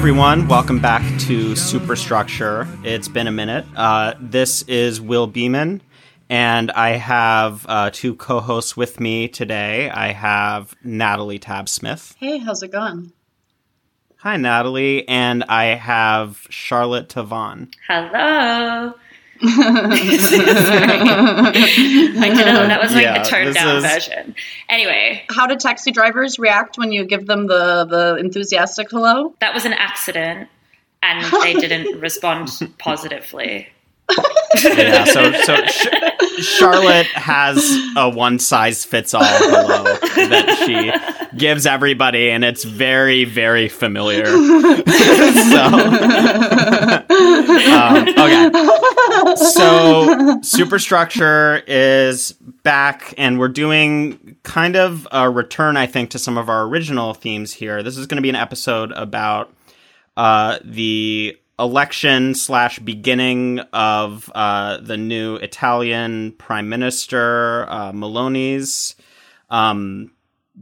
[0.00, 0.48] everyone.
[0.48, 2.66] Welcome back to Superstructure.
[2.84, 3.66] It's been a minute.
[3.76, 5.82] Uh, this is Will Beeman,
[6.30, 9.90] and I have uh, two co hosts with me today.
[9.90, 12.16] I have Natalie Tab Smith.
[12.18, 13.12] Hey, how's it going?
[14.20, 15.06] Hi, Natalie.
[15.06, 17.70] And I have Charlotte Tavon.
[17.86, 18.94] Hello.
[19.42, 19.46] I
[22.34, 24.34] don't know that was like Yeah, the turned down is- version.
[24.68, 29.34] Anyway, How do taxi drivers react when you give them the, the enthusiastic hello?
[29.40, 30.48] that was an accident,
[31.02, 32.48] and they didn't respond
[32.78, 33.68] positively.
[34.64, 35.86] Yeah, so, so Sh-
[36.44, 37.64] Charlotte has
[37.96, 40.90] a one size fits all hello that she
[41.38, 44.26] gives everybody, and it's very, very familiar.
[44.26, 44.32] so,
[47.68, 49.36] um, okay.
[49.36, 52.32] So, Superstructure is
[52.62, 57.14] back, and we're doing kind of a return, I think, to some of our original
[57.14, 57.82] themes here.
[57.82, 59.52] This is going to be an episode about
[60.16, 68.96] uh, the election slash beginning of uh, the new Italian Prime Minister uh, Meloni's,
[69.50, 70.12] um,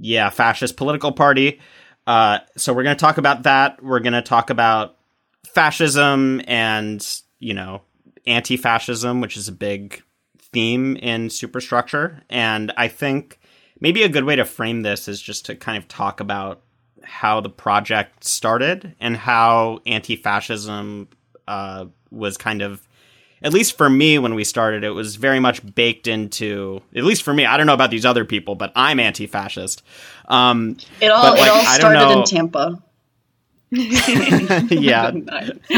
[0.00, 1.60] yeah, fascist political party.
[2.06, 3.82] Uh, so we're going to talk about that.
[3.82, 4.96] We're going to talk about
[5.48, 7.06] fascism and
[7.38, 7.82] you know
[8.26, 10.02] anti-fascism, which is a big
[10.52, 12.22] theme in superstructure.
[12.30, 13.40] And I think
[13.80, 16.62] maybe a good way to frame this is just to kind of talk about
[17.02, 21.08] how the project started and how anti-fascism
[21.46, 22.86] uh, was kind of
[23.40, 27.22] at least for me when we started it was very much baked into at least
[27.22, 29.82] for me i don't know about these other people but i'm anti-fascist
[30.26, 32.82] um, It all like, it all started in Tampa.
[34.70, 35.10] yeah.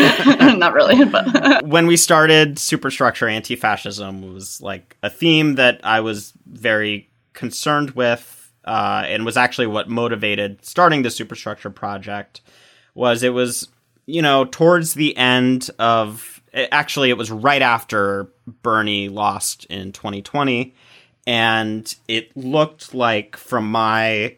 [0.56, 6.32] Not really, but when we started superstructure anti-fascism was like a theme that i was
[6.46, 12.40] very concerned with uh, and was actually what motivated starting the superstructure project
[12.94, 13.68] was it was
[14.06, 18.28] you know towards the end of actually it was right after
[18.62, 20.74] bernie lost in 2020
[21.26, 24.36] and it looked like from my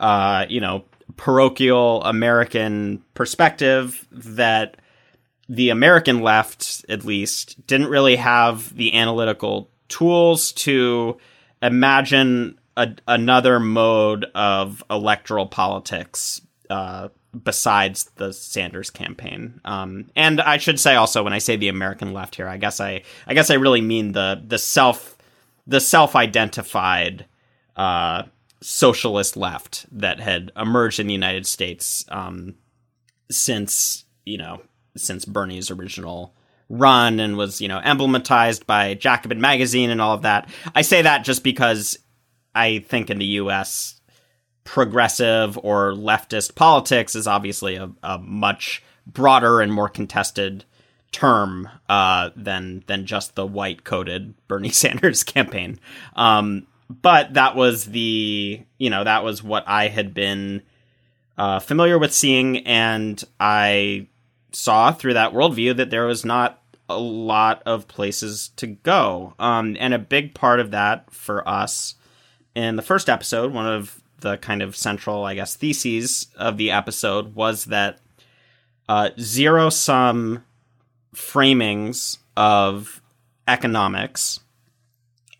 [0.00, 0.84] uh, you know
[1.16, 4.76] parochial american perspective that
[5.48, 11.18] the American left, at least, didn't really have the analytical tools to
[11.62, 17.08] imagine a, another mode of electoral politics uh,
[17.42, 19.60] besides the Sanders campaign.
[19.64, 22.80] Um, and I should say also, when I say the American left here, I guess
[22.80, 25.16] I, I guess I really mean the the self
[25.66, 27.26] the self identified
[27.76, 28.24] uh,
[28.64, 32.54] socialist left that had emerged in the United States um,
[33.30, 34.62] since you know
[34.96, 36.34] since Bernie's original
[36.70, 40.48] run and was you know emblematized by Jacobin magazine and all of that.
[40.74, 41.98] I say that just because
[42.54, 44.00] I think in the U.S.
[44.64, 50.64] progressive or leftist politics is obviously a, a much broader and more contested
[51.12, 55.78] term uh, than than just the white coded Bernie Sanders campaign.
[56.16, 56.66] Um,
[57.02, 60.62] but that was the you know that was what I had been
[61.36, 64.08] uh, familiar with seeing, and I
[64.52, 69.34] saw through that worldview that there was not a lot of places to go.
[69.38, 71.94] Um, and a big part of that for us
[72.54, 76.70] in the first episode, one of the kind of central, I guess, theses of the
[76.70, 77.98] episode was that
[78.88, 80.44] uh, zero sum
[81.14, 83.02] framings of
[83.46, 84.40] economics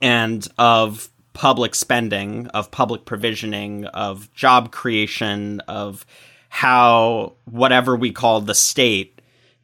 [0.00, 6.06] and of public spending, of public provisioning, of job creation, of
[6.48, 9.20] how whatever we call the state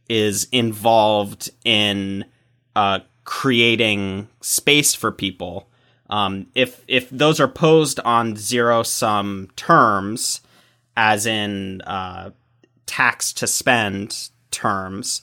[0.09, 2.25] is involved in
[2.77, 5.69] uh, creating space for people.
[6.11, 10.41] Um, if if those are posed on zero sum terms,
[10.97, 12.31] as in uh,
[12.87, 15.23] tax to spend terms,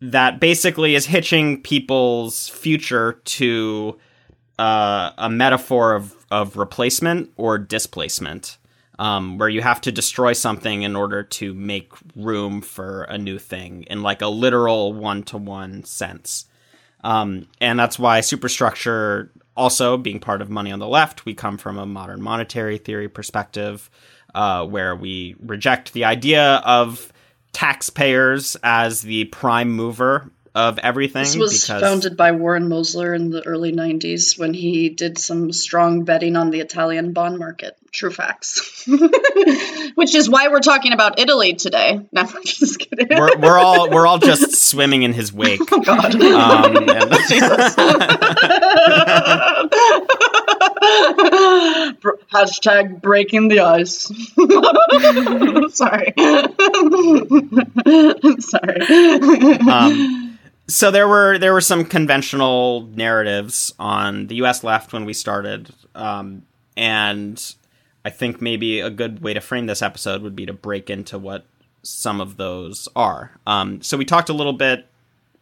[0.00, 3.98] that basically is hitching people's future to
[4.58, 8.58] uh, a metaphor of, of replacement or displacement,
[8.98, 13.38] um, where you have to destroy something in order to make room for a new
[13.38, 16.46] thing in like a literal one to one sense.
[17.02, 21.58] Um, and that's why superstructure, also being part of Money on the Left, we come
[21.58, 23.90] from a modern monetary theory perspective,
[24.34, 27.12] uh, where we reject the idea of
[27.52, 31.22] taxpayers as the prime mover of everything.
[31.22, 35.52] this was because founded by Warren Mosler in the early 90s when he did some
[35.52, 37.76] strong betting on the Italian bond market.
[37.90, 38.86] True facts.
[39.94, 42.00] Which is why we're talking about Italy today.
[42.12, 43.08] No, I'm just kidding.
[43.10, 45.60] we're, we're all we're all just swimming in his wake.
[45.70, 46.14] Oh, God.
[46.14, 46.74] Um,
[52.32, 54.10] Hashtag breaking the ice.
[55.74, 56.12] Sorry.
[58.40, 58.80] Sorry.
[59.70, 60.31] Um,
[60.68, 64.62] so there were there were some conventional narratives on the U.S.
[64.62, 66.42] left when we started, um,
[66.76, 67.54] and
[68.04, 71.18] I think maybe a good way to frame this episode would be to break into
[71.18, 71.46] what
[71.82, 73.32] some of those are.
[73.46, 74.86] Um, so we talked a little bit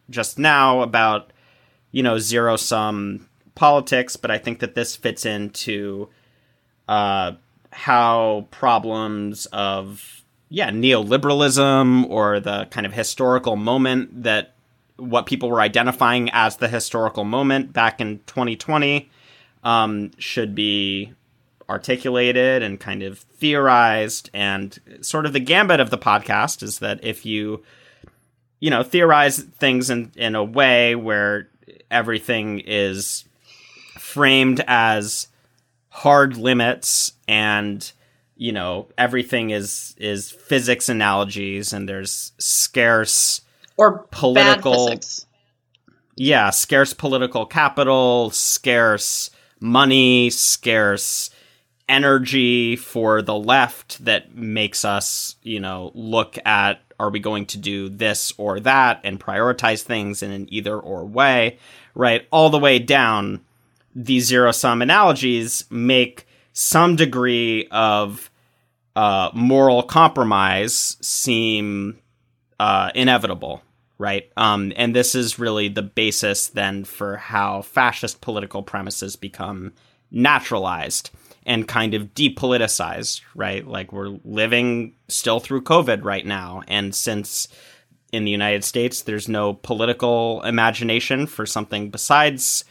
[0.09, 1.33] just now about
[1.93, 6.09] you know zero sum politics, but I think that this fits into
[6.89, 7.33] uh,
[7.73, 14.55] how problems of yeah neoliberalism or the kind of historical moment that
[15.00, 19.11] what people were identifying as the historical moment back in 2020
[19.64, 21.12] um, should be
[21.69, 24.31] articulated and kind of theorized.
[24.35, 27.62] And sort of the gambit of the podcast is that if you
[28.61, 31.49] you know theorize things in in a way where
[31.91, 33.25] everything is
[33.99, 35.29] framed as
[35.88, 37.93] hard limits and
[38.37, 43.41] you know everything is is physics analogies and there's scarce
[43.81, 44.99] or political
[46.17, 51.31] yeah scarce political capital scarce money scarce
[51.88, 57.59] energy for the left that makes us you know look at are we going to
[57.59, 61.59] do this or that and prioritize things in an either or way
[61.94, 62.26] right?
[62.31, 63.41] All the way down
[63.94, 68.31] these zero sum analogies make some degree of
[68.97, 71.99] uh, moral compromise seem
[72.59, 73.62] uh, inevitable,
[74.00, 74.32] right?
[74.38, 79.75] Um, and this is really the basis then for how fascist political premises become
[80.11, 81.11] naturalized
[81.44, 83.67] and kind of depoliticized, right?
[83.67, 86.62] Like we're living still through COVID right now.
[86.67, 87.47] And since
[88.11, 92.64] in the United States, there's no political imagination for something besides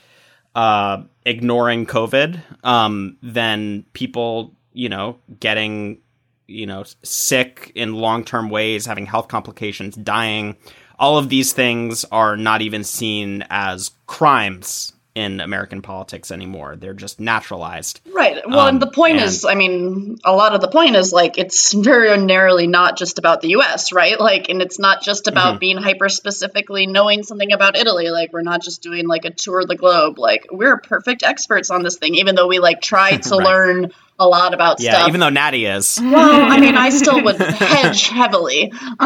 [0.56, 6.00] uh, ignoring COVID, um, then people, you know, getting,
[6.48, 10.58] you know, sick in long term ways, having health complications, dying,
[11.00, 16.76] all of these things are not even seen as crimes in American politics anymore.
[16.76, 18.00] They're just naturalized.
[18.14, 18.38] Right.
[18.48, 21.12] Well, Um, and the point and- is, I mean, a lot of the point is
[21.12, 24.18] like it's very narrowly not just about the U.S., right?
[24.20, 25.60] Like, and it's not just about Mhm.
[25.60, 28.10] being hyper specifically knowing something about Italy.
[28.12, 30.20] Like, we're not just doing like a tour of the globe.
[30.20, 33.46] Like, we're perfect experts on this thing, even though we like try to Right.
[33.46, 35.08] learn a lot about Yeah, stuff.
[35.08, 35.98] even though Natty is.
[36.04, 38.72] well, I mean, I still would hedge heavily.
[39.00, 39.04] um,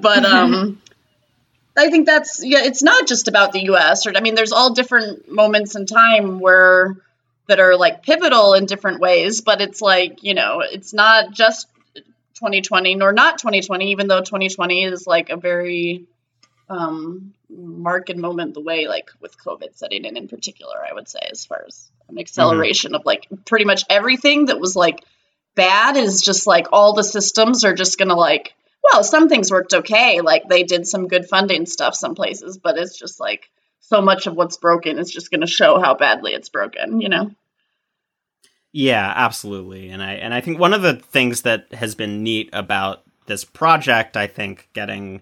[0.00, 0.80] but um,
[1.76, 2.64] I think that's yeah.
[2.64, 4.06] It's not just about the U.S.
[4.06, 6.96] Or I mean, there's all different moments in time where
[7.48, 9.42] that are like pivotal in different ways.
[9.42, 11.68] But it's like you know, it's not just
[12.36, 13.90] 2020 nor not 2020.
[13.90, 16.04] Even though 2020 is like a very
[16.72, 21.20] um marked moment the way like with covid setting in in particular i would say
[21.30, 25.04] as far as an acceleration of like pretty much everything that was like
[25.54, 29.74] bad is just like all the systems are just gonna like well some things worked
[29.74, 34.00] okay like they did some good funding stuff some places but it's just like so
[34.00, 37.30] much of what's broken is just gonna show how badly it's broken you know
[38.74, 39.90] Yeah, absolutely.
[39.90, 43.44] And I and I think one of the things that has been neat about this
[43.44, 45.20] project, I think getting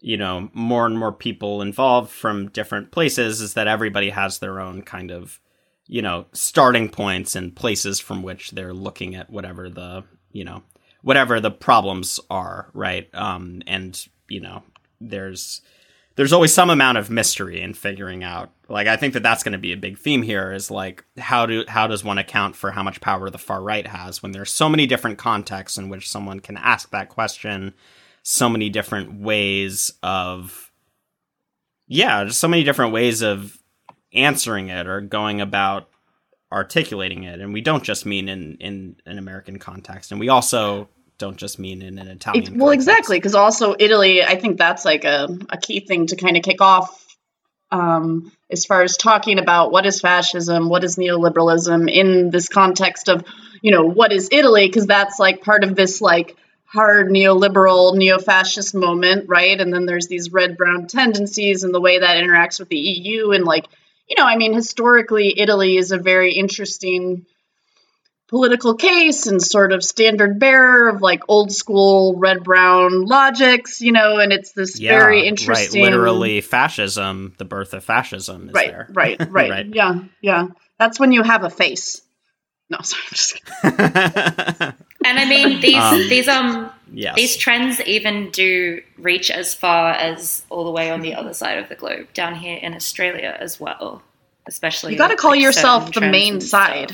[0.00, 4.60] you know more and more people involved from different places is that everybody has their
[4.60, 5.40] own kind of
[5.86, 10.62] you know starting points and places from which they're looking at whatever the you know
[11.02, 13.08] whatever the problems are right?
[13.14, 14.62] Um and you know
[15.00, 15.62] there's
[16.16, 19.52] there's always some amount of mystery in figuring out like i think that that's going
[19.52, 22.70] to be a big theme here is like how do how does one account for
[22.70, 26.08] how much power the far right has when there's so many different contexts in which
[26.08, 27.74] someone can ask that question
[28.28, 30.72] so many different ways of
[31.86, 33.56] yeah just so many different ways of
[34.12, 35.88] answering it or going about
[36.50, 40.88] articulating it and we don't just mean in in an american context and we also
[41.18, 42.88] don't just mean in an italian Ex- well context.
[42.88, 46.42] exactly because also italy i think that's like a, a key thing to kind of
[46.42, 47.04] kick off
[47.70, 53.08] um, as far as talking about what is fascism what is neoliberalism in this context
[53.08, 53.24] of
[53.62, 58.74] you know what is italy because that's like part of this like hard neoliberal neo-fascist
[58.74, 62.68] moment right and then there's these red brown tendencies and the way that interacts with
[62.68, 63.66] the eu and like
[64.08, 67.24] you know i mean historically italy is a very interesting
[68.28, 73.92] political case and sort of standard bearer of like old school red brown logics, you
[73.92, 78.54] know, and it's this yeah, very interesting right literally fascism the birth of fascism is
[78.54, 79.66] right, there right, right, Right.
[79.74, 80.48] Yeah, yeah.
[80.78, 82.02] That's when you have a face.
[82.68, 84.72] No, sorry, I'm just kidding.
[85.06, 89.92] And I mean these Um, these um yes these trends even do reach as far
[89.92, 93.36] as all the way on the other side of the globe, down here in Australia
[93.40, 94.02] as well.
[94.48, 96.92] Especially You gotta with, call like, yourself the main side.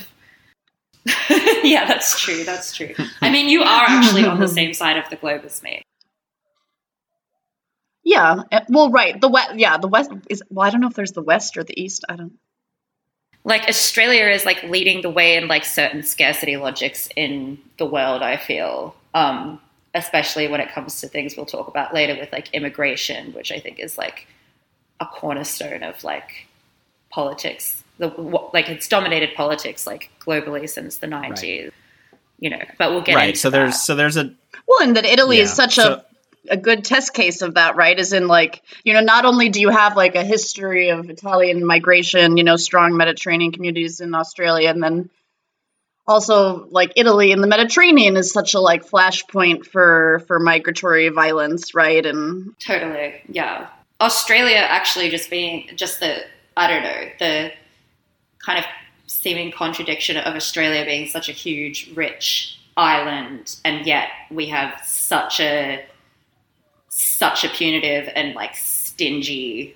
[1.65, 2.45] yeah, that's true.
[2.45, 2.95] That's true.
[3.21, 5.83] I mean, you are actually on the same side of the globe as me.
[8.05, 8.43] Yeah.
[8.51, 9.21] eh, Well, right.
[9.21, 9.55] The west.
[9.57, 10.43] Yeah, the west is.
[10.51, 12.05] Well, I don't know if there's the west or the east.
[12.09, 12.33] I don't.
[13.45, 18.23] Like Australia is like leading the way in like certain scarcity logics in the world.
[18.23, 19.61] I feel, um,
[19.95, 23.59] especially when it comes to things we'll talk about later with like immigration, which I
[23.59, 24.27] think is like
[25.01, 26.47] a cornerstone of like
[27.11, 27.83] politics.
[27.99, 28.09] The
[28.53, 31.73] like it's dominated politics like globally since the nineties.
[32.39, 33.29] You know, but we'll get right.
[33.31, 33.79] into So there's that.
[33.79, 34.33] so there's a
[34.67, 36.05] Well, and that Italy is such so- a
[36.49, 37.99] a good test case of that, right?
[37.99, 41.65] Is in like you know, not only do you have like a history of Italian
[41.65, 45.11] migration, you know, strong Mediterranean communities in Australia, and then
[46.07, 51.75] also like Italy and the Mediterranean is such a like flashpoint for for migratory violence,
[51.75, 52.05] right?
[52.05, 53.69] And Totally, yeah.
[54.01, 56.25] Australia actually just being just the
[56.57, 57.53] I don't know the
[58.45, 58.65] kind of
[59.07, 65.39] seeming contradiction of Australia being such a huge, rich island, and yet we have such
[65.39, 65.85] a
[66.95, 69.75] such a punitive and like stingy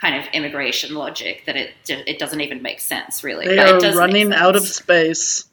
[0.00, 3.46] kind of immigration logic that it it doesn't even make sense really.
[3.46, 5.44] they But it are does running out of space.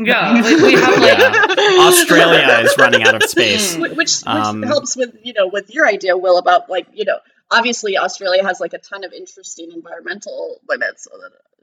[0.00, 0.32] yeah.
[0.42, 1.86] We, we have like yeah.
[1.86, 3.76] Australia is running out of space.
[3.76, 3.80] Mm.
[3.82, 7.18] Which which Um, helps with you know with your idea will about like you know
[7.50, 11.06] obviously australia has like a ton of interesting environmental limits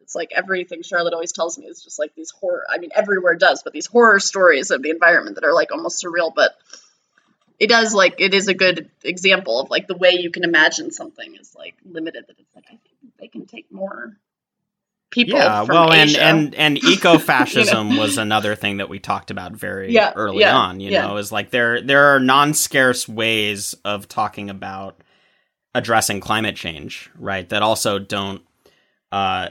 [0.04, 3.34] it's like everything charlotte always tells me is just like these horror i mean everywhere
[3.36, 6.56] does but these horror stories of the environment that are like almost surreal but
[7.60, 10.92] it does like it is a good example of like the way you can imagine
[10.92, 14.16] something is like limited that it's like i think they can take more
[15.12, 16.22] people Yeah, well, and Asia.
[16.22, 20.80] and and eco-fascism was another thing that we talked about very Yeah, early yeah, on.
[20.80, 21.08] You yeah.
[21.08, 25.02] know, is like there there are non-scarce ways of talking about
[25.74, 27.48] addressing climate change, right?
[27.50, 28.42] That also don't
[29.12, 29.50] uh,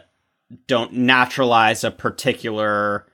[0.67, 3.07] don't naturalize a particular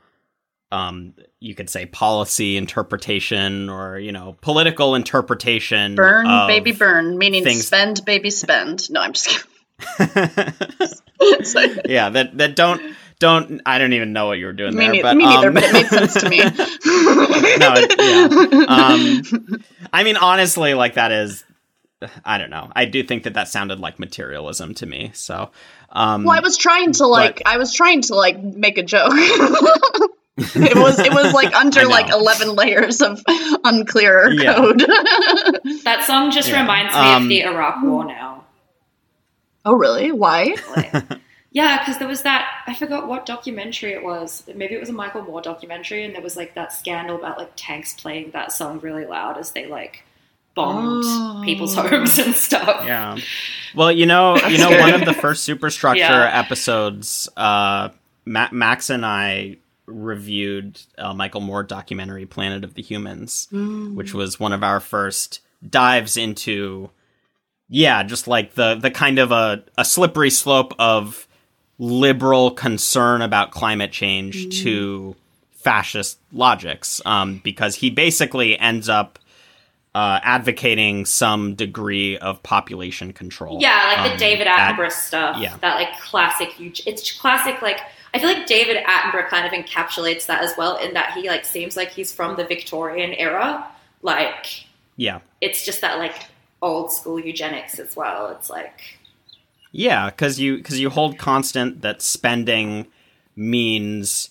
[0.71, 7.45] um you could say policy interpretation or you know political interpretation burn baby burn meaning
[7.45, 9.51] things- spend baby spend no i'm just kidding
[11.87, 12.81] yeah that that don't
[13.19, 15.49] don't i don't even know what you were doing Me, there nei- but me neither,
[15.49, 16.39] um, but it made sense to me.
[17.59, 18.65] no, it- yeah.
[18.69, 21.45] Um, I mean, honestly, like that is,
[22.25, 22.71] I don't know.
[22.75, 25.11] I do think that that sounded like materialism to me.
[25.15, 25.51] So,
[25.91, 29.13] um, well, I was trying to like, I was trying to like make a joke.
[30.37, 33.23] it was, it was like under like eleven layers of
[33.65, 34.55] unclear Yeah.
[34.55, 34.81] code.
[35.85, 36.61] that song just Yeah.
[36.63, 38.45] reminds me Um, of the Iraq War now.
[39.65, 40.11] oh, really?
[40.13, 40.57] Why?
[40.77, 41.05] Like,
[41.53, 44.43] yeah, because there was that I forgot what documentary it was.
[44.53, 47.53] Maybe it was a Michael Moore documentary, and there was like that scandal about like
[47.55, 50.03] tanks playing that song really loud as they like
[50.57, 51.43] bombed Oh.
[51.45, 52.85] people's homes and stuff.
[52.85, 53.17] yeah.
[53.75, 56.31] Well, you know, you know, one of the first superstructure Yeah.
[56.41, 57.91] episodes, uh,
[58.25, 64.39] Ma- Max and I reviewed a Michael Moore documentary, Planet of the Humans, which was
[64.41, 66.91] one of our first dives into
[67.71, 71.27] yeah just like the the kind of a, a slippery slope of
[71.79, 75.17] liberal concern about climate change to
[75.53, 79.19] fascist logics um, because he basically ends up
[79.95, 85.39] uh, advocating some degree of population control Yeah, like the um, David at- Attenborough stuff.
[85.41, 85.57] yeah.
[85.63, 87.81] That like classic huge it's classic like
[88.15, 91.45] I feel like David Attenborough kind of encapsulates that as well in that he like
[91.45, 93.69] seems like he's from the Victorian era.
[94.03, 94.65] Like
[94.97, 96.15] yeah it's just that like
[96.65, 98.31] old school eugenics as well.
[98.31, 98.99] It's like
[99.71, 102.87] Yeah, because you because you hold constant that spending
[103.37, 104.31] means,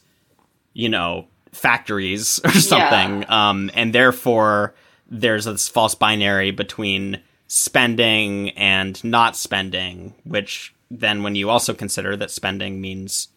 [0.73, 4.73] you know, factories or something, um, and therefore
[5.07, 12.15] there's this false binary between spending and not spending, which then when you also consider
[12.15, 13.27] that spending means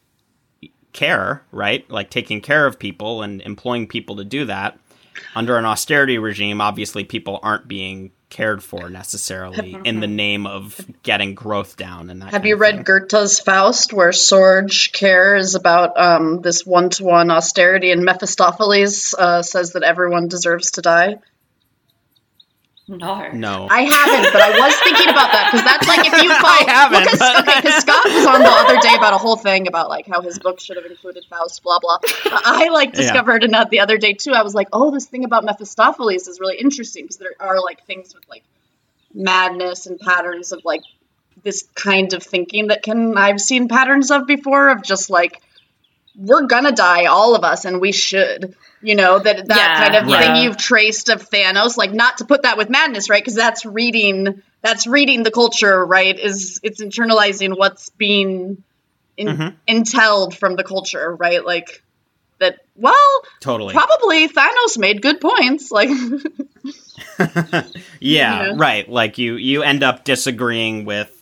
[0.96, 1.88] care, right?
[1.88, 4.78] Like taking care of people and employing people to do that.
[5.34, 10.78] Under an austerity regime, obviously people aren't being cared for necessarily in the name of
[11.02, 12.84] getting growth down and that Have you read.
[12.84, 19.72] Goethe's Faust, where Sorge Care is about um, this one-to-one austerity, and Mephistopheles uh, says
[19.72, 21.18] that everyone deserves to die?
[22.88, 23.30] No.
[23.32, 23.66] No.
[23.70, 26.66] I haven't, but I was thinking about that because that's like if you follow.
[26.66, 29.18] I haven't, Well, 'cause- but- okay, because Scott was on the other day about a
[29.18, 31.98] whole thing about like how his book should have included Faust, blah blah.
[32.24, 34.32] But I like discovered in that the other day too.
[34.32, 37.84] I was like, oh, this thing about Mephistopheles is really interesting because there are like
[37.86, 38.44] things with like
[39.14, 40.82] madness and patterns of like
[41.42, 45.40] this kind of thinking that can I've seen patterns of before of just like
[46.16, 48.54] we're gonna die, all of us, and we should.
[48.82, 50.20] You know that that Yeah, kind of yeah.
[50.20, 53.22] thing you've traced of Thanos, like not to put that with madness, right?
[53.22, 56.18] Because that's reading that's reading the culture, right?
[56.18, 58.62] Is it's internalizing what's being
[59.16, 59.54] in, Mhm.
[59.68, 61.44] inteled from the culture, right?
[61.44, 61.82] Like
[62.38, 62.94] that well,
[63.40, 63.72] totally.
[63.72, 65.70] probably Thanos made good points.
[65.72, 65.88] Like,
[67.18, 67.64] yeah,
[68.00, 68.56] You know?
[68.56, 68.88] right.
[68.88, 71.15] Like you you end up disagreeing with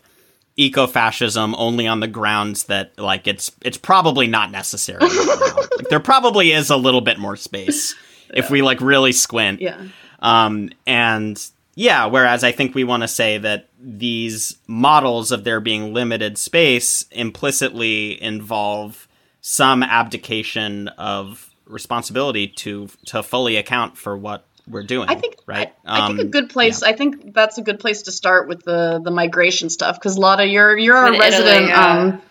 [0.56, 5.00] eco-fascism only on the grounds that like it's it's probably not necessary.
[5.00, 5.50] right.
[5.76, 7.94] Like, there probably is a little bit more space
[8.32, 9.61] if we like really squint.
[9.61, 9.88] yeah,
[10.20, 11.40] Um, and
[11.75, 16.38] yeah, whereas I think we want to say that these models of there being limited
[16.38, 19.08] space implicitly involve
[19.40, 25.09] some abdication of responsibility to to fully account for what we're doing.
[25.09, 25.73] I think right.
[25.85, 26.83] I, I think a Um, good place.
[26.83, 30.47] I think that's a good place to start with the the migration stuff because Lotta,
[30.47, 31.68] you're you're a With Italy, resident.
[31.68, 31.87] yeah.
[32.00, 32.23] um,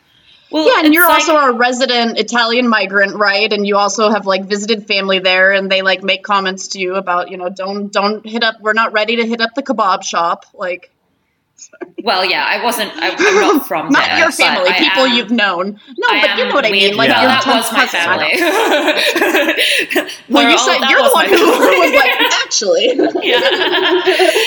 [0.52, 3.52] Well, yeah, and you're like- also a resident Italian migrant, right?
[3.52, 6.96] And you also have like visited family there, and they like make comments to you
[6.96, 8.56] about you know don't don't hit up.
[8.62, 10.90] We're not ready to hit up the kebab shop, like.
[12.04, 12.92] Well, yeah, I wasn't.
[12.96, 15.80] I, I'm not from Not there, your family, people am- you've known.
[15.98, 16.96] No, I but you know what I mean.
[16.98, 17.22] Like Yeah.
[17.22, 19.54] your that was my cousin, I don't know.
[19.94, 20.14] family.
[20.30, 22.88] Well, you said you're the one who was like, actually.
[23.28, 23.40] yeah.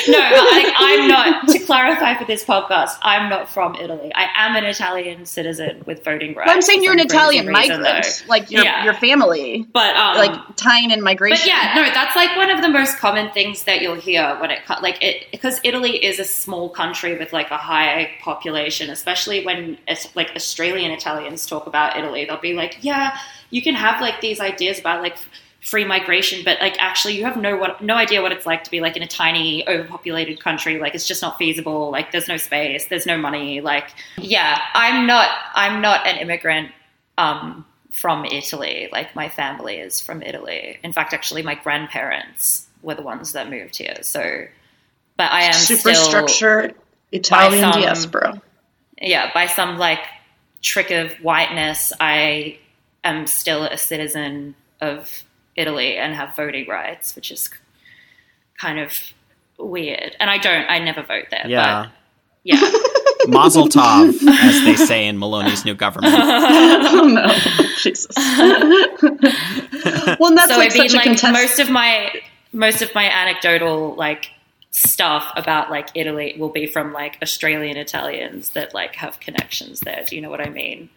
[0.09, 1.49] No, but I, I'm not.
[1.49, 4.11] To clarify for this podcast, I'm not from Italy.
[4.15, 6.49] I am an Italian citizen with voting rights.
[6.49, 8.85] But I'm saying you're an Italian migrant, like your Yeah.
[8.85, 11.39] your family, But um, like tying in migration.
[11.43, 14.51] But yeah, no, that's like one of the most common things that you'll hear when
[14.51, 19.45] it like it because Italy is a small country with like a high population, especially
[19.45, 23.19] when it's like Australian Italians talk about Italy, they'll be like, yeah,
[23.51, 25.17] you can have like these ideas about like
[25.61, 28.71] free migration, but like actually you have no what no idea what it's like to
[28.71, 30.79] be like in a tiny overpopulated country.
[30.79, 31.91] Like it's just not feasible.
[31.91, 33.61] Like there's no space, there's no money.
[33.61, 36.71] Like yeah, I'm not I'm not an immigrant.
[37.19, 37.65] Um,
[37.97, 38.91] from Italy.
[38.93, 40.79] Like my family is from Italy.
[40.85, 43.97] In fact, actually, my grandparents were the ones that moved here.
[44.03, 44.47] So,
[45.17, 46.75] but I am superstructure
[47.13, 48.43] Italian some- diaspora.
[49.01, 50.01] Yeah, by some like
[50.63, 52.59] trick of whiteness, I
[53.05, 55.23] am still a citizen of
[55.55, 57.51] Italy and have voting rights, which is
[58.59, 58.93] kind of
[59.59, 60.17] weird.
[60.19, 60.65] And I don't.
[60.69, 61.45] I never vote there.
[61.47, 61.83] yeah.
[61.85, 61.93] But
[62.45, 62.71] yeah.
[63.29, 66.15] Mazel tov, as they say in Meloni's new government.
[66.17, 67.29] oh no,
[67.79, 68.15] Jesus.
[70.21, 71.33] well, and that's so like I mean, such a like contest.
[71.33, 72.13] most of my
[72.53, 74.31] most of my anecdotal like
[74.77, 80.05] stuff about like Italy will be from like Australian Italians that like have connections there.
[80.07, 80.91] Do you know what I mean?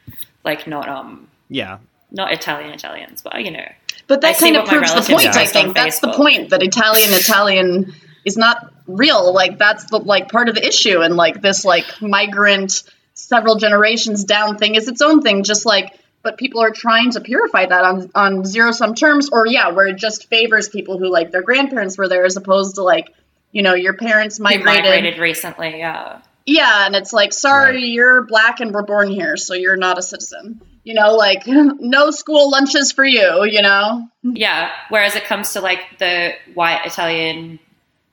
[0.43, 1.77] Like not um Yeah.
[2.11, 3.65] not Italian Italians, but you know.
[4.07, 5.27] but that see kind of proves the point.
[5.27, 7.93] I think that's the point that Italian Italian
[8.25, 9.33] is not real.
[9.33, 14.25] Like that's the like part of the issue, and like this like migrant several generations
[14.25, 15.43] down thing is its own thing.
[15.43, 15.97] Just like.
[16.21, 19.87] But people are trying to purify that on, on zero sum terms, or yeah, where
[19.87, 23.13] it just favors people who like their grandparents were there, as opposed to like,
[23.51, 26.21] you know, your parents who migrated, migrated recently, yeah.
[26.45, 27.89] Yeah, and it's like, sorry, Right.
[27.89, 30.61] you're black and we're born here, so you're not a citizen.
[30.83, 33.43] You know, like no school lunches for you.
[33.43, 34.71] You know, Yeah.
[34.89, 37.59] Whereas it comes to like the white Italian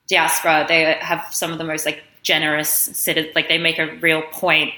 [0.08, 3.34] diaspora, they have some of the most like generous citizens.
[3.34, 4.72] Like they make a real point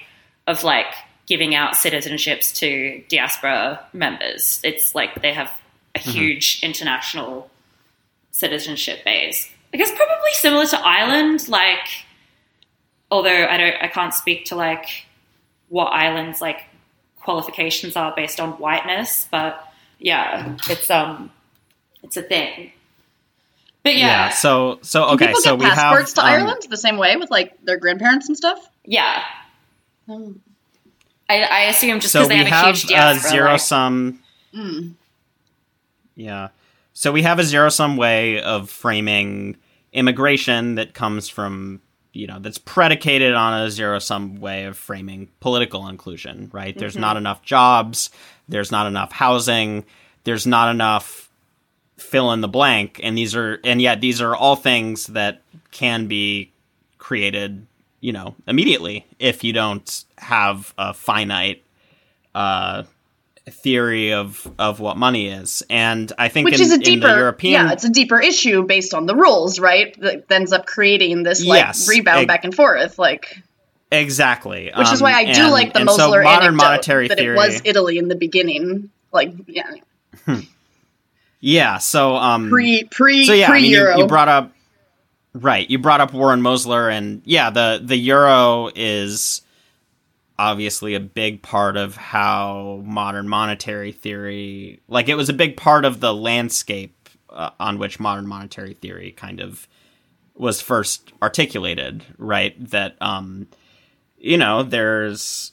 [0.47, 0.95] of like
[1.27, 4.61] giving out citizenships to diaspora members.
[4.63, 5.51] It's like they have
[5.95, 6.11] a mm-hmm.
[6.11, 7.51] huge international
[8.31, 9.51] citizenship base.
[9.73, 11.49] I guess probably similar to Ireland.
[11.49, 12.05] Like,
[13.11, 15.07] although I don't, I can't speak to like
[15.69, 16.63] what Ireland's like
[17.21, 19.63] qualifications are based on whiteness, but
[19.99, 21.31] yeah, it's um,
[22.03, 22.73] it's a thing.
[23.85, 24.07] But Yeah.
[24.07, 25.27] yeah, So so Do okay.
[25.29, 27.77] people so get we have passports to um, Ireland the same way with like their
[27.77, 28.69] grandparents and stuff.
[28.85, 29.23] yeah.
[30.09, 30.35] Oh.
[31.31, 33.31] I, I assume just So because they have, have a huge a diaspora.
[33.31, 34.19] zero like- sum.
[34.55, 34.93] Mm.
[36.17, 36.49] Yeah.
[36.99, 39.57] So we have a zero sum way of framing
[39.93, 41.81] immigration that comes from,
[42.13, 46.77] you know, that's predicated on a zero sum way of framing political inclusion, right?
[46.77, 47.01] There's Mm-hmm.
[47.01, 48.11] not enough jobs,
[48.49, 49.85] there's not enough housing,
[50.25, 51.31] there's not enough
[51.99, 56.09] fill in the blank, and these are and yet these are all things that can
[56.09, 56.51] be
[56.99, 57.65] created,
[58.01, 61.63] you know, immediately if you don't have a finite
[62.35, 62.83] uh
[63.51, 67.53] theory of of what money is and i think Which in, is a deeper, european
[67.67, 69.95] yeah, it's a deeper issue based on the rules, right?
[70.01, 73.39] That ends up creating this like Yes, rebound back and forth, like.
[73.91, 76.57] exactly Which is Um, why I do and- like the and so Mosler modern anecdote
[76.57, 79.71] monetary that theory it was Italy in the beginning, like yeah,
[81.41, 84.53] yeah so um pre pre so yeah pre I mean, you, you brought up
[85.35, 89.43] right you brought up warren mosler and yeah the the euro is
[90.39, 95.85] obviously a big part of how modern monetary theory like it was a big part
[95.85, 99.67] of the landscape uh, on which modern monetary theory kind of
[100.35, 103.47] was first articulated right that um
[104.17, 105.53] you know there's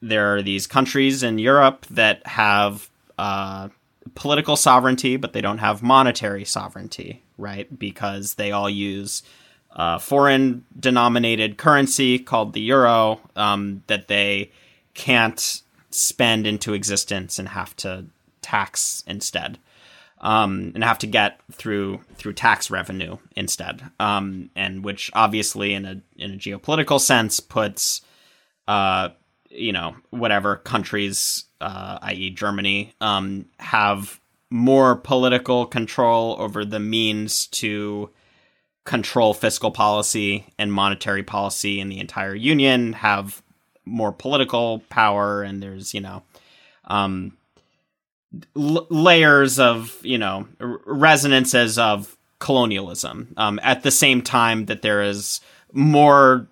[0.00, 3.68] there are these countries in Europe that have uh
[4.14, 7.78] political sovereignty, but they don't have monetary sovereignty, right?
[7.78, 9.22] Because they all use
[9.74, 14.50] uh, foreign denominated currency called the euro um, that they
[14.94, 18.06] can't spend into existence and have to
[18.42, 19.58] tax instead.
[20.20, 25.84] Um, and have to get through through tax revenue instead, um, and which obviously in
[25.84, 28.00] a in a geopolitical sense puts,
[28.66, 29.10] uh,
[29.50, 37.48] you know, whatever countries, uh, i.e., Germany, um, have more political control over the means
[37.48, 38.08] to
[38.84, 43.42] control fiscal policy and monetary policy in the entire union, have
[43.84, 46.22] more political power, and there's you know,
[46.84, 47.36] um,
[48.56, 53.32] l- layers of you know r- resonances of colonialism.
[53.36, 55.40] Um, at the same time that there is
[55.72, 56.46] more,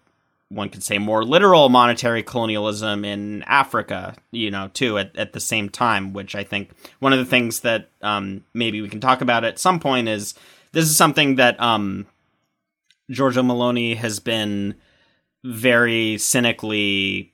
[0.49, 4.99] one could say, more literal monetary colonialism in Africa, you know, too.
[4.99, 8.81] At at the same time, which I think one of the things that um, maybe
[8.81, 10.35] we can talk about at some point is
[10.73, 12.07] this is something that um,
[13.11, 14.77] Giorgia Meloni has been
[15.45, 17.33] very cynically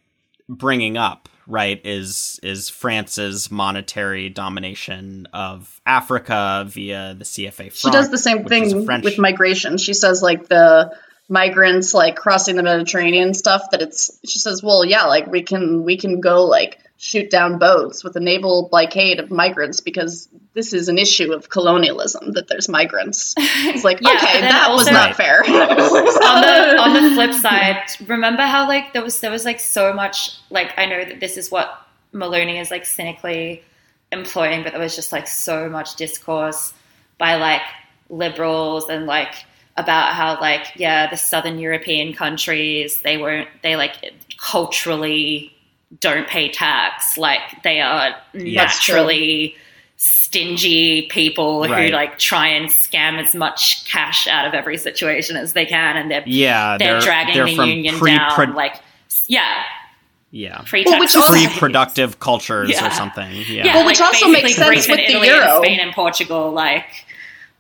[0.49, 7.75] bringing up right is is France's monetary domination of Africa via the CFA franc.
[7.75, 9.05] She does the same thing French...
[9.05, 9.79] with migration.
[9.79, 10.95] She says like the
[11.29, 15.85] migrants like crossing the Mediterranean stuff that it's she says, well, yeah, like we can
[15.85, 20.73] we can go like shoot down boats with a naval blockade of migrants because this
[20.73, 23.35] is an issue of colonialism that there's migrants.
[23.69, 25.41] It's like, yeah, okay, that was not fair.
[25.45, 29.93] on the on the flip side, remember how like there was there was like so
[29.93, 33.63] much like I know that this is what Meloni is like cynically
[34.11, 36.73] employing, but there was just like so much discourse
[37.19, 37.63] by like
[38.09, 39.35] liberals and like
[39.77, 43.95] about how like yeah the southern european countries they weren't they like
[44.39, 45.55] culturally
[46.01, 47.17] don't pay tax.
[47.17, 49.57] Like they are yeah, naturally
[49.97, 51.89] stingy people right.
[51.89, 55.97] who like try and scam as much cash out of every situation as they can,
[55.97, 58.55] and they're yeah they're, they're dragging they're the union pre- down.
[58.55, 58.81] Like
[59.27, 59.65] yeah.
[60.31, 62.87] Yeah, well, which free productive cultures yeah.
[62.87, 63.33] or something.
[63.33, 67.07] Yeah, yeah well, which like also makes sense with the euro, Spain and Portugal, like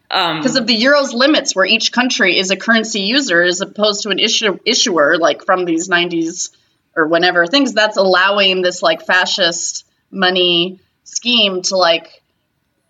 [0.08, 4.02] because um, of the euro's limits, where each country is a currency user as opposed
[4.02, 6.50] to an issue, issuer, like from these '90s
[6.98, 12.22] or whenever things that's allowing this like fascist money scheme to like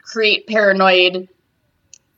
[0.03, 1.29] create paranoid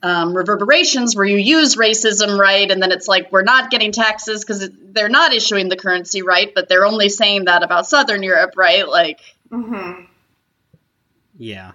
[0.03, 2.71] um, reverberations where you use racism right?
[2.71, 6.51] And then it's like we're not getting taxes because they're not issuing the currency right?
[6.53, 8.87] But they're only saying that about southern europe right?
[8.87, 9.19] Like
[9.51, 10.05] mm-hmm.
[11.37, 11.73] yeah.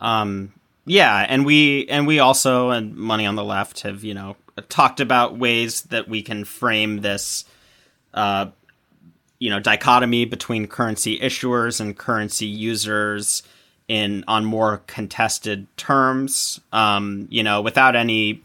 [0.00, 0.52] Um,
[0.86, 4.34] yeah and we and we also and money on the left have you know
[4.68, 7.44] talked about ways that we can frame this
[8.14, 8.46] uh,
[9.40, 13.42] you know dichotomy between currency issuers and currency users
[13.88, 16.60] in on more contested terms.
[16.72, 18.42] Um, you know without any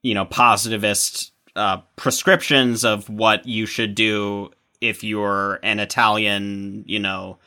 [0.00, 7.00] you know positivist uh, prescriptions of what you should do if you're an Italian you
[7.00, 7.38] know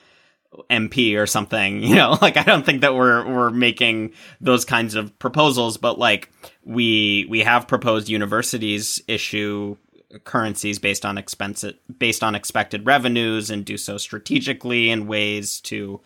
[0.70, 4.94] MP or something you know like I don't think that we're we're making those kinds
[4.94, 6.30] of proposals but like
[6.64, 9.78] we we have proposed universities issue
[10.20, 11.66] currencies based on expense
[11.98, 16.02] based on expected revenues and do so strategically in ways to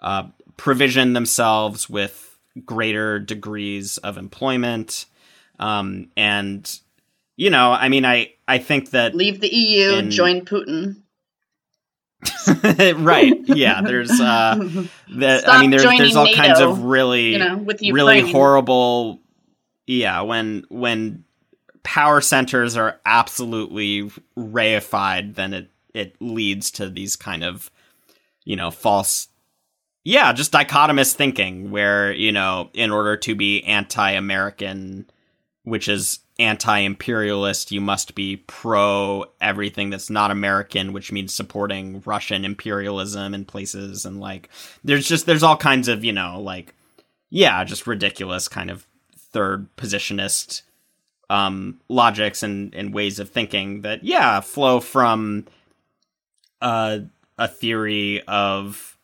[0.00, 0.24] uh,
[0.56, 5.06] provision themselves with greater degrees of employment.
[5.58, 6.80] Um, and
[7.40, 10.10] you know i mean i i think that leave the eu in...
[10.10, 10.96] join putin.
[12.98, 13.34] Right.
[13.46, 14.56] Yeah there's uh
[15.08, 19.20] the, i mean there's there's all NATO, kinds of really you know, really horrible
[19.86, 21.24] yeah when when
[21.82, 27.70] power centers are absolutely reified, then it it leads to these kind of
[28.44, 29.28] you know false
[30.04, 35.08] yeah just dichotomous thinking where you know in order to be anti-american
[35.64, 42.44] which is anti-imperialist you must be pro everything that's not american which means supporting russian
[42.44, 44.48] imperialism in places and like
[44.82, 46.74] there's just there's all kinds of you know like
[47.28, 50.62] yeah just ridiculous kind of third positionist
[51.30, 55.46] um, logics and, and ways of thinking that, yeah, flow from
[56.60, 56.98] uh,
[57.38, 58.98] a theory of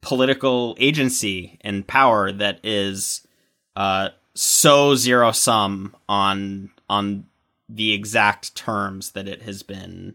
[0.00, 3.26] political agency and power that is
[3.74, 7.26] uh, so zero sum on on
[7.68, 10.14] the exact terms that it has been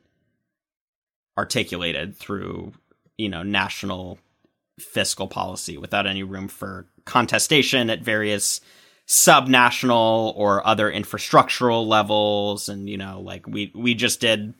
[1.37, 2.71] articulated through
[3.17, 4.19] you know national
[4.79, 8.61] fiscal policy without any room for contestation at various
[9.09, 12.69] subnational or other infrastructural levels.
[12.69, 14.53] And you know like we we just did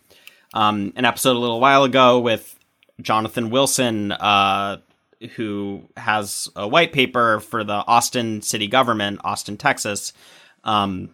[0.54, 2.58] um, an episode a little while ago with
[3.00, 4.78] Jonathan Wilson uh,
[5.36, 10.14] who has a white paper for the Austin city government, Austin, Texas,
[10.64, 11.12] um,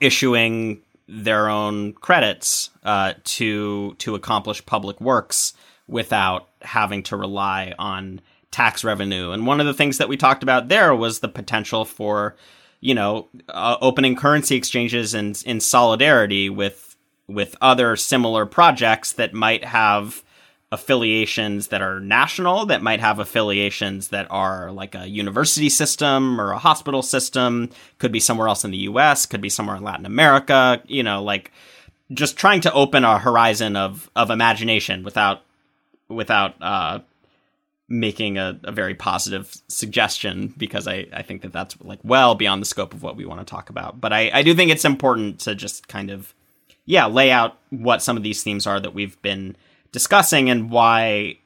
[0.00, 5.54] issuing their own credits uh, to to accomplish public works
[5.86, 9.30] without having to rely on tax revenue.
[9.30, 12.36] And one of the things that we talked about there was the potential for,
[12.80, 16.96] you know, uh, opening currency exchanges in in solidarity with
[17.28, 20.24] with other similar projects that might have
[20.72, 26.52] affiliations that are national, that might have affiliations that are like a university system or
[26.52, 30.06] a hospital system, could be somewhere else in the US, could be somewhere in Latin
[30.06, 31.50] America, you know, like
[32.12, 35.42] just trying to open a horizon of of imagination without
[36.08, 37.00] without uh
[37.92, 42.62] making a, a very positive suggestion because I, I think that that's like well beyond
[42.62, 44.00] the scope of what we want to talk about.
[44.00, 46.32] But I, I do think it's important to just kind of,
[46.86, 49.56] yeah, lay out what some of these themes are that we've been
[49.90, 51.38] discussing and why,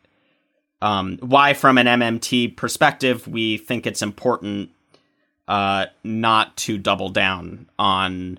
[0.82, 4.68] um, why from an MMT perspective, we think it's important
[5.48, 8.38] uh, not to double down on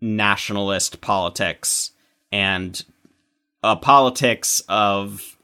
[0.00, 1.92] nationalist politics
[2.32, 2.84] and
[3.62, 5.36] a politics of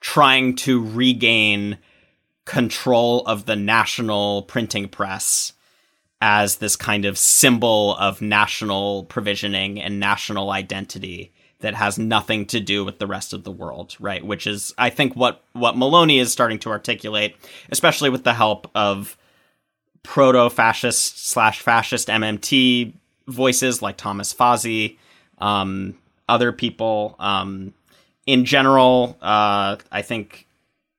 [0.00, 1.78] trying to regain
[2.44, 5.52] control of the national printing press
[6.20, 12.60] as this kind of symbol of national provisioning and national identity that has nothing to
[12.60, 14.24] do with the rest of the world, right?
[14.24, 17.36] Which is, I think, what what Meloni is starting to articulate,
[17.70, 19.16] especially with the help of
[20.02, 22.94] proto-fascist slash fascist MMT
[23.28, 24.96] voices like Thomas Fazi,
[25.38, 25.94] um,
[26.28, 27.16] other people.
[27.18, 27.74] Um,
[28.30, 30.46] in general, uh, I think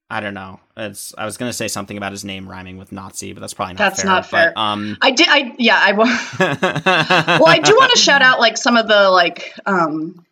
[0.09, 0.59] I don't know.
[0.75, 3.75] It's I was gonna say something about his name rhyming with Nazi, but that's probably
[3.75, 4.11] not That's fair.
[4.11, 4.51] not fair.
[4.53, 5.27] But, um, I did.
[5.29, 5.79] I yeah.
[5.81, 5.91] I
[7.39, 10.25] well, I do want to shout out like some of the like um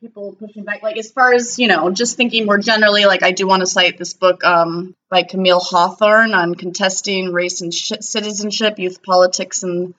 [0.00, 0.84] people pushing back.
[0.84, 3.06] Like as far as you know, just thinking more generally.
[3.06, 7.60] Like I do want to cite this book um by Camille Hawthorne on contesting race
[7.60, 9.94] and sh- citizenship, youth politics, and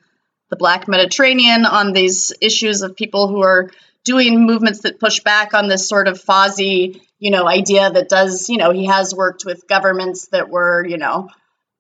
[0.49, 3.69] the Black Mediterranean on these issues of people who are
[4.05, 8.49] doing movements that push back on this sort of Fazi, you know, idea that does,
[8.49, 11.27] you know, he has worked with governments that were, you know,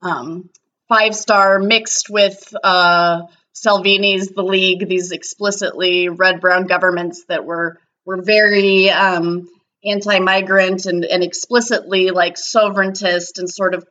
[0.01, 0.49] um,
[0.89, 3.21] five star mixed with uh,
[3.53, 9.47] Salvini's The League, these explicitly red brown governments that were were very um,
[9.83, 13.85] anti migrant and, and explicitly like sovereigntist and sort of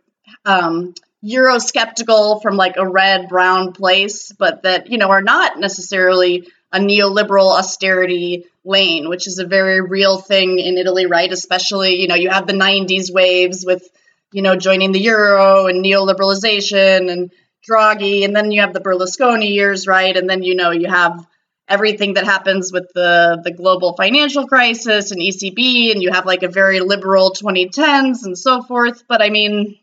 [0.45, 0.95] um,
[1.25, 6.79] Eurosceptical from like a red brown place, but that, you know, are not necessarily a
[6.81, 11.31] neoliberal austerity lane, which is a very real thing in Italy, right?
[11.31, 13.89] Especially, you know, you have the 90s waves with,
[14.33, 17.33] you know, joining the euro and neoliberalization and
[17.67, 20.17] Draghi, and then you have the Berlusconi years, right?
[20.17, 21.25] And then, you know, you have
[21.69, 26.43] everything that happens with the the global financial crisis and ECB, and you have like
[26.43, 29.05] a very liberal 2010s and so forth.
[29.09, 29.79] But I mean,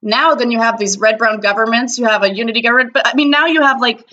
[0.00, 3.14] now then you have these red brown governments, you have a unity government, but I
[3.14, 4.04] mean now you have like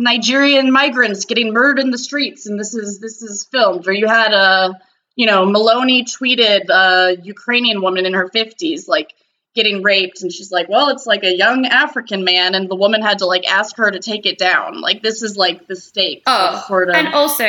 [0.00, 3.86] Nigerian migrants getting murdered in the streets, and this is this is filmed.
[3.86, 4.80] Or you had a,
[5.14, 9.12] you know, Meloni tweeted a Ukrainian woman in her fifties like
[9.54, 13.02] getting raped, and she's like, "Well, it's like a young African man," and the woman
[13.02, 14.80] had to like ask her to take it down.
[14.80, 16.22] Like this is like the stakes.
[16.26, 16.94] Oh, sort of.
[16.94, 17.46] and also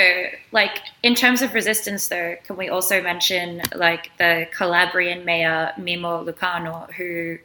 [0.51, 6.25] like in terms of resistance, though, can we also mention like the Calabrian mayor Mimmo
[6.29, 7.37] Lucano, who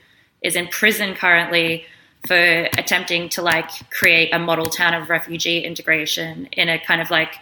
[0.42, 1.86] is in prison currently
[2.26, 7.10] for attempting to like create a model town of refugee integration in a kind of
[7.10, 7.36] like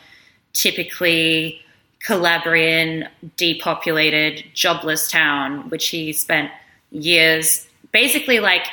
[0.53, 1.61] typically
[2.01, 6.51] Calabrian depopulated jobless town, which he spent
[6.90, 8.66] years basically like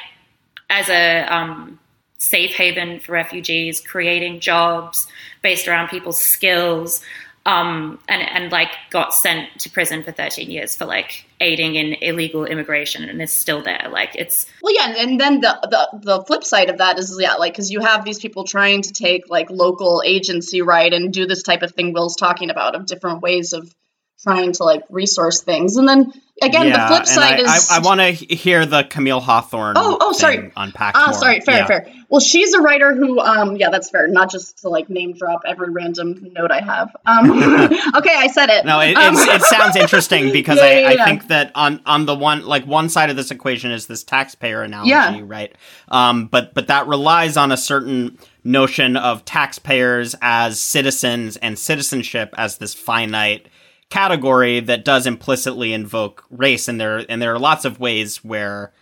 [0.69, 1.79] as a um,
[2.17, 5.07] safe haven for refugees, creating jobs
[5.41, 7.01] based around people's skills,
[7.45, 11.93] um, and and like got sent to prison for 13 years for like aiding in
[12.01, 13.87] illegal immigration, and is still there.
[13.91, 17.35] Like it's Well, yeah, and then the the the flip side of that is yeah,
[17.35, 21.25] like because you have these people trying to take like local agency right and do
[21.25, 23.73] this type of thing Will's talking about of different ways of
[24.23, 27.77] trying to like resource things, and then again yeah, the flip side I, is I,
[27.77, 29.75] I want to hear the Camille Hawthorne.
[29.77, 30.51] Oh, oh, sorry.
[30.55, 30.93] unpack.
[30.95, 31.67] Ah, sorry, fair, Yeah.
[31.67, 31.93] fair.
[32.09, 34.07] Well, she's a writer who, um, yeah, that's fair.
[34.07, 36.93] Not just to like name drop every random note I have.
[37.05, 37.31] Um,
[37.95, 38.65] okay, I said it.
[38.65, 42.05] No, it, Um, it's, it sounds interesting because Yeah, I, I think that on on
[42.05, 45.55] the one like one side of this equation is this taxpayer analogy, right?
[45.87, 52.33] Um, but but that relies on a certain notion of taxpayers as citizens and citizenship
[52.37, 53.47] as this finite
[53.91, 58.73] category that does implicitly invoke race, and there and there are lots of ways where.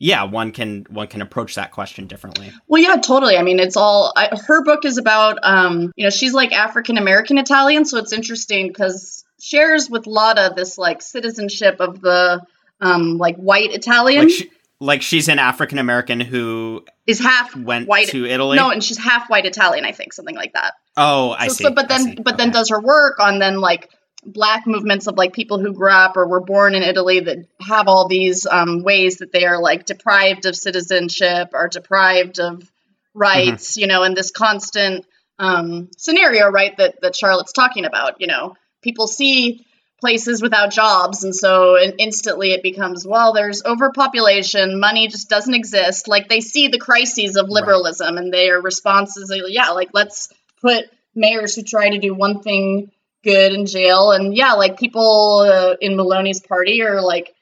[0.00, 2.52] Yeah, one can one can approach that question differently.
[2.66, 3.36] Well, yeah, totally.
[3.38, 5.38] I mean, it's all I, her book is about.
[5.42, 10.52] Um, you know, she's like African American Italian, so it's interesting because shares with Lotta
[10.54, 12.42] this like citizenship of the
[12.80, 14.24] um like white Italian.
[14.24, 18.56] Like, she, like she's an African American who is half went white to Italy.
[18.56, 20.74] No, and she's half white Italian, I think, something like that.
[20.96, 21.64] Oh, I so, see.
[21.64, 22.58] So, but then, but then Okay.
[22.58, 23.90] does her work on then like
[24.26, 27.88] black movements of like people who grew up or were born in Italy that have
[27.88, 32.70] all these um, ways that they are like deprived of citizenship or deprived of
[33.14, 33.80] rights, Mm-hmm.
[33.80, 35.06] you know, in this constant
[35.38, 36.76] um, scenario, right?
[36.76, 38.20] That that Charlotte's talking about.
[38.20, 39.66] You know, people see
[40.00, 46.08] places without jobs and so instantly it becomes well there's overpopulation money just doesn't exist
[46.08, 50.28] like they see the crises of liberalism and their responses are yeah like let's
[50.60, 50.84] put
[51.14, 52.90] mayors who try to do one thing
[53.24, 57.34] good in jail and yeah like people uh, in Meloni's party are like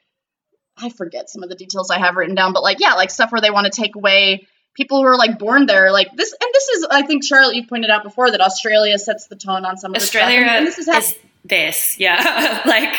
[0.77, 3.31] i forget some of the details i have written down but like yeah like stuff
[3.31, 6.49] where they want to take away people who are like born there like this and
[6.53, 9.77] this is i think charlotte you pointed out before that australia sets the tone on
[9.77, 10.23] some of this stuff.
[10.23, 12.61] Australia and, and this is this, yeah.
[12.65, 12.93] like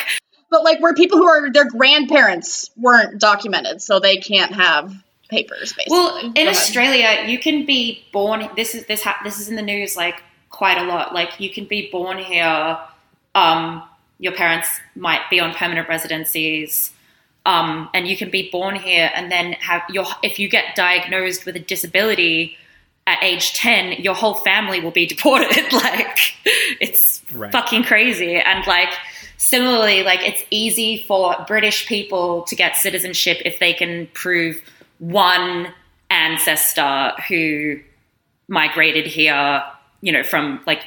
[0.49, 4.93] but like where people who are their grandparents weren't documented, so they can't have
[5.29, 5.73] papers.
[5.73, 8.47] Basically, Well, in Australia, you can be born.
[8.55, 10.21] This is this ha- this is in the news like
[10.55, 11.13] quite a lot.
[11.13, 12.77] Like you can be born here.
[13.35, 13.83] Um,
[14.19, 16.91] your parents might be on permanent residencies,
[17.45, 20.05] um, and you can be born here and then have your.
[20.23, 22.57] If you get diagnosed with a disability
[23.05, 25.71] at age ten, your whole family will be deported.
[25.73, 26.17] like
[26.79, 27.51] it's Right.
[27.51, 28.93] fucking crazy, and like.
[29.37, 34.55] Similarly, like it's easy for British people to get citizenship if they can prove
[34.99, 35.67] one
[36.09, 37.79] ancestor who
[38.47, 39.61] migrated here,
[40.05, 40.83] you know, from like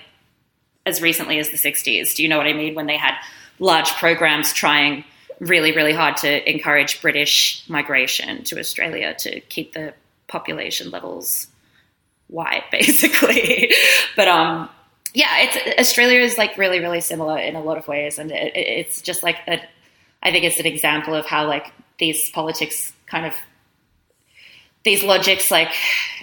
[0.86, 2.14] as recently as the 60s.
[2.14, 2.74] Do you know what I mean?
[2.76, 3.14] When they had
[3.58, 5.04] large programs trying
[5.40, 9.92] really, really hard to encourage British migration to Australia to keep the
[10.28, 11.48] population levels
[12.28, 13.72] wide, basically.
[14.14, 14.68] but um,
[15.14, 18.52] yeah, it's Australia is like really, really similar in a lot of ways, and it-
[18.56, 19.60] it's just like a,
[20.22, 21.66] I think it's an example of how like
[21.98, 23.34] these politics kind of
[24.84, 25.72] these logics like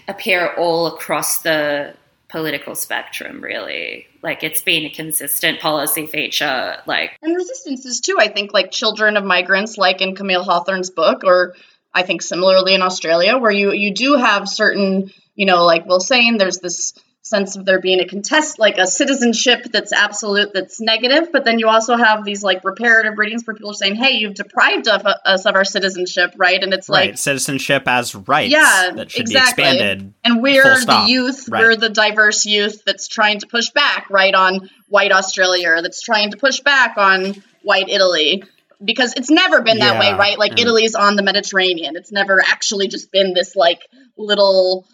[0.08, 1.94] appear all across the
[2.28, 8.18] political spectrum really like it's been a consistent policy feature like and resistances too.
[8.20, 11.54] I think like children of migrants, like in Camilla Hawthorne's book, or
[11.94, 16.00] I think similarly in Australia, where you you do have certain, you know, like Will
[16.00, 16.94] saying, there's this
[17.26, 21.58] sense of there being a contest, like a citizenship that's absolute, that's negative, but then
[21.58, 25.08] you also have these like reparative readings where people are saying, hey, you've deprived of
[25.08, 26.62] uh, us of our citizenship, right?
[26.64, 29.64] And it's right, like citizenship as rights Yeah, that should exactly.
[29.64, 30.14] be expanded.
[30.24, 31.62] And we're the youth, Right.
[31.64, 36.02] we're the diverse youth that's trying to push back, right, on white Australia, or that's
[36.04, 38.44] trying to push back on white Italy.
[38.84, 40.38] Because it's never been that way, right?
[40.38, 41.96] Like and- Italy's on the Mediterranean.
[41.96, 43.80] It's never actually just been this like
[44.16, 44.86] little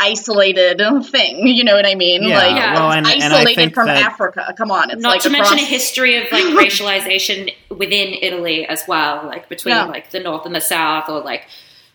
[0.00, 1.46] isolated thing.
[1.46, 2.22] You know what I mean?
[2.22, 2.74] Yeah, like Yeah.
[2.74, 4.54] well, and, and isolated think from that, Africa.
[4.56, 8.66] Come on, it's not like to across- mention a history of like racialization within italy
[8.66, 9.84] as well like between Yeah.
[9.84, 11.46] like the north and the south or like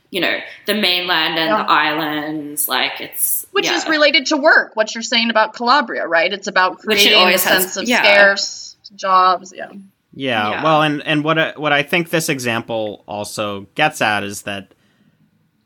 [0.09, 1.63] you know the mainland and Yeah.
[1.63, 3.75] the islands like it's which yeah.
[3.75, 4.75] is related to work.
[4.75, 6.31] What you're saying about Calabria, right?
[6.31, 8.01] It's about Which it creating a always has- sense of yeah.
[8.03, 9.53] scarce jobs.
[9.55, 9.71] Yeah.
[10.17, 10.63] Yeah, Yeah.
[10.63, 14.73] well, and and what I, what I think this example also gets at is that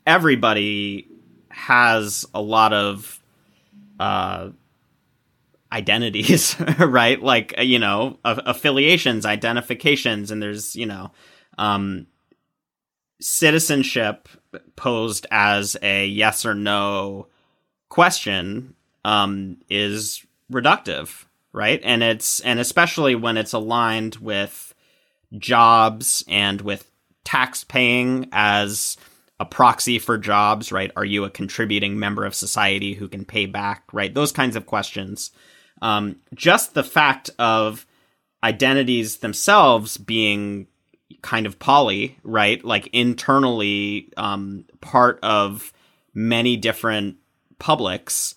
[0.08, 1.08] everybody
[1.60, 3.20] has a lot of
[4.00, 4.50] uh,
[5.72, 7.22] identities, right?
[7.22, 11.12] Like uh, you know, a- affiliations, identifications, and there's you know,
[11.58, 12.08] um,
[13.22, 14.30] citizenship
[14.76, 17.28] posed as a yes or no
[17.90, 21.82] question um, is reductive, right?
[21.84, 24.74] And it's and especially when it's aligned with
[25.38, 26.90] jobs and with
[27.24, 28.98] tax paying as
[29.40, 30.92] a proxy for jobs, right?
[30.96, 34.14] Are you a contributing member of society who can pay back, right?
[34.14, 35.32] Those kinds of questions.
[35.82, 37.86] Um, just the fact of
[38.44, 40.68] identities themselves being
[41.22, 42.64] kind of poly, right?
[42.64, 45.72] Like internally um, part of
[46.14, 47.18] many different
[47.60, 48.36] publics.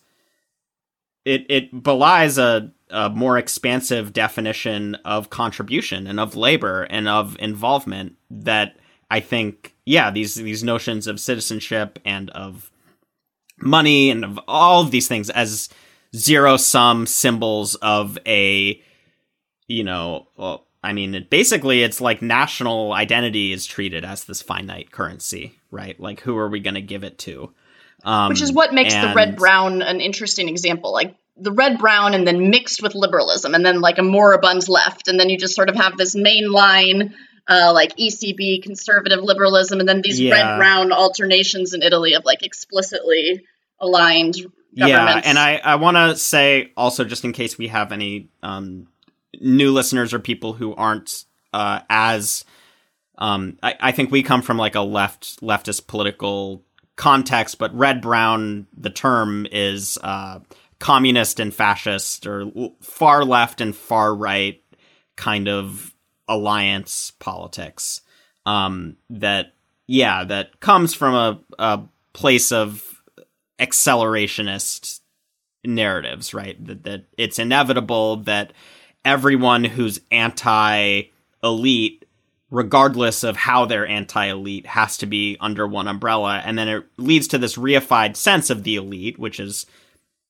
[1.25, 7.37] It it belies a, a more expansive definition of contribution and of labor and of
[7.39, 8.77] involvement that
[9.11, 12.71] I think yeah these these notions of citizenship and of
[13.59, 15.69] money and of all of these things as
[16.15, 18.81] zero sum symbols of a
[19.69, 24.43] you know well i mean it, basically it's like national identity is treated as this
[24.43, 27.53] finite currency right like who are we going to give it to
[28.05, 30.93] um, Which is what makes the red brown an interesting example.
[30.93, 35.09] Like the red brown and then mixed with liberalism and then like a moribund left.
[35.09, 37.15] And then you just sort of have this mainline,
[37.49, 40.33] uh, like ECB conservative liberalism and then these Yeah.
[40.33, 43.45] red brown alternations in Italy of like explicitly
[43.81, 44.37] aligned
[44.75, 48.87] yeah and i i want to say also just in case we have any um
[49.41, 52.45] new listeners or people who aren't uh, as
[53.19, 56.65] um, I, I think we come from like a left leftist political
[56.97, 60.41] context, but red brown the term is uh,
[60.79, 64.63] communist and fascist or far left and far right
[65.17, 65.92] kind of
[66.33, 68.01] alliance politics.
[68.45, 69.55] Um, that
[69.87, 73.03] yeah, that comes from a, a place of
[73.59, 75.01] accelerationist
[75.65, 76.65] narratives, right?
[76.67, 78.53] That that it's inevitable that
[79.05, 81.05] everyone who's anti
[81.43, 82.05] elite
[82.53, 87.27] regardless of how they're anti-elite has to be under one umbrella and then it leads
[87.27, 89.65] to this reified sense of the elite which is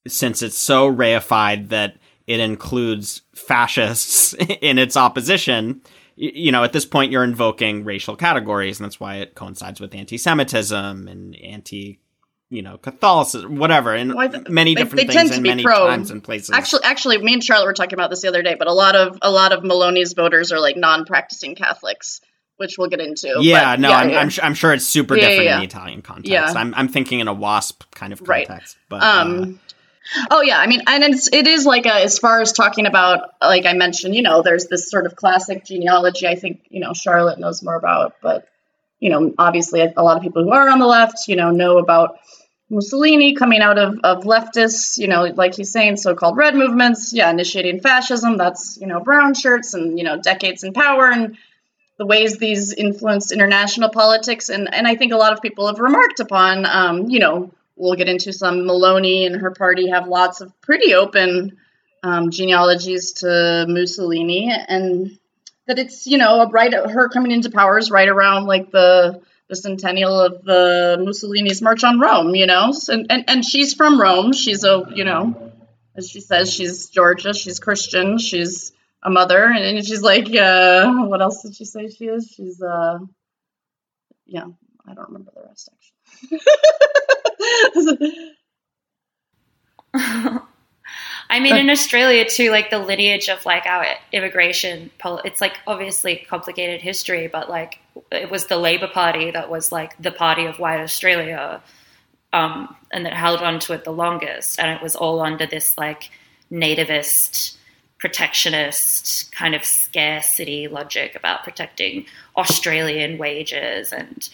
[0.07, 1.97] since it's so reified that
[2.27, 5.81] it includes fascists in its opposition
[6.17, 9.95] you know at this point you're invoking racial categories and that's why it coincides with
[9.95, 11.99] anti-semitism and anti
[12.53, 15.87] you know Catholicism, whatever, and well, th- many different they, they things in many pro.
[15.89, 16.51] times and places.
[16.51, 18.95] Actually, actually, me and Charlotte were talking about this the other day, but a lot
[18.95, 22.21] of a lot of Meloni's voters are like non-practicing Catholics,
[22.59, 23.37] which we'll get into.
[23.41, 24.21] Yeah, but, no, yeah, I'm, yeah.
[24.21, 26.55] I'm, I'm, sure it's super yeah, different in the Italian context.
[26.55, 29.01] I'm I'm thinking in a WASP kind of context, right.
[29.01, 29.03] but.
[29.03, 29.72] Um, uh,
[30.31, 33.31] Oh yeah, I mean, and it's it is like a, as far as talking about,
[33.41, 36.27] like I mentioned, you know, there's this sort of classic genealogy.
[36.27, 38.49] I think you know Charlotte knows more about, but
[38.99, 41.79] you know, obviously a lot of people who are on the left, you know, know
[41.79, 42.19] about
[42.71, 47.31] Mussolini coming out of, of leftists, you know, like he's saying, so-called red movements, yeah,
[47.31, 48.37] initiating fascism.
[48.37, 51.37] That's you know brown shirts and you know decades in power and
[51.99, 54.49] the ways these influenced international politics.
[54.49, 57.97] And and I think a lot of people have remarked upon, um, you know, we'll
[57.97, 61.59] get into some Meloni and her party have lots of pretty open
[62.05, 65.19] um, genealogies to Mussolini, and
[65.67, 69.57] that it's you know right her coming into power is right around like the the
[69.57, 74.33] centennial of the Mussolini's March on Rome, you know, and, and and she's from Rome.
[74.33, 75.53] She's a you know,
[75.97, 77.35] as she says, she's Giorgia.
[77.35, 78.19] She's Christian.
[78.19, 78.73] She's
[79.03, 82.33] a mother, and she's like, uh, what else did she say she is?
[82.35, 82.99] She's uh,
[84.27, 84.47] yeah,
[84.87, 85.82] I don't remember the rest actually.
[91.33, 94.91] I mean, in Australia too, like the lineage of like our immigration,
[95.25, 97.79] it's like obviously complicated history, but like
[98.11, 101.63] it was the Labor Party that was like the party of white Australia,
[102.35, 105.79] um, and that held on to it the longest, and it was all under this
[105.79, 106.11] like
[106.51, 107.57] nativist,
[107.99, 112.05] protectionist kind of scarcity logic about protecting
[112.37, 114.29] Australian wages and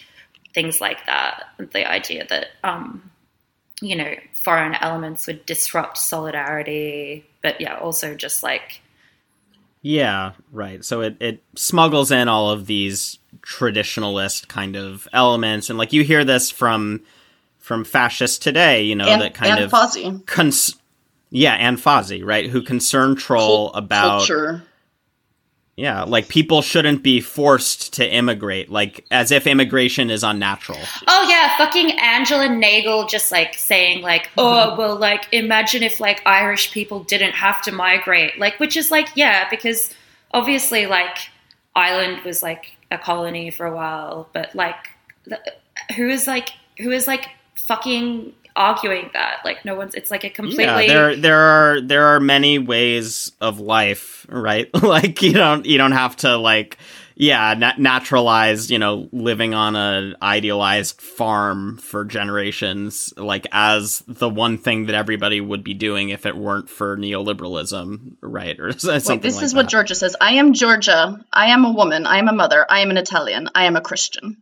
[0.53, 1.45] things like that.
[1.57, 3.09] The idea that um,
[3.81, 8.81] you know, foreign elements would disrupt solidarity, but yeah, also just like
[9.81, 10.83] yeah, right.
[10.83, 16.03] So it, it smuggles in all of these traditionalist kind of elements, and like you
[16.03, 17.01] hear this from
[17.59, 20.25] from fascists today, you know, and, that kind of Fazi.
[20.25, 20.75] Cons-
[21.29, 22.49] yeah, and Fazi, right?
[22.49, 24.63] Who concern troll Cult- about culture.
[25.79, 30.77] Yeah, like people shouldn't be forced to immigrate, like as if immigration is unnatural.
[31.07, 34.41] Oh yeah, fucking Angela Nagle just like saying like, mm-hmm.
[34.41, 38.91] oh well, like imagine if like Irish people didn't have to migrate, like which is
[38.91, 39.95] like yeah, because
[40.31, 41.17] obviously like
[41.77, 44.89] Ireland was like a colony for a while, but like
[45.95, 49.39] who is like who is like fucking arguing that.
[49.45, 49.95] Like no one's.
[49.95, 50.63] It's like a completely.
[50.63, 54.69] Yeah, there there are there are many ways of life, right?
[54.83, 56.77] like you don't you don't have to like
[57.19, 64.29] yeah nat- naturalize you know living on a idealized farm for generations like as the
[64.29, 69.15] one thing that everybody would be doing if it weren't for neoliberalism right or something
[69.15, 69.57] Wait, this like is that.
[69.57, 72.79] what Giorgia says i am Giorgia i am a woman i am a mother i
[72.79, 74.41] am an italian i am a christian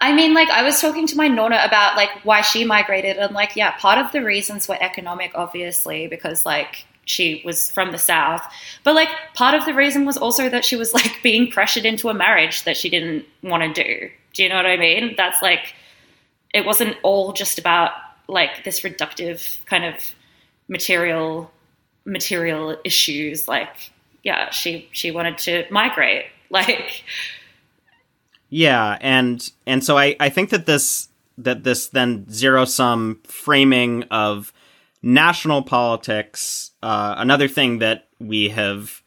[0.00, 3.34] I mean, like I was talking to my nonna about like why she migrated, and
[3.34, 7.98] like yeah, part of the reasons were economic, obviously, because like she was from the
[7.98, 8.42] south,
[8.84, 12.08] but like part of the reason was also that she was like being pressured into
[12.08, 14.10] a marriage that she didn't want to do.
[14.34, 15.14] Do you know what I mean?
[15.16, 15.74] That's like
[16.52, 17.92] it wasn't all just about
[18.28, 19.94] like this reductive kind of
[20.68, 21.50] material
[22.04, 23.48] material issues.
[23.48, 23.92] Like
[24.22, 27.02] yeah, she she wanted to migrate, like
[28.48, 34.04] yeah, and and so I I think that this that this then zero sum framing
[34.04, 34.52] of
[35.02, 36.72] national politics.
[36.82, 39.02] Uh, another thing that we have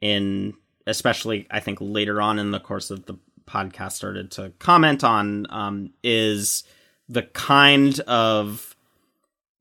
[0.00, 0.54] in
[0.86, 3.14] especially I think later on in the course of the
[3.46, 6.64] podcast started to comment on um, is
[7.08, 8.74] the kind of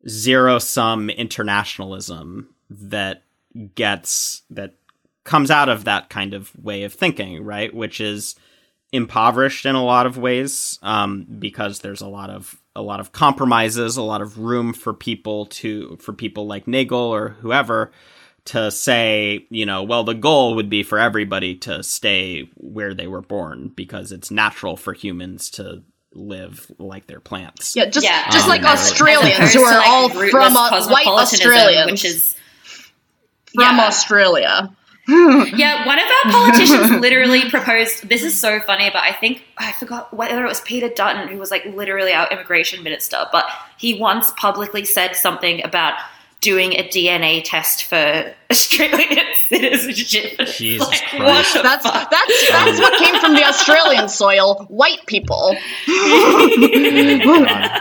[0.07, 3.23] zero sum internationalism that
[3.75, 4.75] gets that
[5.23, 7.73] comes out of that kind of way of thinking, right?
[7.73, 8.35] Which is
[8.93, 13.11] impoverished in a lot of ways um, because there's a lot of a lot of
[13.11, 17.91] compromises, a lot of room for people to for people like Nagle or whoever
[18.45, 23.07] to say, you know, well, the goal would be for everybody to stay where they
[23.07, 25.81] were born because it's natural for humans to
[26.13, 27.75] live like their plants.
[27.75, 28.29] Yeah, just Yeah.
[28.29, 32.35] just Um, like Australians who are like, all from uh, white cosmopolitanism, Australians which is
[33.55, 33.85] from yeah.
[33.87, 34.75] Australia.
[35.55, 38.07] Yeah, one of our politicians literally proposed.
[38.07, 41.37] This is so funny, but I think I forgot whether it was Peter Dutton who
[41.37, 43.45] was like literally our immigration minister, but
[43.77, 45.95] he once publicly said something about
[46.43, 50.37] doing a DNA test for Australian citizenship.
[50.47, 51.53] Jesus like, Christ.
[51.53, 54.65] That's, that's that's what came from the Australian soil.
[54.67, 55.55] White people,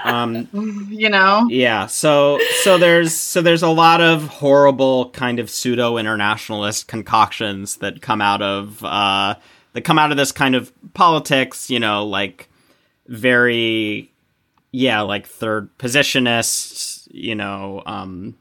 [0.04, 0.48] Um,
[0.90, 1.46] you know.
[1.50, 7.76] yeah, so so there's so there's a lot of horrible kind of pseudo internationalist concoctions
[7.76, 9.34] that come out of uh,
[9.72, 11.68] that come out of this kind of politics.
[11.68, 12.48] You know, like
[13.08, 14.12] very
[14.70, 17.08] yeah, like third positionists.
[17.10, 18.36] You know, um,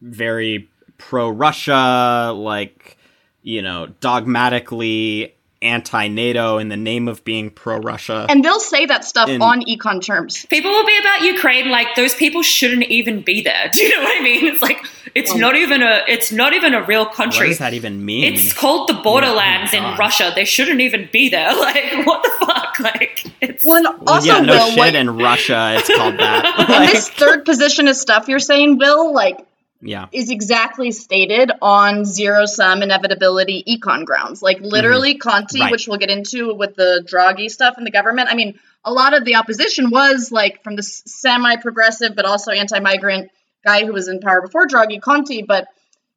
[0.00, 0.68] very
[0.98, 2.96] pro Russia, like
[3.42, 8.26] you know, dogmatically anti NATO in the name of being pro Russia.
[8.28, 10.46] And they'll say that stuff In- on econ terms.
[10.46, 13.68] People will be about Ukraine like those people shouldn't even be there.
[13.72, 14.46] Do you know what I mean?
[14.46, 14.84] It's like
[15.14, 17.16] it's not even a it's not even a real country.
[17.16, 17.48] what country.
[17.48, 18.34] does that even mean?
[18.34, 20.32] It's called the oh borderlands Oh in Russia.
[20.34, 21.48] They shouldn't even be there.
[21.58, 22.64] Like what the fuck?
[22.80, 24.78] Like it's Well, and Well, also, yeah, no Will, shit.
[24.78, 26.44] what, In Russia, it's called that.
[26.70, 29.44] and this third positionist stuff you're saying, Will, like
[29.80, 34.42] yeah, is exactly stated on zero sum inevitability econ grounds.
[34.42, 35.62] Like literally Conte, Mm-hmm.
[35.62, 35.72] Right.
[35.72, 38.28] which we'll get into with the Draghi stuff and the government.
[38.30, 42.50] I mean, a lot of the opposition was like from the semi progressive but also
[42.50, 43.30] anti migrant
[43.64, 45.42] guy who was in power before Draghi, Conte.
[45.42, 45.68] But,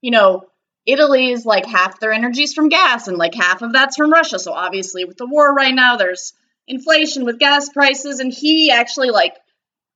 [0.01, 0.45] you know,
[0.86, 4.39] Italy's like half their energy's from gas and like half of that's from Russia.
[4.39, 6.34] So obviously with the war right now, there's
[6.68, 8.20] inflation with gas prices.
[8.20, 9.36] And he actually like,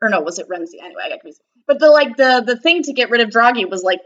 [0.01, 0.83] or no, was it Renzi?
[0.83, 1.41] Anyway, I got confused.
[1.67, 4.01] But the like the the thing to get rid of Draghi was like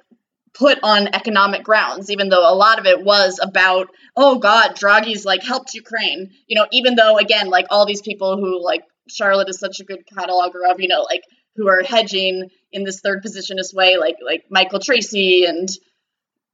[0.53, 5.25] put on economic grounds, even though a lot of it was about, oh God, Draghi's
[5.25, 6.31] like helped Ukraine.
[6.47, 9.83] You know, even though again, like all these people who like Charlotte is such a
[9.83, 11.23] good cataloger of, you know, like
[11.55, 15.69] who are hedging in this third positionist way, like like Michael Tracey and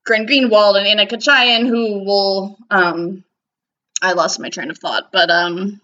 [0.06, 3.24] Glenn Greenwald and Anna Khachiyan, who will um
[4.02, 5.82] I lost my train of thought, but um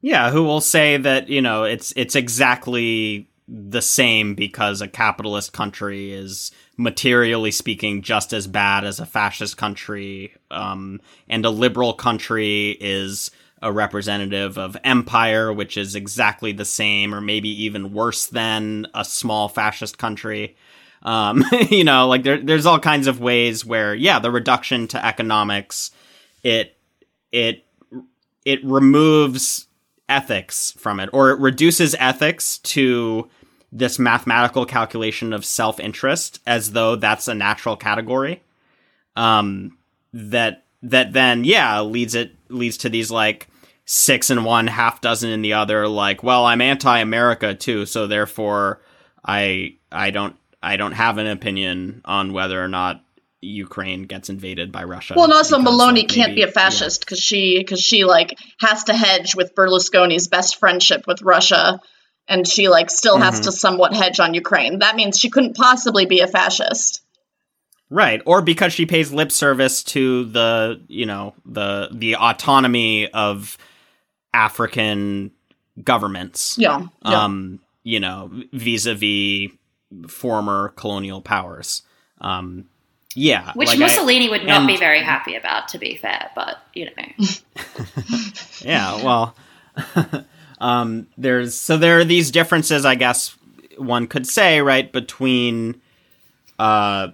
[0.00, 0.30] yeah.
[0.30, 6.12] Who will say that you know it's it's exactly the same because a capitalist country
[6.12, 12.70] is materially speaking just as bad as a fascist country, um, and a liberal country
[12.80, 13.30] is
[13.62, 19.04] a representative of empire, which is exactly the same or maybe even worse than a
[19.04, 20.56] small fascist country.
[21.02, 25.04] Um, you know, like there, there's all kinds of ways where, yeah, the reduction to
[25.04, 25.90] economics,
[26.42, 26.76] it,
[27.32, 27.64] it,
[28.44, 29.66] it removes
[30.08, 33.28] ethics from it, or it reduces ethics to
[33.72, 38.42] this mathematical calculation of self-interest as though that's a natural category.
[39.16, 39.78] Um,
[40.12, 43.48] that that then yeah leads it leads to these like
[43.84, 45.88] six in one, half dozen in the other.
[45.88, 48.80] Like, well, I'm anti-America too, so therefore
[49.24, 53.02] I I don't I don't have an opinion on whether or not
[53.40, 55.14] Ukraine gets invaded by Russia.
[55.16, 58.84] Well, and also Meloni like, can't be a fascist because she because she like has
[58.84, 61.80] to hedge with Berlusconi's best friendship with Russia,
[62.28, 63.44] and she like still has Mhm.
[63.44, 64.80] to somewhat hedge on Ukraine.
[64.80, 67.02] That means she couldn't possibly be a fascist.
[67.88, 73.56] Right, or because she pays lip service to the, you know, the the autonomy of
[74.34, 75.30] African
[75.82, 76.56] governments.
[76.58, 76.86] Yeah.
[77.04, 77.24] yeah.
[77.24, 79.50] Um, you know, vis-a-vis
[80.08, 81.82] former colonial powers.
[82.20, 82.64] Um,
[83.14, 86.30] yeah, which like I- Mussolini would not and- be very happy about, to be fair.
[86.34, 87.26] But you know,
[88.62, 89.36] yeah, well,
[90.58, 93.36] um, there's so there are these differences, I guess
[93.76, 95.80] one could say, right, between
[96.58, 97.08] uh,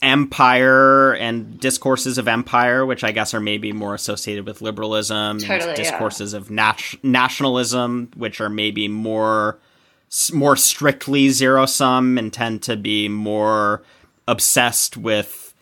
[0.00, 5.70] empire and discourses of empire, which I guess are maybe more associated with liberalism, Totally,
[5.70, 5.84] and yeah.
[5.84, 9.58] discourses of nat- nationalism, which are maybe more
[10.32, 13.82] more strictly zero sum and tend to be more
[14.28, 15.54] obsessed with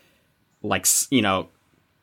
[0.61, 1.47] like you know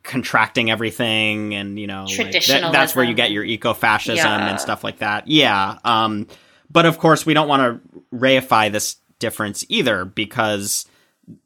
[0.09, 4.48] contracting everything and you know like, that- that's where you get your eco-fascism Yeah.
[4.50, 5.28] and stuff like that.
[5.28, 6.26] Yeah um
[6.70, 10.86] but of course we don't want to reify this difference either because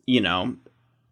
[0.06, 0.56] you know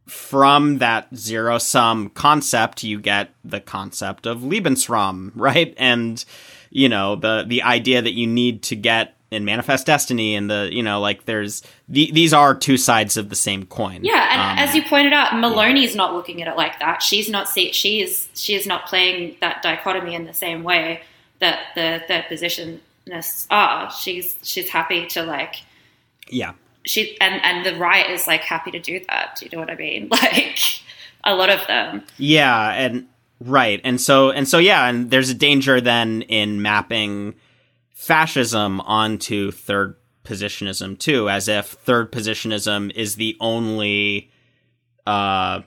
[0.07, 5.75] from that zero sum concept you get the concept of lebensraum right?
[5.77, 6.25] And
[6.71, 10.69] you know the the idea that you need to get in manifest destiny and the
[10.73, 14.29] you know like there's the, these are two sides of the same coin yeah.
[14.33, 17.03] And Um, as you pointed out, Meloni's not looking at it like that.
[17.03, 21.03] She's not see, she is she is not playing that dichotomy in the same way
[21.39, 23.91] that the third positionists are.
[23.93, 25.57] She's she's happy to like
[26.29, 26.53] yeah
[26.85, 29.37] she and and the right is like happy to do that.
[29.39, 30.09] Do you know what I mean?
[30.23, 30.59] Like
[31.23, 32.03] a lot of them.
[32.17, 33.07] Yeah, and
[33.41, 37.35] right, and so and so yeah, and there's a danger then in mapping
[38.01, 39.95] fascism onto third
[40.25, 44.31] positionism too, as if third positionism is the only
[45.07, 45.61] uh,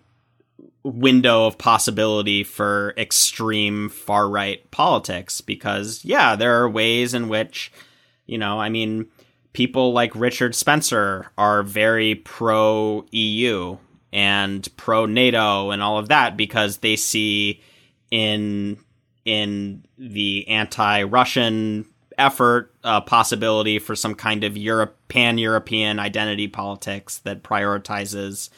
[0.83, 5.41] window of possibility for extreme far right politics.
[5.41, 7.71] Because yeah, there are ways in which
[8.25, 9.05] you know, I mean,
[9.53, 13.77] people like Richard Spencer are very pro EU
[14.11, 17.61] and pro NATO and all of that because they see
[18.09, 18.79] in
[19.23, 21.85] in the anti-Russian
[22.17, 28.49] effort a possibility for some kind of Europe pan-European identity politics that prioritizes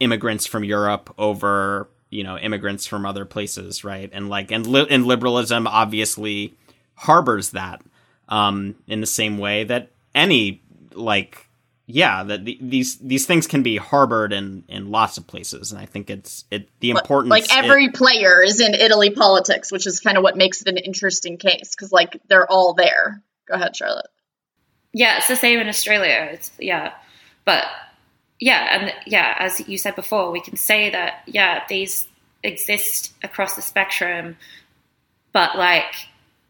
[0.00, 4.10] immigrants from Europe over you know immigrants from other places, right?
[4.12, 6.54] And like and li- and liberalism obviously
[6.94, 7.82] harbors that
[8.28, 10.62] um, in the same way that any
[10.94, 11.45] like
[11.86, 15.80] yeah that the, these these things can be harbored in in lots of places and
[15.80, 19.86] i think it's it the importance like every it, player is in italy politics which
[19.86, 23.22] is kind of what makes it an interesting case because like they're all there.
[23.46, 24.08] Go ahead charlotte.
[24.92, 26.28] Yeah it's the same in australia.
[26.32, 26.92] It's yeah
[27.44, 27.64] but
[28.40, 32.06] yeah and yeah as you said before we can say that yeah these
[32.42, 34.36] exist across the spectrum
[35.32, 35.94] but like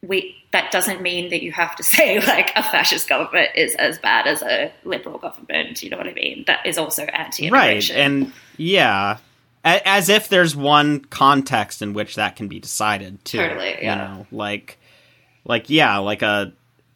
[0.03, 3.99] we that doesn't mean that you have to say like a fascist government is as
[3.99, 5.83] bad as a liberal government.
[5.83, 6.45] You know what I mean?
[6.47, 7.97] That is also anti-immigration.
[7.97, 9.19] Right, and yeah,
[9.65, 13.39] as if there's one context in which that can be decided too.
[13.39, 14.13] Totally, yeah.
[14.13, 14.79] You know, like,
[15.45, 16.53] like yeah, like a,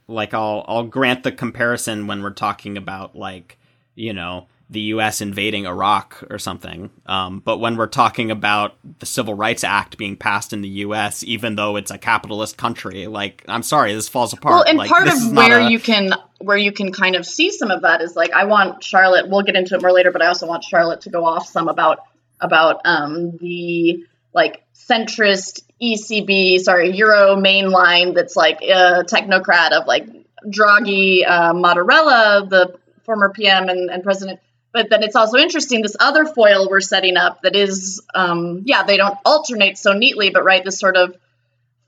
[0.09, 3.59] like I'll I'll grant the comparison when we're talking about like,
[3.95, 5.21] you know, the U.S.
[5.21, 6.91] invading Iraq or something.
[7.05, 11.25] Um, but when we're talking about the Civil Rights Act being passed in the U.S.,
[11.25, 14.55] even though it's a capitalist country, like I'm sorry, this falls apart.
[14.55, 15.69] Well, and like, part of where a...
[15.69, 18.85] you can where you can kind of see some of that is like I want
[18.85, 19.29] Charlotte.
[19.29, 21.67] We'll get into it more later, but I also want Charlotte to go off some
[21.67, 21.99] about
[22.41, 30.07] about um, the like centrist ECB, sorry, Euro mainline that's like a technocrat of like
[30.47, 34.39] Draghi, uh, Mattarella, the former PM and, and president
[34.73, 38.85] but then it's also interesting this other foil we're setting up that is um, yeah
[38.85, 41.17] they don't alternate so neatly but right this sort of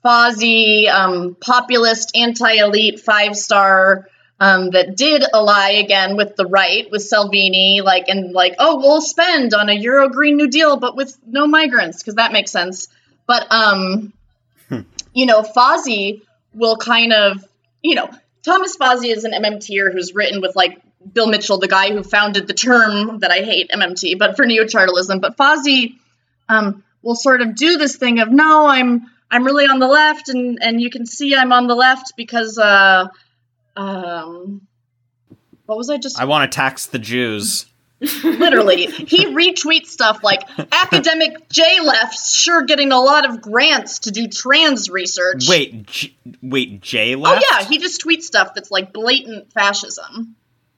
[0.02, 4.08] fuzzy um, populist anti-elite five star
[4.40, 9.00] um, that did ally again with the right with Salvini like and like oh we'll
[9.00, 12.88] spend on a Euro Green New Deal but with no migrants because that makes sense
[13.26, 14.12] but um
[14.68, 14.80] hmm.
[15.12, 16.22] you know Fazi
[16.54, 17.46] will kind of
[17.82, 18.10] you know
[18.42, 20.80] Thomas Fazi is an MMTer who's written with like
[21.12, 25.20] Bill Mitchell, the guy who founded the term that I hate, MMT, but for neo-chartalism.
[25.20, 25.96] But Fazi
[26.48, 30.28] um, will sort of do this thing of no, I'm I'm really on the left,
[30.28, 33.08] and and you can see I'm on the left because uh,
[33.76, 34.66] um,
[35.66, 36.20] what was I just?
[36.20, 37.66] I want to tax the Jews.
[38.24, 40.42] Literally, he retweets stuff like
[40.72, 45.48] academic J left sure getting a lot of grants to do trans research.
[45.48, 47.44] Wait, J- wait, J left?
[47.44, 50.34] Oh yeah, he just tweets stuff that's like blatant fascism.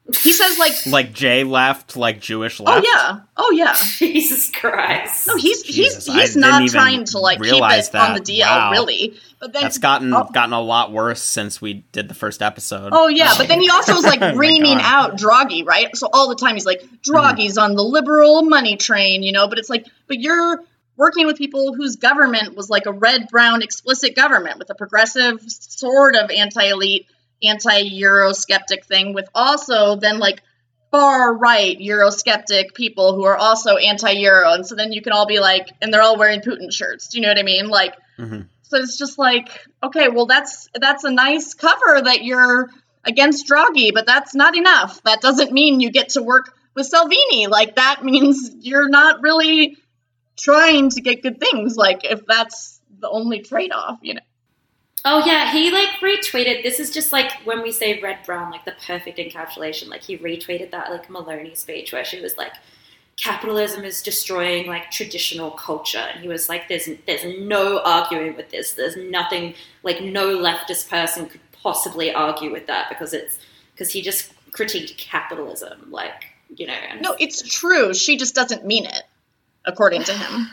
[0.07, 2.85] He says like like Jay left, like Jewish left.
[2.87, 3.75] Oh yeah, oh yeah.
[3.97, 5.27] Jesus Christ.
[5.27, 7.95] No, he's Jesus, he's he's not trying to like keep it that.
[7.95, 8.71] on the DL, wow.
[8.71, 9.15] really.
[9.41, 10.29] But then that's gotten oh.
[10.31, 12.91] gotten a lot worse since we did the first episode.
[12.93, 15.97] Oh yeah, but then he also was like oh reaming out Draghi, right?
[15.97, 17.71] So all the time he's like Draghi's mm-hmm.
[17.71, 19.49] on the liberal money train, you know.
[19.49, 20.63] But it's like, but you're
[20.99, 25.41] working with people whose government was like a red brown explicit government with a progressive
[25.49, 27.07] sort of anti elite
[27.49, 30.43] anti-Eurosceptic thing with also then like
[30.91, 35.41] far right Eurosceptic people who are also anti-Euro, and so then you can all be
[35.41, 37.09] like, and they're all wearing Putin shirts.
[37.09, 37.69] Do you know what I mean?
[37.69, 38.43] Like, mm-hmm.
[38.63, 39.49] so it's just like,
[39.83, 42.71] okay, well that's that's a nice cover that you're
[43.05, 45.03] against Draghi, but that's not enough.
[45.03, 47.49] That doesn't mean you get to work with Salvini.
[47.49, 49.77] Like that means you're not really
[50.37, 51.77] trying to get good things.
[51.77, 54.21] Like if that's the only trade-off, you know.
[55.07, 56.63] Oh yeah, he like retweeted.
[56.63, 59.89] This is just like when we say red brown, like the perfect encapsulation.
[59.89, 62.53] Like he retweeted that like Meloni speech where she was like,
[63.19, 68.51] "Capitalism is destroying like traditional culture," and he was like, "There's there's no arguing with
[68.51, 68.73] this.
[68.73, 73.39] There's nothing like no leftist person could possibly argue with that because it's
[73.75, 76.25] because he just critiqued capitalism, like
[76.57, 77.93] you know." no, it's true.
[77.93, 79.03] She just doesn't mean it,
[79.67, 80.49] according to him.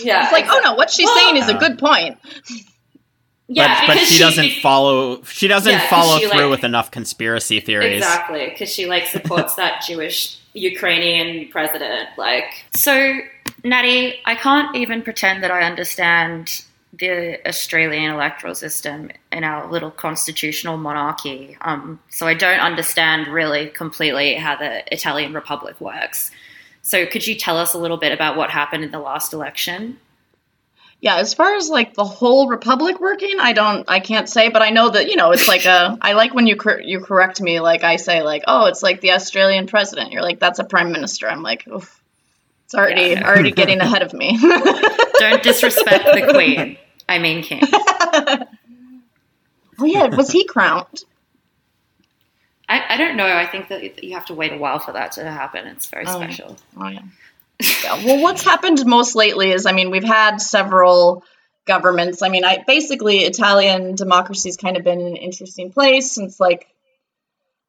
[0.00, 0.62] yeah, it's like, exactly.
[0.64, 2.16] oh no, what she's well, saying is a good point.
[3.48, 5.22] Yeah, but, but she, she, doesn't follow.
[5.22, 7.96] She doesn't yeah, follow she, through like, with enough conspiracy theories.
[7.96, 12.10] Exactly, because she like supports that Jewish Ukrainian president.
[12.18, 13.20] Like, so
[13.64, 19.90] Natty, I can't even pretend that I understand the Australian electoral system in our little
[19.90, 21.56] constitutional monarchy.
[21.62, 26.30] Um, so I don't understand really completely how the Italian Republic works.
[26.82, 29.98] So could you tell us a little bit about what happened in the last election?
[31.00, 34.62] Yeah, as far as like the whole republic working, I don't, I can't say, but
[34.62, 35.96] I know that you know it's like a.
[36.02, 39.00] I like when you cor- you correct me, like I say, like oh, it's like
[39.00, 40.10] the Australian president.
[40.10, 41.28] You're like that's a prime minister.
[41.28, 42.02] I'm like, oof,
[42.64, 43.28] it's already yeah.
[43.28, 44.38] already getting ahead of me.
[45.18, 46.76] don't disrespect the queen.
[47.08, 47.60] I mean king.
[49.78, 51.04] oh yeah, was he crowned?
[52.68, 53.24] I, I don't know.
[53.24, 55.68] I think that you have to wait a while for that to happen.
[55.68, 56.56] It's very oh, special.
[56.76, 57.02] Oh yeah
[57.60, 61.24] yeah, well, what's happened most lately is, I mean, we've had several
[61.66, 62.22] governments.
[62.22, 66.66] I mean, I basically Italian democracy's kind of been an interesting place since like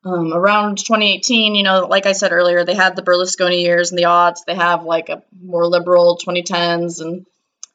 [0.04, 1.56] um, around 2018.
[1.56, 4.46] You know, like I said earlier, they had the Berlusconi years and the aughts.
[4.46, 7.26] They have like a more liberal 2010s, and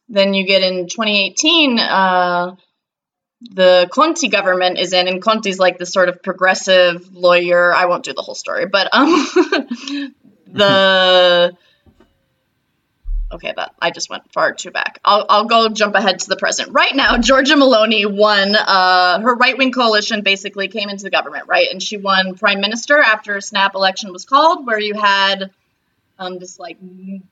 [0.08, 1.78] then you get in 2018.
[1.78, 2.56] Uh,
[3.50, 7.74] the Conte government is in, and Conte's like the sort of progressive lawyer.
[7.74, 9.08] I won't do the whole story, but um,
[10.46, 11.56] the
[13.34, 15.00] okay, that I just went far too back.
[15.04, 16.72] I'll, I'll go jump ahead to the present.
[16.72, 18.54] Right now, Giorgia Meloni won.
[18.54, 22.60] Uh, her right wing coalition basically came into the government, right, and she won prime
[22.60, 25.50] minister after a snap election was called, where you had
[26.18, 26.78] um, this like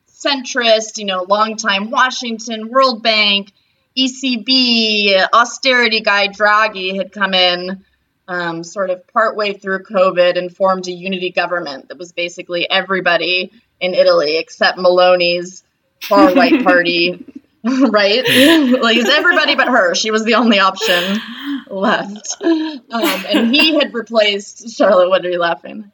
[0.09, 3.53] centrist, you know, longtime Washington, World Bank,
[3.97, 7.85] ECB, austerity guy Draghi had come in.
[8.29, 13.51] Um, sort of partway through COVID and formed a unity government that was basically everybody
[13.81, 15.65] in Italy except Meloni's
[16.03, 17.25] far right party,
[17.65, 17.91] right?
[18.83, 19.95] like it's everybody but her.
[19.95, 21.21] She was the only option
[21.69, 22.37] left.
[22.43, 25.09] Um, and he had replaced Charlotte.
[25.09, 25.91] What are you laughing?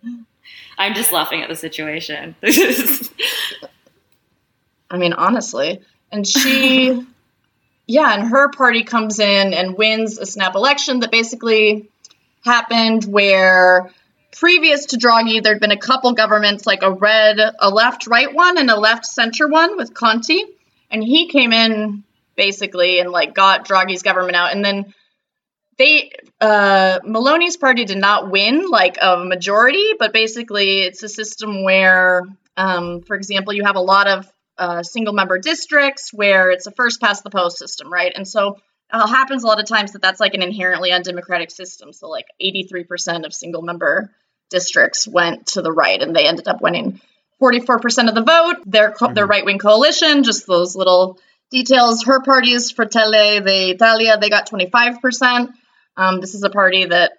[0.76, 2.36] I'm just laughing at the situation.
[4.90, 5.80] I mean, honestly.
[6.11, 7.06] And she,
[7.86, 11.90] yeah, and her party comes in and wins a snap election that basically
[12.44, 13.90] happened where
[14.36, 18.58] previous to Draghi, there'd been a couple governments, like a red, a left right one
[18.58, 20.38] and a left center one with Conte.
[20.90, 22.04] And he came in
[22.36, 24.52] basically and like got Draghi's government out.
[24.52, 24.94] And then
[25.76, 26.10] they,
[26.40, 32.22] uh, Meloni's party did not win like a majority, but basically it's a system where,
[32.56, 36.72] um, for example, you have a lot of uh, single member districts where it's a
[36.72, 38.12] first past the post system, right?
[38.14, 38.58] And so
[38.93, 41.93] it happens a lot of times that that's like an inherently undemocratic system.
[41.93, 44.11] So like 83% of single member
[44.51, 47.01] districts went to the right, and they ended up winning
[47.41, 48.62] 44% of the vote.
[48.66, 49.14] Their mm-hmm.
[49.14, 51.18] their right wing coalition, just those little
[51.51, 52.05] details.
[52.05, 54.18] Her party is Fratelli d'Italia.
[54.18, 55.53] They got 25%.
[55.97, 57.12] Um, this is a party that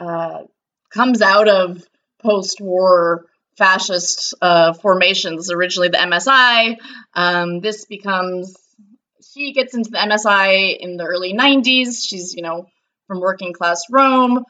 [0.00, 0.42] uh,
[0.90, 1.86] comes out of
[2.22, 6.78] post war fascist uh, formations, originally the MSI.
[7.14, 8.56] Um, this becomes,
[9.32, 12.06] she gets into the MSI in the early 90s.
[12.06, 12.66] She's, you know,
[13.06, 14.44] from working class Rome.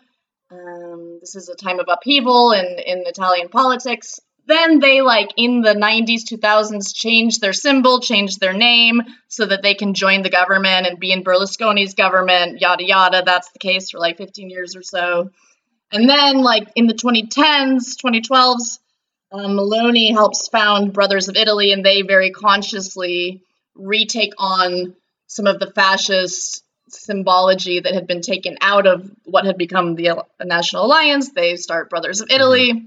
[0.50, 4.20] Um, this is a time of upheaval in, in Italian politics.
[4.46, 9.62] Then they, like, in the 90s, 2000s, change their symbol, change their name so that
[9.62, 13.22] they can join the government and be in Berlusconi's government, yada, yada.
[13.24, 15.30] That's the case for like 15 years or so.
[15.92, 18.78] And then, like, in the 2010s, 2012s,
[19.30, 23.42] um, Meloni helps found Brothers of Italy, and they very consciously
[23.74, 24.94] retake on
[25.26, 30.24] some of the fascist symbology that had been taken out of what had become the
[30.42, 31.30] National Alliance.
[31.30, 32.72] They start Brothers of Italy.
[32.72, 32.86] Mm-hmm.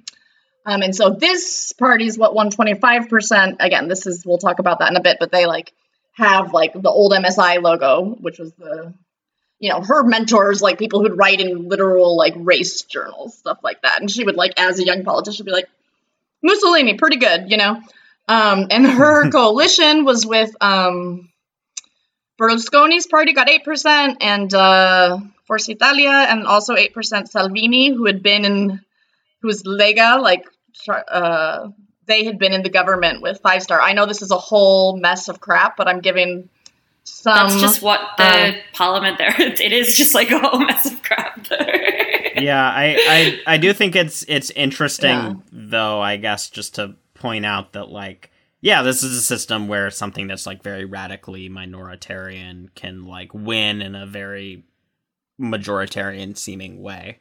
[0.67, 3.57] Um, and so this party is what won 25%.
[3.59, 5.73] Again, this is, we'll talk about that in a bit, but they like
[6.13, 8.93] have like the old MSI logo, which was the,
[9.59, 13.81] you know, her mentors, like people who'd write in literal like race journals, stuff like
[13.83, 14.01] that.
[14.01, 15.69] And she would like, as a young politician, be like,
[16.41, 17.81] Mussolini, pretty good, you know?
[18.27, 21.29] Um, and her coalition was with um,
[22.39, 28.45] Berlusconi's party got 8%, and uh, Forza Italia, and also 8% Salvini, who had been
[28.45, 28.81] in,
[29.41, 30.45] who was Lega, like,
[30.89, 31.69] uh,
[32.07, 33.79] they had been in the government with Five Star.
[33.81, 36.49] I know this is a whole mess of crap, but I'm giving
[37.03, 37.49] some.
[37.49, 39.33] That's just what the uh, parliament there.
[39.39, 42.41] It is just like a whole mess of crap there.
[42.41, 45.33] yeah, I, I, I do think it's it's interesting yeah.
[45.51, 46.01] though.
[46.01, 46.95] I guess just to
[47.25, 48.29] point out that like
[48.61, 53.81] yeah, this is a system where something that's like very radically minoritarian can like win
[53.81, 54.63] in a very
[55.41, 57.19] majoritarian seeming way.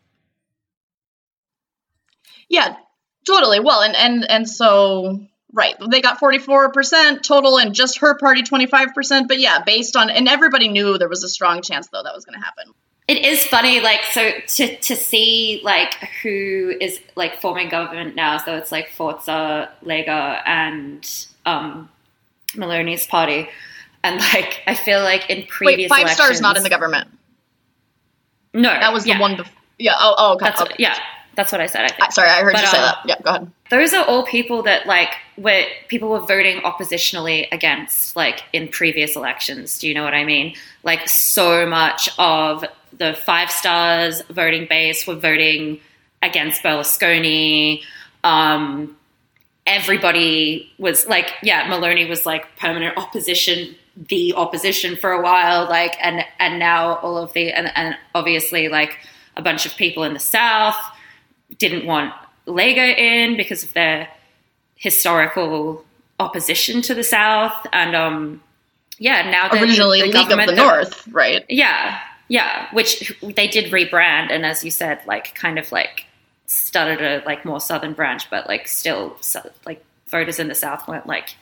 [2.50, 2.76] Yeah,
[3.26, 3.60] totally.
[3.60, 5.20] Well, and and and so
[5.54, 10.28] right, they got 44% total and just her party 25%, but yeah, based on and
[10.28, 12.74] everybody knew there was a strong chance though that was going to happen.
[13.06, 15.92] It is funny, like so to to see like
[16.22, 18.38] who is like forming government now.
[18.38, 21.90] So it's like Forza, Lega, and um,
[22.54, 23.48] Meloni's party.
[24.02, 27.08] and like I feel like in previous Wait, five stars not in the government.
[28.54, 29.36] no That was the one.
[29.36, 29.48] Bef-
[29.78, 29.94] yeah.
[29.98, 30.44] Oh, oh okay.
[30.46, 30.74] That's okay.
[30.78, 30.96] yeah,
[31.34, 31.84] that's what I said.
[31.84, 32.04] I think.
[32.04, 32.98] I- Sorry, I heard But, you say um, that.
[33.04, 33.50] Yeah, go ahead.
[33.70, 39.16] those are all people that like were people were voting oppositionally against like in previous
[39.16, 42.64] elections do you know what i mean like so much of
[42.98, 45.80] the five stars voting base were voting
[46.22, 47.82] against berlusconi.
[48.22, 48.96] Um,
[49.66, 55.96] everybody was like yeah Meloni was like permanent opposition the opposition for a while like
[56.02, 58.98] and and now all of the and, and obviously like
[59.36, 60.76] a bunch of people in the south
[61.58, 62.12] didn't want
[62.46, 64.08] Lega in because of their
[64.76, 65.84] historical
[66.20, 68.42] opposition to the South, and um,
[68.98, 71.44] yeah, now the, Originally, the League of the North, right?
[71.48, 72.00] yeah,
[72.34, 76.04] yeah, which they did rebrand, and as you said, like kind of like
[76.46, 79.16] started a like more southern branch, but like still
[79.64, 81.36] like voters in the South weren't like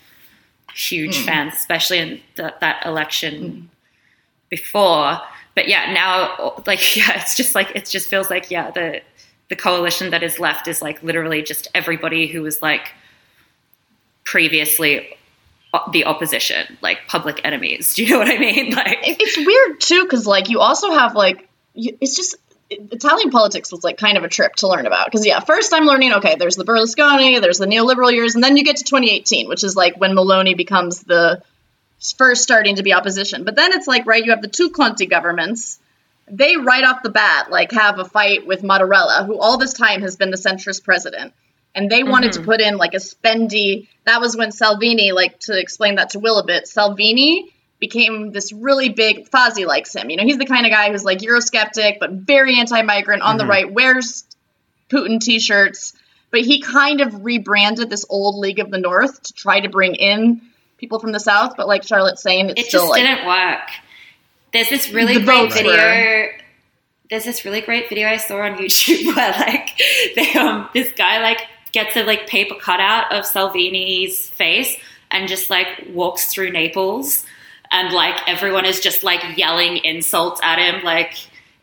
[0.75, 1.25] huge hmm.
[1.25, 3.71] fans, especially in the, that election
[4.51, 5.19] before.
[5.55, 9.01] But yeah, now like yeah, it's just like it just feels like yeah the
[9.49, 12.93] the coalition that is left is like literally just everybody who was like
[14.25, 15.17] previously
[15.91, 17.95] the opposition, like public enemies.
[17.95, 18.75] Do you know what I mean?
[18.77, 22.37] Like It's weird too, because like you also have like it's just
[22.71, 25.07] Italian politics was like kind of a trip to learn about.
[25.07, 28.57] Because yeah, first I'm learning okay, there's the Berlusconi, there's the neoliberal years, and then
[28.57, 31.43] you get to 2018, which is like when Meloni becomes the
[32.17, 33.45] first starting to be opposition.
[33.45, 35.79] But then it's like right, you have the two Conte governments.
[36.29, 40.03] They right off the bat like have a fight with Mattarella, who all this time
[40.03, 41.33] has been the centrist president.
[41.75, 43.89] And they wanted to put in like a spendy.
[44.05, 47.51] That was when Salvini, like to explain that to Will a bit, Salvini
[47.81, 50.11] became this really big Fazi likes him.
[50.11, 53.45] You know, he's the kind of guy who's like Eurosceptic but very anti-migrant on the
[53.47, 54.25] right, wears
[54.91, 55.95] Putin t-shirts,
[56.31, 59.95] but he kind of rebranded this old League of the North to try to bring
[59.95, 60.43] in
[60.79, 61.55] people from the South.
[61.57, 63.69] But like Charlotte's saying, it's it still just like didn't work.
[64.53, 65.73] There's this really great video.
[65.73, 66.33] were-
[67.09, 69.71] There's this really great video I saw on YouTube where like
[70.15, 71.41] they um this guy like
[71.73, 74.77] gets a like paper cutout of Salvini's face
[75.11, 77.25] and just like walks through Naples
[77.71, 81.15] and like everyone is just like yelling insults at him like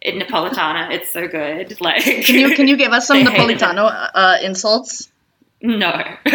[0.02, 0.92] in Napolitana.
[0.92, 1.78] It's so good.
[1.82, 5.10] Like Can you can you give us some Napolitano uh, insults?
[5.62, 5.88] No.
[6.26, 6.32] I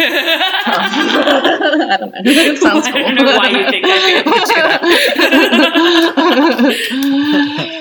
[1.99, 2.21] don't know.
[2.25, 3.01] It sounds I cool.
[3.01, 4.23] don't know why you think I'd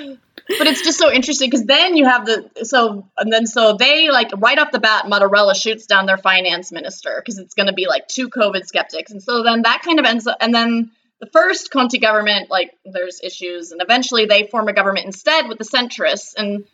[0.09, 3.77] be but it's just so interesting because then you have the so and then so
[3.79, 7.67] they like right off the bat Mattarella shoots down their finance minister because it's going
[7.67, 9.11] to be like two COVID skeptics.
[9.11, 10.91] And so then that kind of ends up and then
[11.21, 15.59] the first Conte government like there's issues and eventually they form a government instead with
[15.59, 16.35] the centrists.
[16.37, 16.65] And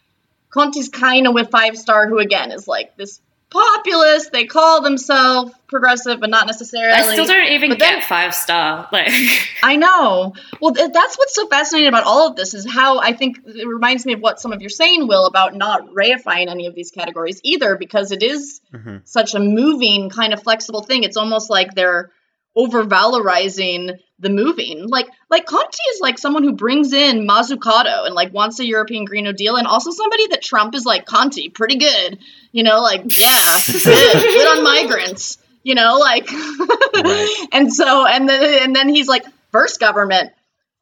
[0.50, 5.52] Conte's kind of with Five Star who again is like this populist they call themselves
[5.66, 8.88] progressive but not necessarily I still don't even But then- get five star.
[8.92, 9.10] Like,
[9.62, 10.34] I know.
[10.60, 13.66] Well, th- that's what's so fascinating about all of this is how I think it
[13.66, 16.90] reminds me of what some of you're saying, Will, about not reifying any of these
[16.90, 19.02] categories either, because it is Mhm.
[19.04, 21.04] such a moving, kind of flexible thing.
[21.04, 22.10] It's almost like they're
[22.56, 24.86] over valorizing the moving.
[24.88, 29.04] Like, like Conte is like someone who brings in Mazzucato and like wants a European
[29.04, 32.18] Green New Deal, and also somebody that Trump is like Conte, pretty good.
[32.52, 35.38] You know, like yeah, good, good on migrants.
[35.62, 36.30] You know, like,
[36.94, 37.46] Right.
[37.52, 40.30] and so and then and then he's like first government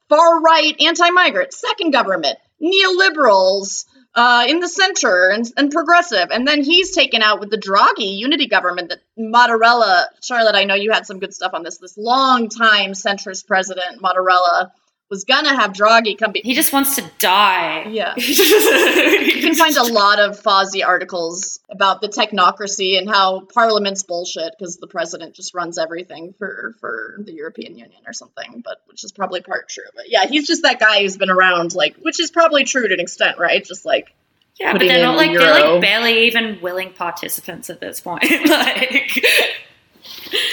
[0.08, 3.84] far right anti-migrant second government neoliberals
[4.14, 6.28] uh, in the center and, and progressive.
[6.30, 10.74] And then he's taken out with the Draghi unity government that Mattarella Charlotte I know
[10.74, 14.70] you had some good stuff on this this long time centrist president Mattarella
[15.10, 17.86] was gonna have Draghi come be he just wants to die.
[17.90, 24.02] yeah you can find a lot of Fazi articles about the technocracy and how Parliament's
[24.02, 28.78] bullshit because the president just runs everything for for the European Union or something, but
[28.86, 29.84] which is probably part true.
[29.94, 32.94] But yeah, he's just that guy who's been around, like, which is probably true to
[32.94, 33.64] an extent, right?
[33.64, 34.14] Just like
[34.58, 38.24] Yeah, but they're not like they're like barely even willing participants at this point.
[38.46, 39.24] like,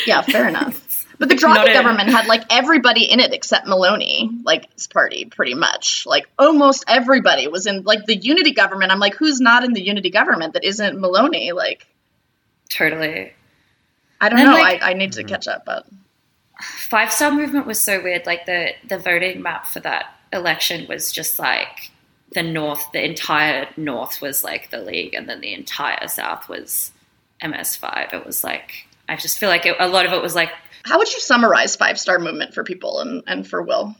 [0.05, 0.94] yeah, fair enough.
[1.17, 4.87] But the Not Draghi a- government had like everybody in it except Meloni, like his
[4.87, 6.05] party, pretty much.
[6.05, 8.91] Like almost everybody was in like the unity government.
[8.91, 11.53] I'm like, who's not in the unity government that isn't Meloni?
[11.53, 11.87] Like,
[12.69, 13.33] totally.
[14.19, 14.57] I don't And, know.
[14.57, 15.29] like- I, I need to mm-hmm.
[15.29, 15.85] catch up, but
[16.61, 18.25] Five star movement was so weird.
[18.25, 21.91] Like the the voting map for that election was just like
[22.31, 22.91] the north.
[22.93, 26.91] The entire north was like the league, and then the entire south was
[27.43, 28.13] MS5.
[28.13, 30.49] It was like I just feel like it, a lot of it was like
[30.85, 33.95] How would you summarize five star movement for people and, and for Will?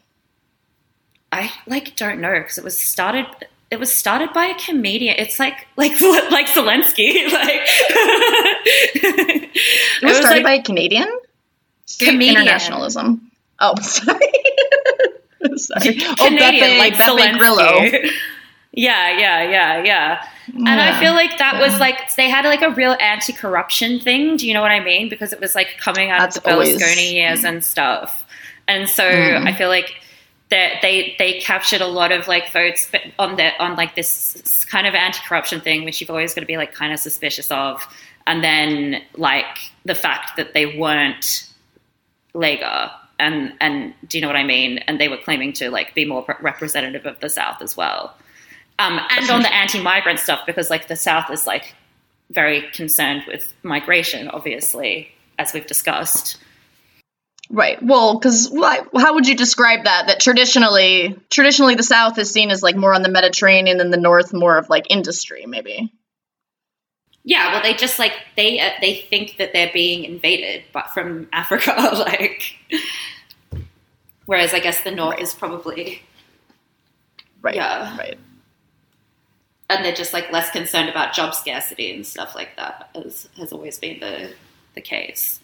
[1.32, 3.26] I like don't know because it was started.
[3.72, 5.16] It was started by a comedian.
[5.18, 7.28] It's like like like Zelensky.
[7.32, 7.62] Like
[8.98, 11.08] It was, started by a Canadian?
[12.00, 12.36] Comedian.
[12.38, 13.32] Internationalism.
[13.60, 14.20] Oh, sorry.
[15.58, 15.98] Sorry.
[16.20, 17.38] Oh, Beppe, like Beppe Zelensky.
[17.38, 18.10] Grillo.
[18.78, 20.28] Yeah, yeah, yeah, yeah.
[20.54, 21.62] And I feel like that Yeah.
[21.62, 24.36] was like they had like a real anti-corruption thing.
[24.38, 25.08] Do you know what I mean?
[25.10, 28.26] Because it was like coming out That's of the always- Berlusconi years and stuff.
[28.68, 29.48] And so Mm.
[29.48, 29.96] I feel like
[30.50, 34.86] that they they captured a lot of like votes on the on like this kind
[34.86, 37.88] of anti-corruption thing, which you've always got to be like kind of suspicious of.
[38.28, 41.50] And then like the fact that they weren't
[42.36, 44.80] Lega and and do you know what I mean?
[44.80, 48.14] And they were claiming to like be more representative of the South as well.
[48.78, 51.74] Um, and on the anti-migrant stuff because like the South is like
[52.30, 55.10] very concerned with migration, obviously,
[55.40, 56.38] as we've discussed.
[57.50, 57.82] Right.
[57.82, 58.52] Well, because
[58.98, 60.08] how would you describe that?
[60.08, 63.98] That traditionally, traditionally, the South is seen as like more on the Mediterranean, and the
[63.98, 65.94] North more of like industry, maybe.
[67.24, 71.28] Yeah, well, they just like they uh, they think that they're being invaded, but from
[71.34, 72.56] Africa, like.
[74.26, 75.22] Whereas I guess the North Right.
[75.22, 76.02] is probably,
[77.44, 77.56] Right.
[77.56, 77.96] Yeah.
[77.96, 78.18] Right.
[79.70, 83.52] And they're just like less concerned about job scarcity and stuff like that, as has
[83.52, 84.32] always been the
[84.74, 85.40] the case.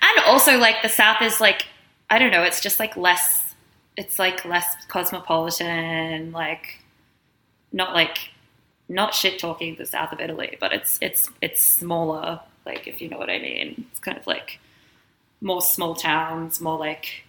[0.00, 1.66] And also, like the South is like
[2.10, 3.54] I don't know, it's just like less.
[3.96, 6.80] It's like less cosmopolitan, like
[7.72, 8.30] not like
[8.88, 12.40] not shit talking the south of Italy, but it's it's it's smaller.
[12.66, 14.58] Like if you know what I mean, it's kind of like
[15.40, 17.24] more small towns, more like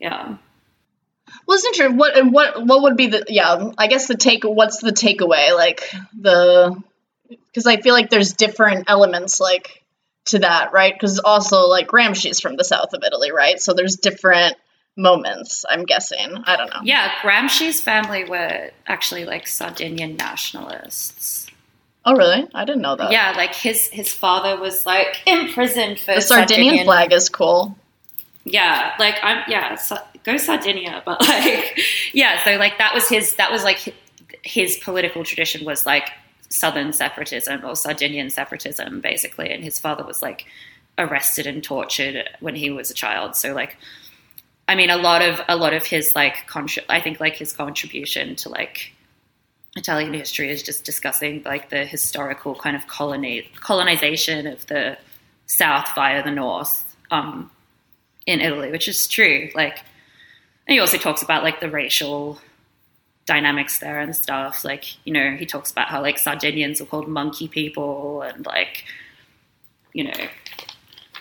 [0.00, 0.36] yeah.
[1.44, 1.96] Well, it's interesting.
[1.96, 3.70] What and what what would be the yeah?
[3.76, 4.44] I guess the take.
[4.44, 5.54] What's the takeaway?
[5.54, 6.80] Like the
[7.28, 9.82] because I feel like there's different elements like
[10.26, 10.92] to that, right?
[10.92, 13.60] Because also like Gramsci's from the south of Italy, right?
[13.60, 14.56] So there's different
[14.96, 15.64] moments.
[15.68, 16.42] I'm guessing.
[16.44, 16.80] I don't know.
[16.82, 21.46] Yeah, Gramsci's family were actually like Sardinian nationalists.
[22.04, 22.46] Oh, really?
[22.54, 23.10] I didn't know that.
[23.10, 27.76] Yeah, like his his father was like imprisoned for The Sardinian flag is cool.
[28.44, 31.80] Yeah, like I'm yeah, Sa- go Sardinia, but like
[32.12, 33.94] yeah, so like that was his that was like
[34.42, 36.10] his political tradition was like
[36.48, 40.46] southern separatism or Sardinian separatism basically and his father was like
[40.96, 43.36] arrested and tortured when he was a child.
[43.36, 43.76] So like
[44.68, 47.52] I mean a lot of a lot of his like contri- I think like his
[47.52, 48.92] contribution to like
[49.76, 54.96] Italian history is just discussing like the historical kind of colony colonization of the
[55.46, 57.50] south via the north um,
[58.26, 59.50] in Italy, which is true.
[59.54, 59.78] Like,
[60.66, 62.40] and he also talks about like the racial
[63.26, 64.64] dynamics there and stuff.
[64.64, 68.84] Like, you know, he talks about how like Sardinians are called monkey people and like,
[69.92, 70.26] you know.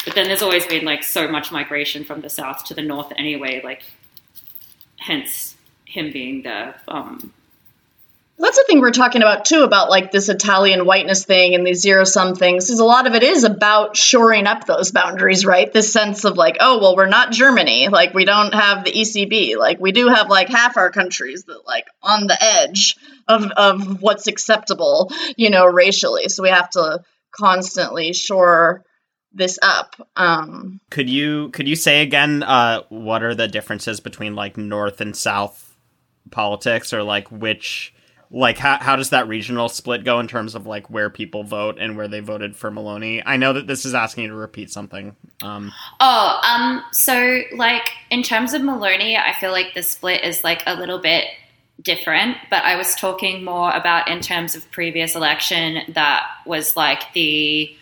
[0.05, 3.11] But then there's always been like so much migration from the south to the north
[3.17, 3.61] anyway.
[3.63, 3.83] Like,
[4.97, 6.75] hence him being there.
[6.87, 7.33] Um,
[8.37, 11.81] That's the thing we're talking about too about like this Italian whiteness thing and these
[11.81, 12.69] zero sum things.
[12.69, 15.71] Is a lot of it is about shoring up those boundaries, right?
[15.71, 19.57] This sense of like, oh well, we're not Germany, like we don't have the ECB,
[19.57, 24.01] like we do have like half our countries that like on the edge of of
[24.01, 26.27] what's acceptable, you know, racially.
[26.27, 28.83] So we have to constantly shore
[29.31, 29.95] this up.
[30.15, 34.99] Um, Could you could you say again uh, what are the differences between like North
[34.99, 35.73] and South
[36.31, 37.93] politics, or like which
[38.35, 41.77] like how how does that regional split go in terms of like where people vote
[41.79, 43.23] and where they voted for Meloni?
[43.25, 45.15] I know that this is asking you to repeat something.
[45.41, 45.71] Um,
[46.01, 50.63] Oh, um, so like in terms of Meloni, I feel like the split is like
[50.67, 51.25] a little bit
[51.81, 57.13] different, but I was talking more about in terms of previous election that was like
[57.13, 57.73] the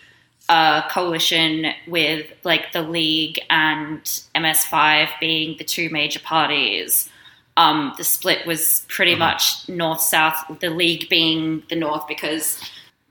[0.48, 4.02] uh, coalition with like the League and
[4.36, 7.10] MS5 being the two major parties.
[7.56, 12.60] Um, the split was pretty much north south, the League being the north because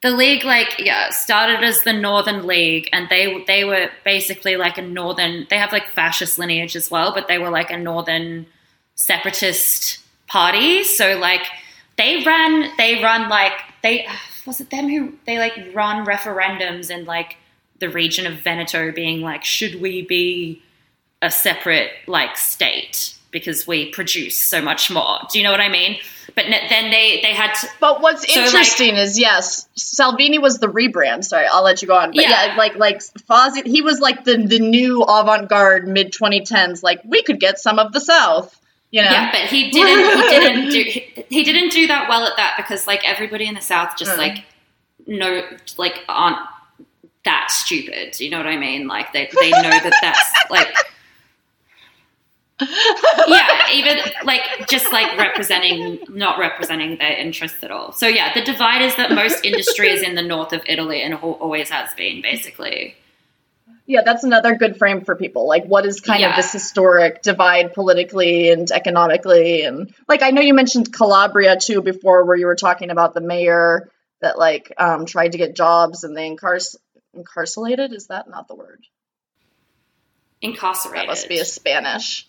[0.01, 4.77] the league like yeah started as the northern league and they they were basically like
[4.77, 8.45] a northern they have like fascist lineage as well but they were like a northern
[8.95, 10.83] separatist party.
[10.83, 11.45] So like
[11.97, 14.07] they ran they run like they
[14.45, 17.37] was it them who they like run referendums in like
[17.79, 20.61] the region of veneto being like should we be
[21.21, 25.67] a separate like state because we produce so much more do you know what i
[25.69, 25.97] mean
[26.35, 30.57] but then they they had to But what's So, like- interesting is yes, Salvini was
[30.57, 31.25] the rebrand.
[31.25, 32.09] Sorry, I'll let you go on.
[32.09, 32.55] But yeah, Yeah.
[32.55, 36.81] like like Fazi, he was like the the new avant garde mid 2010s.
[36.81, 38.59] Like we could get some of the South.
[38.89, 40.23] You know, Yeah, but he didn't.
[40.23, 40.81] He didn't do.
[40.83, 44.13] He, he didn't do that well at that because like everybody in the South just
[44.13, 44.17] Mm.
[44.17, 44.43] like
[45.05, 45.43] no
[45.77, 46.39] like aren't
[47.25, 48.19] that stupid.
[48.19, 48.87] You know what I mean?
[48.87, 50.73] Like they they know that that's like.
[53.27, 57.91] yeah, even like just like representing, not representing their interests at all.
[57.91, 61.15] So yeah, the divide is that most industry is in the north of Italy and
[61.15, 62.95] always has been basically.
[63.85, 65.45] Yeah, that's another good frame for people.
[65.45, 66.29] Like, what is kind Yeah.
[66.29, 69.63] of this historic divide politically and economically?
[69.63, 73.19] And, like, I know you mentioned Calabria too before, where you were talking about the
[73.19, 73.89] mayor
[74.21, 76.77] that, like, um, tried to get jobs and they incarc-
[77.13, 77.91] incarcerated.
[77.91, 78.85] Is that not the word?
[80.41, 81.01] Incarcerated.
[81.01, 82.25] That must be a Spanish.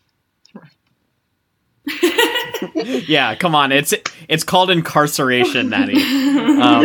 [2.74, 3.72] Yeah, come on.
[3.72, 3.94] It's
[4.28, 5.94] it's called incarceration, Natty.
[6.54, 6.84] Um,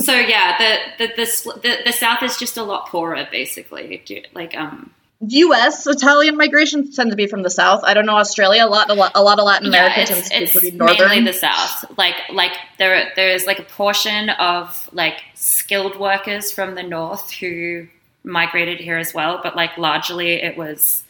[0.00, 4.02] so yeah, the the, the the the South is just a lot poorer, basically.
[4.34, 5.86] Like um, U.S.
[5.86, 7.82] Italian migration tend to be from the south.
[7.84, 8.64] I don't know Australia.
[8.64, 10.76] A lot, a lot, a lot of Latin America yeah, tends it's, to be it's
[10.76, 11.96] pretty mainly the South.
[11.96, 17.88] Like like there there's like a portion of like skilled workers from the North who
[18.24, 21.02] migrated here as well, but like largely it was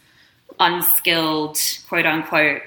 [0.59, 2.62] unskilled, quote unquote,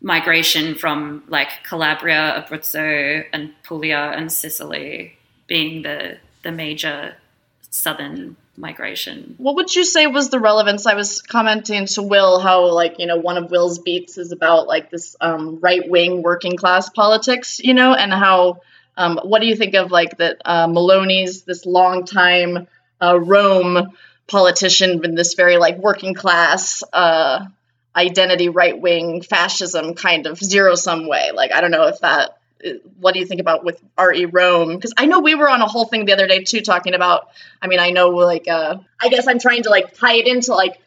[0.00, 7.14] migration from like Calabria, Abruzzo, and Puglia and Sicily being the the major
[7.70, 9.34] southern migration.
[9.38, 10.86] What would you say was the relevance?
[10.86, 14.66] I was commenting to Will how, like, you know, one of Will's beats is about
[14.66, 18.60] like this um, right wing working class politics, you know, and how.
[18.98, 22.66] Um, what do you think of like that uh, Meloni's this long time
[22.98, 23.92] uh, Rome
[24.28, 27.46] politician, in this very like working class uh,
[27.94, 31.30] identity, right wing fascism kind of zero sum way?
[31.34, 32.38] Like, I don't know if that.
[32.98, 34.24] What do you think about with R.E.
[34.24, 34.74] Rome?
[34.74, 37.28] Because I know we were on a whole thing the other day too, talking about.
[37.60, 40.54] I mean, I know like uh, I guess I'm trying to like tie it into
[40.54, 40.80] like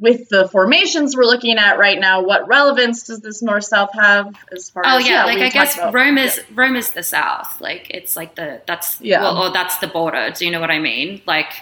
[0.00, 2.22] with the formations we're looking at right now.
[2.22, 5.50] What relevance does this north south have as far Oh as Oh yeah, like I
[5.50, 7.60] guess about- Rome is Rome is the south.
[7.60, 9.20] Like it's like the that's Yeah.
[9.20, 10.30] well, or that's the border.
[10.36, 11.20] Do you know what I mean?
[11.26, 11.52] Like,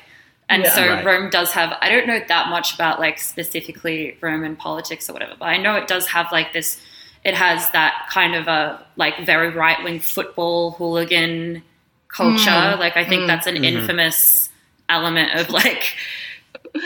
[0.52, 0.74] and Yeah.
[0.74, 1.04] so Right.
[1.04, 1.76] Rome does have.
[1.80, 5.74] I don't know that much about like specifically Roman politics or whatever, but I know
[5.76, 6.80] it does have like this.
[7.24, 11.62] It has that kind of a like very right wing football hooligan
[12.08, 12.50] culture.
[12.50, 12.78] Mm.
[12.78, 13.64] Like I think that's an Mhm.
[13.64, 14.50] infamous
[14.88, 15.94] element of like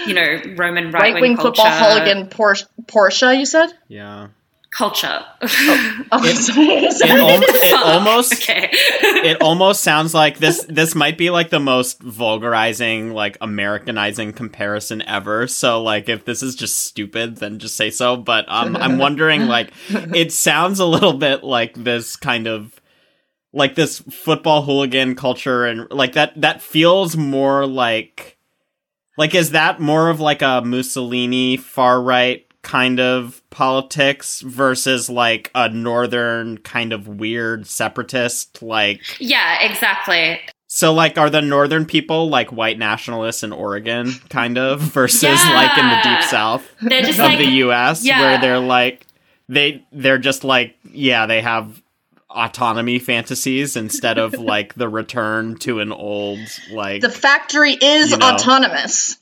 [0.07, 3.39] you know Roman right right wing football hooligan Porsche, Porsche.
[3.39, 3.71] You said?
[3.89, 4.29] yeah.
[4.71, 5.25] Culture.
[5.43, 5.49] Oh,
[6.13, 6.37] It-
[7.03, 8.69] It, al- it almost okay.
[8.73, 15.03] it almost sounds like this this might be like the most vulgarizing like americanizing comparison
[15.03, 18.99] ever so like if this is just stupid then just say so but um, i'm
[19.07, 22.81] wondering like it sounds a little bit like this kind of
[23.53, 28.37] like this football hooligan culture and like that that feels more like
[29.17, 35.53] like is that more of like a mussolini far right kind of politics versus like
[35.55, 40.41] a northern kind of weird separatist like Yeah, exactly.
[40.67, 45.79] so like are the northern people like white nationalists in Oregon kind of versus like
[45.79, 48.19] in the deep south They're just of like the US yeah.
[48.21, 49.07] where they're like
[49.49, 51.81] they they're just like yeah they have
[52.29, 56.41] autonomy fantasies instead of like the return to an old
[56.73, 58.27] like the factory is You know.
[58.33, 59.17] autonomous.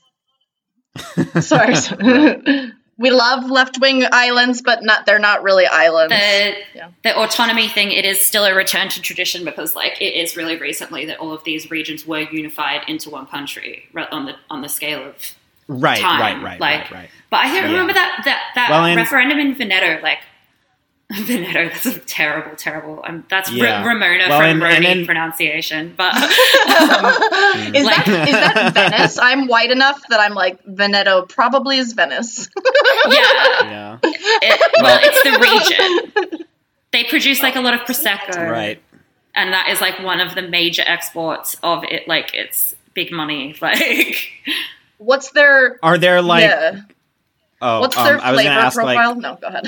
[1.41, 1.75] sorry.
[1.75, 2.71] sorry.
[2.97, 6.13] we love left wing islands, but not they're not really islands.
[6.13, 6.87] the Yeah.
[7.03, 7.91] the autonomy thing.
[7.91, 11.33] It is still a return to tradition because like it is really recently that all
[11.33, 15.15] of these regions were unified into one country on the on the scale of.
[15.67, 17.71] right time, right right like- right right But I don't Yeah.
[17.71, 19.99] remember that that that Well, referendum in Veneto.
[20.03, 20.19] Like
[21.13, 23.03] Veneto, that's a terrible, terrible.
[23.07, 23.85] Um, that's Ra- Yeah.
[23.85, 26.15] Ramona Well, from and- and Roni then- pronunciation, but.
[26.15, 29.19] is Like- that is that Venice?
[29.19, 32.49] I'm white enough that I'm like Veneto probably is Venice.
[33.07, 33.19] yeah,
[33.63, 36.45] yeah It, well, it's the region.
[36.91, 38.81] They produce like a lot of prosecco, right
[39.35, 42.07] And that is like one of the major exports of it.
[42.07, 43.55] Like it's big money.
[43.61, 44.31] Like
[44.97, 46.81] What's their are there like yeah?
[47.67, 49.09] Oh What's um, their I was flavor ask profile?
[49.15, 49.65] like no, go ahead.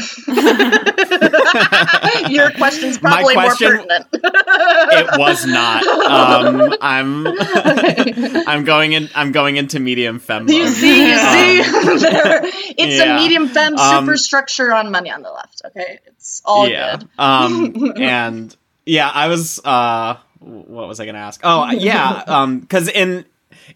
[2.32, 4.08] Your question's probably question- more pertinent.
[4.14, 7.28] it was not um I'm
[8.48, 12.96] I'm going in I'm going into medium fem You see, you see, Um, There- it's
[12.96, 13.16] yeah.
[13.16, 15.62] a medium femme Um, superstructure on money on the left.
[15.66, 16.98] Okay, it's all yeah.
[16.98, 17.10] good.
[17.18, 18.56] Um, and
[18.86, 19.60] yeah, I was.
[19.64, 21.42] Uh, what was I gonna ask?
[21.44, 22.24] Oh, yeah.
[22.28, 23.26] Um, because in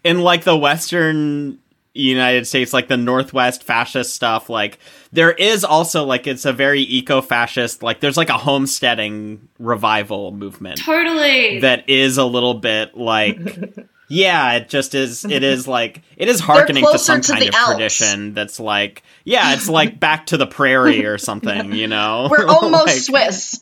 [0.04, 1.58] in like the Western
[1.94, 4.78] United States, like the Northwest fascist stuff, like
[5.12, 7.82] there is also like it's a very eco-fascist.
[7.82, 11.60] Like there's like a homesteading revival movement totally.
[11.60, 13.38] that is a little bit like.
[14.08, 15.24] Yeah, it just is.
[15.24, 17.70] It is like it is harkening to some to kind of Alps.
[17.70, 22.28] tradition that's like, yeah, it's like back to the prairie or something, you know.
[22.30, 23.60] We're almost Like- Swiss.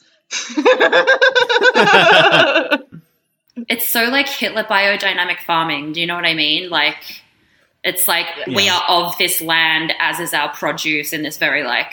[3.69, 5.93] it's so like Hitler biodynamic farming.
[5.93, 6.69] Do you know what I mean?
[6.69, 6.97] Like,
[7.83, 11.93] it's like we are of this land, as is our produce, in this very like,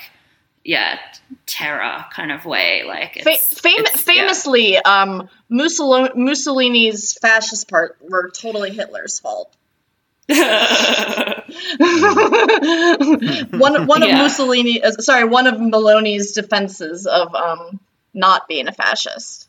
[0.64, 1.00] yeah
[1.46, 2.84] terror kind of way.
[2.86, 4.14] Like Fa- it's, fam- it's- yeah.
[4.14, 9.54] famously, um, Mussolini- Mussolini's fascist part were totally Hitler's fault.
[10.28, 10.38] one
[13.88, 14.18] one of Yeah.
[14.22, 17.80] Mussolini, uh, sorry, one of Meloni's defenses of um
[18.14, 19.47] not being a fascist.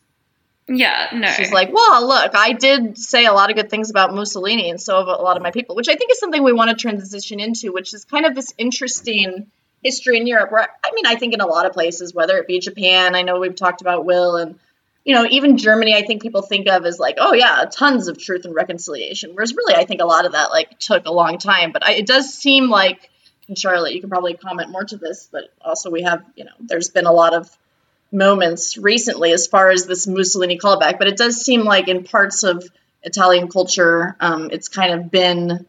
[0.69, 1.28] Yeah, no.
[1.28, 4.81] She's like, well, look, I did say a lot of good things about Mussolini, and
[4.81, 6.77] so have a lot of my people, which I think is something we want to
[6.77, 9.51] transition into, which is kind of this interesting
[9.82, 10.53] history in Europe.
[10.53, 13.23] Where I mean, I think in a lot of places, whether it be Japan, I
[13.23, 14.59] know we've talked about Will, and
[15.05, 18.19] you know, even Germany, I think people think of as like, oh yeah, tons of
[18.19, 19.31] truth and reconciliation.
[19.32, 21.73] Whereas really, I think a lot of that like took a long time.
[21.73, 23.09] But I, it does seem like,
[23.57, 26.90] Charlotte, you can probably comment more to this, but also we have, you know, there's
[26.90, 27.49] been a lot of
[28.10, 32.43] moments recently as far as this Mussolini callback, but it does seem like in parts
[32.43, 32.64] of
[33.02, 35.66] Italian culture, um, it's kind of been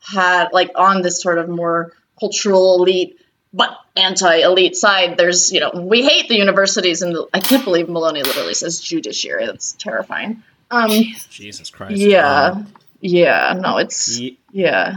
[0.00, 3.18] had like on this sort of more cultural elite
[3.52, 5.16] but anti-elite side.
[5.18, 8.80] There's you know we hate the universities and the, I can't believe Meloni literally says
[8.80, 9.46] judiciary.
[9.46, 10.42] That's terrifying.
[10.70, 10.90] Um,
[11.30, 11.96] Jesus Christ.
[12.00, 14.96] yeah, Um, yeah, no, it's ye- yeah.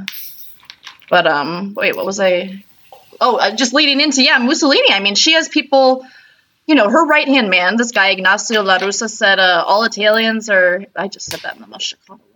[1.10, 2.64] But um, wait, what was I?
[3.20, 4.92] Oh, uh, just leading into yeah, Mussolini.
[4.92, 6.06] I mean, she has people.
[6.68, 10.50] You know, her right hand man, this guy Ignazio La Russa, said uh, all Italians
[10.50, 10.86] are.
[10.96, 12.32] I just said that in the most Chicago way.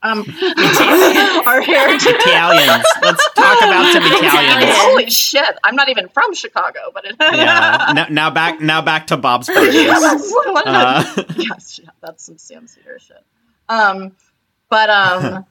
[0.00, 0.20] Um,
[1.46, 2.06] are heritage.
[2.06, 2.84] Italians.
[3.02, 4.72] Let's talk about some Italians.
[4.76, 5.58] Holy shit!
[5.64, 7.16] I'm not even from Chicago, but it.
[7.18, 7.92] Yeah.
[7.94, 8.60] Now, now back.
[8.60, 9.74] Now back to Bob's Burgers.
[9.74, 13.24] yes, Uh, yes, yeah, that's some Sam Seder shit.
[13.68, 14.12] Um,
[14.68, 15.46] but um,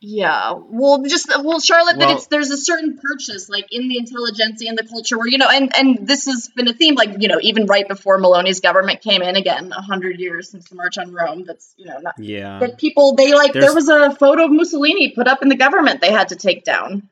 [0.00, 0.52] yeah.
[0.56, 4.78] Well, just well, Charlotte, that it's there's a certain purchase like in the intelligentsia and
[4.78, 7.38] the culture where you know, and and this has been a theme like you know
[7.42, 11.12] even right before Meloni's government came in again, a hundred years since the March on
[11.12, 11.44] Rome.
[11.44, 12.60] That's you know not yeah.
[12.60, 16.00] that people they like there was a photo of Mussolini put up in the government
[16.00, 17.08] they had to take down.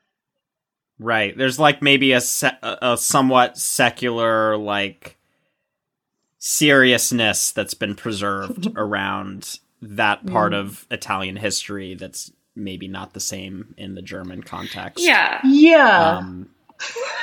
[0.99, 1.37] Right.
[1.37, 5.17] There's like maybe a se- a somewhat secular like
[6.39, 10.59] seriousness that's been preserved around that part Mm.
[10.59, 15.03] of Italian history that's maybe not the same in the German context.
[15.05, 15.39] yeah.
[15.45, 16.17] Yeah.
[16.17, 16.49] Um,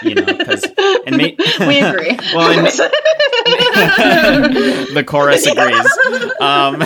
[0.03, 0.65] you know, because
[1.07, 1.29] and ma-
[1.67, 2.19] we agree.
[2.35, 2.67] well, and
[4.95, 5.87] the chorus agrees.
[6.41, 6.83] Um,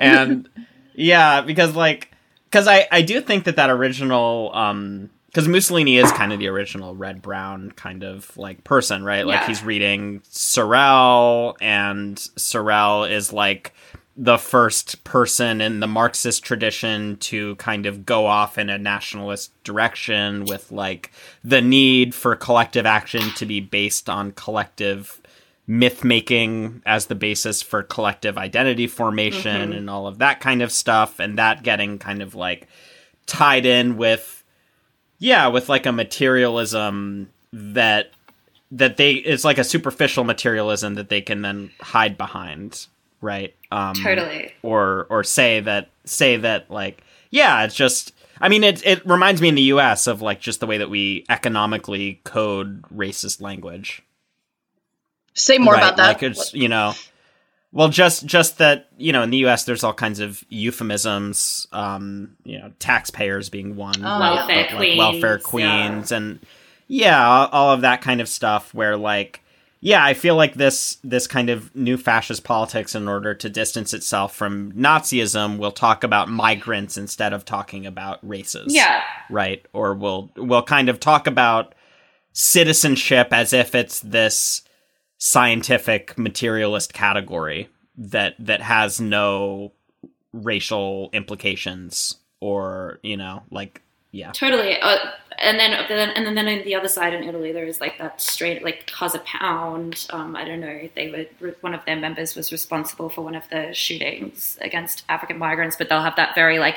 [0.00, 0.48] and
[0.94, 2.10] yeah, because like,
[2.50, 5.10] because I I do think that that original um.
[5.26, 9.26] Because Mussolini is kind of the original red brown kind of like person, right?
[9.26, 9.46] Like Yeah.
[9.48, 13.74] he's reading Sorel, and Sorel is like
[14.16, 19.50] the first person in the Marxist tradition to kind of go off in a nationalist
[19.64, 21.10] direction with like
[21.42, 25.20] the need for collective action to be based on collective
[25.66, 29.78] myth making as the basis for collective identity formation mm-hmm.
[29.78, 32.68] and all of that kind of stuff and that getting kind of like
[33.26, 34.44] tied in with
[35.18, 38.10] yeah with like a materialism that
[38.70, 42.86] that they it's like a superficial materialism that they can then hide behind
[43.20, 44.52] right um Totally.
[44.62, 49.40] or or say that say that like yeah it's just i mean it it reminds
[49.40, 54.02] me in the us of like just the way that we economically code racist language
[55.36, 56.06] Say more Right, about that.
[56.08, 56.92] like it's you know
[57.72, 62.36] well just just that you know in the us there's all kinds of euphemisms um
[62.44, 66.16] you know taxpayers being one Oh, Welfare but, like, welfare queens, yeah.
[66.16, 66.40] and
[66.86, 69.40] yeah all- all of that kind of stuff where like
[69.84, 73.92] yeah i feel like this this kind of new fascist politics in order to distance
[73.94, 79.02] itself from nazism will talk about migrants instead of talking about races Yeah.
[79.30, 81.74] right or we'll we'll kind of talk about
[82.32, 84.62] citizenship as if it's this
[85.18, 89.72] scientific materialist category that that has no
[90.32, 93.80] racial implications or you know like
[94.10, 94.76] yeah Totally.
[94.80, 94.96] Uh,
[95.38, 98.62] and then, and then, on the other side in Italy, there is like that straight,
[98.62, 100.06] like Casa Pound.
[100.10, 100.88] Um, I don't know.
[100.94, 105.38] They were one of their members was responsible for one of the shootings against African
[105.38, 106.76] migrants, but they'll have that very like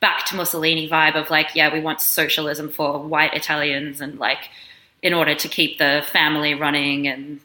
[0.00, 4.50] back to Mussolini vibe of like, yeah, we want socialism for white Italians, and like
[5.02, 7.40] in order to keep the family running and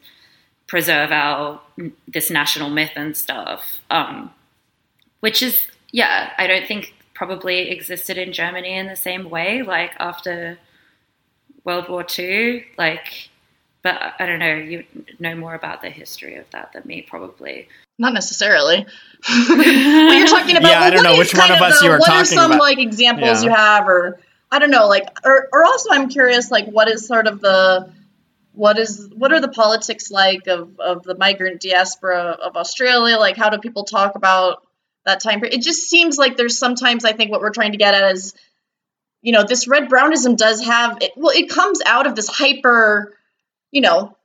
[0.66, 1.60] preserve our
[2.08, 3.80] this national myth and stuff.
[3.90, 4.32] Um,
[5.20, 9.92] which is yeah i don't think probably existed in germany in the same way like
[9.98, 10.58] after
[11.64, 13.28] world war ii like
[13.82, 14.78] but i don't know you
[15.18, 17.68] know more about the history of that than me probably
[17.98, 18.86] Not necessarily.
[19.28, 20.70] well, you're talking about.
[20.70, 22.38] Yeah, I don't what know which one of us the- you were What are talking
[22.40, 22.60] some about.
[22.68, 23.50] like examples Yeah.
[23.50, 24.18] you have, or
[24.50, 27.92] I don't know, like, or, or also I'm curious, like, what is sort of the
[28.54, 33.18] what is what are the politics like of of the migrant diaspora of Australia?
[33.26, 34.62] Like, how do people talk about
[35.06, 35.58] that time period?
[35.58, 38.34] It just seems like there's sometimes I think what we're trying to get at is
[39.22, 41.12] you know, this red brownism does have it.
[41.16, 43.16] Well, it comes out of this hyper,
[43.70, 44.16] you know,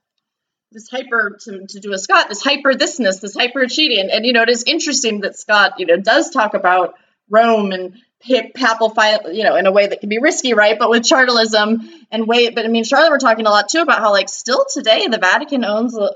[0.71, 3.99] this hyper to, to do a Scott, this hyper thisness, this hyper achieving.
[3.99, 6.95] And, and, you know, it is interesting that Scott, you know, does talk about
[7.29, 8.93] Rome and papal,
[9.31, 10.79] you know, in a way that can be risky, right?
[10.79, 13.99] But with Chartalism and wait, but I mean, Charlotte, we're talking a lot too about
[13.99, 16.11] how, like, still today, the Vatican owns a,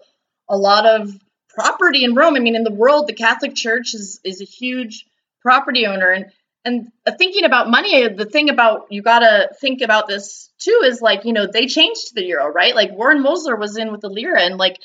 [0.48, 1.11] a lot of
[1.60, 2.36] property in Rome.
[2.36, 5.06] I mean, in the world, the Catholic Church is is a huge
[5.41, 6.26] property owner, and
[6.65, 10.49] and uh, thinking about money, uh, the thing about you got to think about this
[10.60, 12.76] too is like you know they changed the euro, right?
[12.76, 14.77] Like Warren Mosler was in with the lira, and like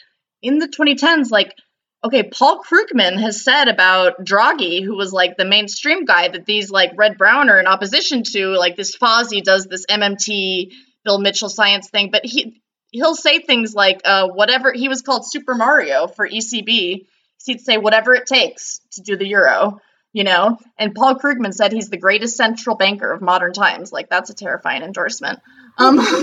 [0.42, 1.54] in the 2010s, like
[2.02, 6.70] okay, Paul Krugman has said about Draghi, who was like the mainstream guy, that these
[6.70, 10.72] like red brown are in opposition to like this Fazi does this MMT
[11.04, 12.60] Bill Mitchell science thing, but he
[12.94, 17.06] he'll say things like uh, whatever he was called Super Mario for ECB.
[17.44, 19.80] He'd say whatever it takes to do the euro,
[20.12, 20.58] you know.
[20.78, 23.92] And Paul Krugman said he's the greatest central banker of modern times.
[23.92, 25.40] Like that's a terrifying endorsement.
[25.76, 26.14] Um, and that's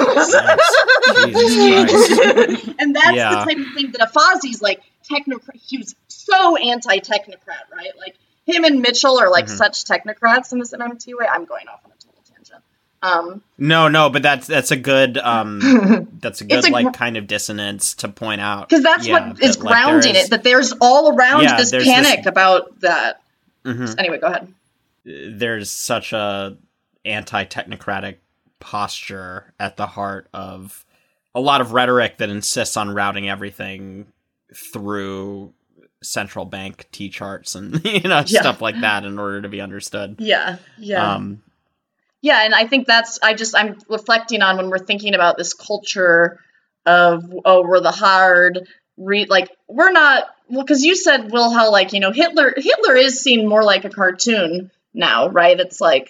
[3.15, 3.29] yeah.
[3.29, 4.81] the type of thing that a Fazi's like
[5.11, 5.57] technocrat.
[5.61, 7.91] He was so anti-technocrat, right?
[7.99, 8.15] Like
[8.45, 9.57] him and Mitchell are like mm-hmm.
[9.57, 11.27] such technocrats in this MMT way.
[11.29, 12.63] I'm going off on a total tangent.
[13.03, 17.17] Um, no, no, but that's that's a good um, that's a good a, like kind
[17.17, 20.29] of dissonance to point out because that's yeah, what is that, grounding like, it.
[20.29, 23.21] That there's all around yeah, this panic this, about that.
[23.65, 23.99] Mm-hmm.
[23.99, 24.53] Anyway, go ahead.
[25.03, 26.57] There's such a
[27.03, 28.17] anti-technocratic
[28.59, 30.85] posture at the heart of
[31.33, 34.05] a lot of rhetoric that insists on routing everything
[34.53, 35.53] through
[36.03, 38.41] central bank T charts and you know yeah.
[38.41, 40.17] stuff like that in order to be understood.
[40.19, 41.41] Yeah, yeah, um,
[42.21, 42.43] yeah.
[42.45, 46.39] And I think that's I just I'm reflecting on when we're thinking about this culture
[46.85, 48.67] of oh we're the hard
[48.97, 52.95] read like we're not well because you said Will how like you know Hitler Hitler
[52.95, 56.09] is seen more like a cartoon now right it's like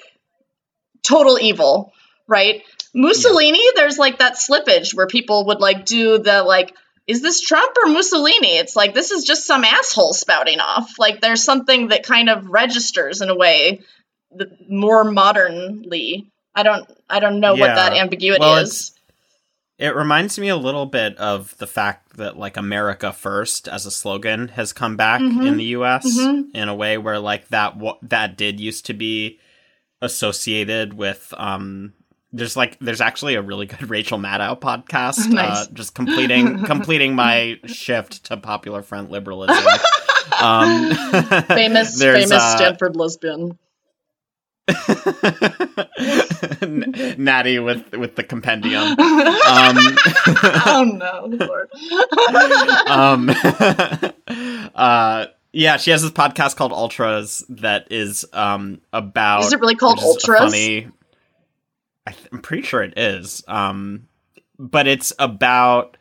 [1.04, 1.94] total evil
[2.32, 2.64] right?
[2.96, 3.72] Mussolini, yeah.
[3.76, 6.74] there's like that slippage where people would like do the like,
[7.06, 8.58] is this Trump or Mussolini?
[8.58, 10.98] It's like this is just some asshole spouting off.
[10.98, 13.82] Like there's something that kind of registers in a way
[14.70, 16.28] more modernly.
[16.56, 17.68] I don't I don't know yeah.
[17.68, 18.92] what that ambiguity well, is.
[19.78, 23.92] It reminds me a little bit of the fact that like America First as a
[23.92, 25.42] slogan has come back mm-hmm.
[25.42, 26.56] in the US mm-hmm.
[26.56, 29.40] in a way where like that that did used to be
[30.02, 31.94] associated with um
[32.34, 35.32] there's like there's actually a really good Rachel Maddow podcast.
[35.32, 35.68] Nice.
[35.68, 39.64] Uh, just completing completing my shift to popular front liberalism.
[40.42, 40.94] Um,
[41.46, 43.58] famous famous uh, Stanford lesbian.
[47.18, 48.96] Natty with with the compendium.
[49.52, 49.76] Um,
[50.66, 51.70] oh no, Lord.
[52.88, 53.30] um,
[54.76, 59.44] uh, yeah, she has this podcast called Ultras that is um about.
[59.44, 60.40] Is it really called Ultras?
[60.40, 60.88] Funny,
[62.08, 63.44] I am pretty sure it is.
[63.48, 64.08] Um,
[64.58, 65.98] but it's about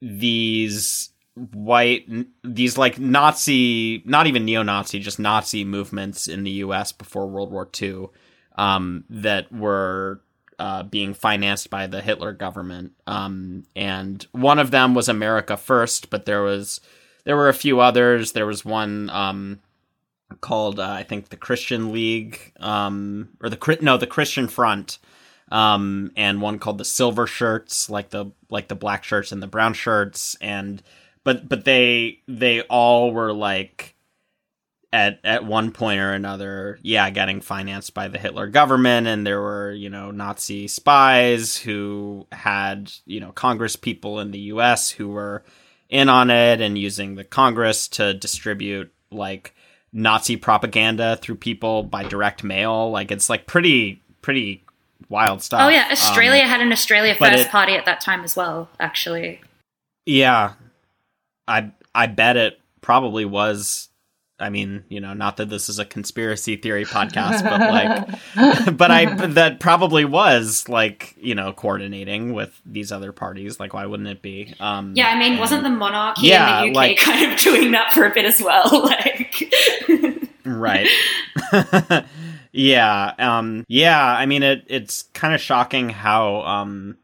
[0.00, 2.08] these white
[2.44, 6.92] these like Nazi, not even neo-Nazi, just Nazi movements in the U.S.
[6.92, 8.08] before World War II
[8.56, 10.20] um, that were
[10.58, 12.92] uh, being financed by the Hitler government.
[13.06, 16.80] Um, and one of them was America First, but there was
[17.24, 18.32] there were a few others.
[18.32, 19.60] There was one um,
[20.40, 24.98] called uh, I think the Christian League um, or the no the Christian Front
[25.50, 29.48] um, and one called the Silver Shirts like the like the black shirts and the
[29.48, 30.82] brown shirts and
[31.24, 33.94] but but they they all were like
[34.92, 39.40] at at one point or another yeah getting financed by the Hitler government and there
[39.40, 45.08] were you know Nazi spies who had you know Congress people in the US who
[45.08, 45.42] were
[45.88, 49.54] in on it and using the Congress to distribute like
[49.92, 52.90] Nazi propaganda through people by direct mail.
[52.90, 54.64] Like it's like pretty pretty
[55.08, 55.62] wild stuff.
[55.62, 58.68] Oh yeah, Australia um, had an Australia First it, party at that time as well.
[58.80, 59.40] Actually,
[60.04, 60.54] yeah,
[61.46, 63.88] I I bet it probably was
[64.38, 68.90] I mean, you know, not that this is a conspiracy theory podcast, but like, but
[68.90, 73.60] I that probably was like, you know, coordinating with these other parties.
[73.60, 74.52] Like, why wouldn't it be?
[74.58, 77.38] Um, yeah, I mean, and, wasn't the monarchy yeah, in the UK like, kind of
[77.38, 78.64] doing that for a bit as well?
[78.94, 79.52] Like,
[80.44, 80.88] right.
[82.52, 83.14] yeah.
[83.18, 83.64] Um.
[83.66, 84.04] Yeah.
[84.04, 86.96] I mean, it it's kind of shocking how um.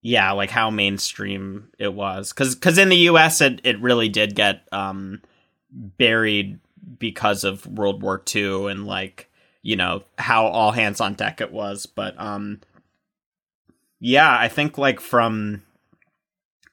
[0.00, 3.40] Yeah, like how mainstream it was, because because in the U.S.
[3.40, 5.20] it it really did get um
[5.72, 6.60] buried
[6.98, 9.28] because of World War II and like
[9.62, 12.60] you know how all hands on deck it was but um
[14.00, 15.62] yeah i think like from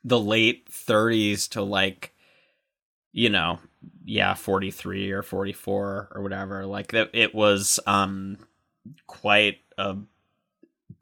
[0.03, 2.14] the late 30s to like
[3.11, 3.60] you know
[4.06, 8.38] yeah 43 or 44 or whatever like it was um
[9.07, 9.97] quite a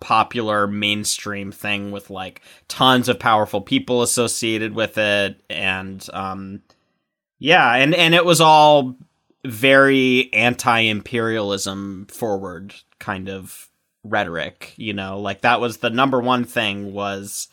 [0.03, 6.61] popular mainstream thing with like tons of powerful people associated with it and um
[7.39, 8.97] yeah and and it was all
[9.45, 13.69] very anti-imperialism forward kind of
[14.03, 17.47] rhetoric you know like that was the number one thing was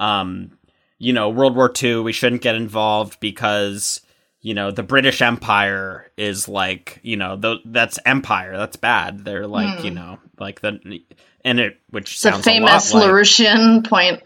[0.00, 0.50] um
[0.98, 4.00] you know world war ii we shouldn't get involved because
[4.40, 9.46] you know the british empire is like you know th- that's empire that's bad they're
[9.46, 9.84] like Hmm.
[9.84, 11.00] you know like the
[11.44, 14.22] and it which It's a sounds famous a lot like, Laurentian point.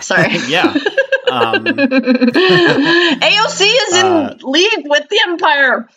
[0.00, 0.36] Sorry.
[0.48, 0.74] yeah
[1.30, 5.88] um AOC is in Uh, league with the Empire.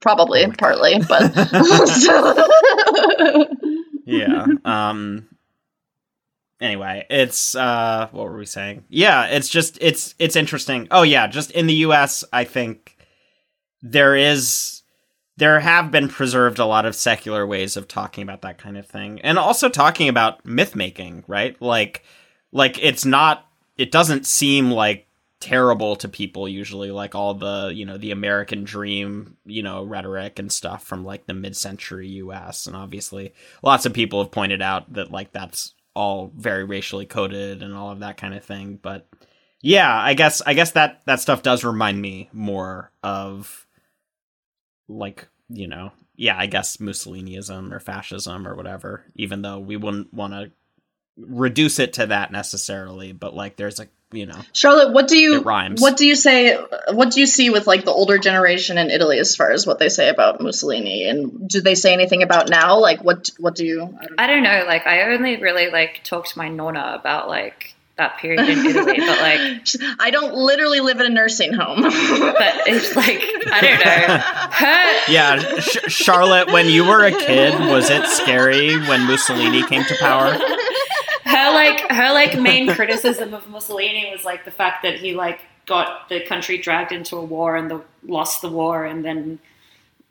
[0.00, 1.30] Probably, partly, but
[4.06, 5.26] yeah um
[6.60, 11.26] anyway it's uh what were we saying yeah it's just it's it's interesting oh yeah
[11.26, 12.96] just in the us i think
[13.82, 14.79] there is
[15.40, 18.86] there have been preserved a lot of secular ways of talking about that kind of
[18.86, 19.20] thing.
[19.22, 21.60] And also talking about myth making right?
[21.60, 22.04] Like
[22.52, 23.46] like it's not
[23.78, 25.06] it doesn't seem like
[25.40, 30.38] terrible to people usually like all the you know the american dream you know rhetoric
[30.38, 34.92] and stuff from like the mid-century us and obviously lots of people have pointed out
[34.92, 38.78] that like that's all very racially coded and all of that kind of thing.
[38.80, 39.08] But
[39.62, 43.66] yeah i guess i guess that that stuff does remind me more of
[44.90, 50.12] like you know yeah i guess mussoliniism or fascism or whatever even though we wouldn't
[50.12, 50.50] want to
[51.16, 55.36] reduce it to that necessarily but like there's a you know Charlotte, what do you
[55.36, 55.80] It rhymes.
[55.80, 56.56] what do you say?
[56.92, 59.78] What do you see with like the older generation in Italy as far as what
[59.78, 62.80] they say about Mussolini, and do they say anything about now?
[62.80, 63.82] Like, what what do you?
[63.82, 64.14] I don't know.
[64.18, 64.64] I don't know.
[64.66, 68.98] Like, I only really like talk to my nonna about like that period in Italy,
[68.98, 69.40] but like,
[69.98, 71.82] I don't literally live in a nursing home.
[71.82, 73.22] but it's like
[73.52, 75.06] I don't know.
[75.08, 79.96] Yeah Sh- charlotte when you were a kid was it scary when mussolini came to
[79.98, 80.36] power
[81.30, 85.40] her like her like main criticism of Mussolini was like the fact that he like
[85.66, 89.38] got the country dragged into a war and the lost the war and then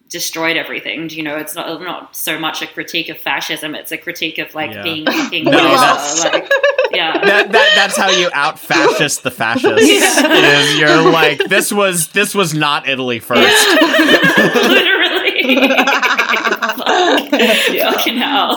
[0.10, 1.08] destroyed everything.
[1.08, 4.38] Do You know, it's not not so much a critique of fascism; it's a critique
[4.40, 4.82] of like Yeah.
[4.84, 6.50] being fucking No, that's- Like,
[6.92, 7.14] yeah.
[7.24, 9.88] that, that that's how you out fascist the fascists
[10.22, 10.62] Yeah.
[10.62, 13.42] is you're like this was this was not italy first
[14.40, 15.68] Literally.
[17.80, 18.56] Fucking hell.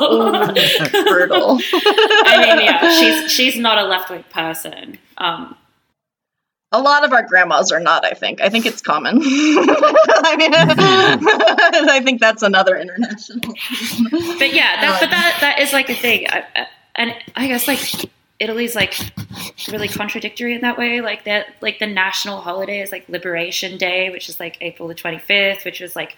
[0.91, 1.59] Brutal.
[1.73, 4.99] I mean, yeah, she's she's not a left wing person.
[5.19, 5.57] Um,
[6.73, 8.05] A lot of our grandmas are not.
[8.05, 8.41] I think.
[8.41, 9.19] I think it's common.
[9.23, 10.51] I mean,
[11.91, 13.41] I think that's another international.
[14.39, 16.67] but yeah, that, but that that is like a thing, I, I,
[16.97, 18.95] and I guess like Italy's like
[19.71, 21.01] really contradictory in that way.
[21.01, 24.95] Like that, like the national holiday is like Liberation Day, which is like April the
[24.95, 26.17] twenty fifth, which was like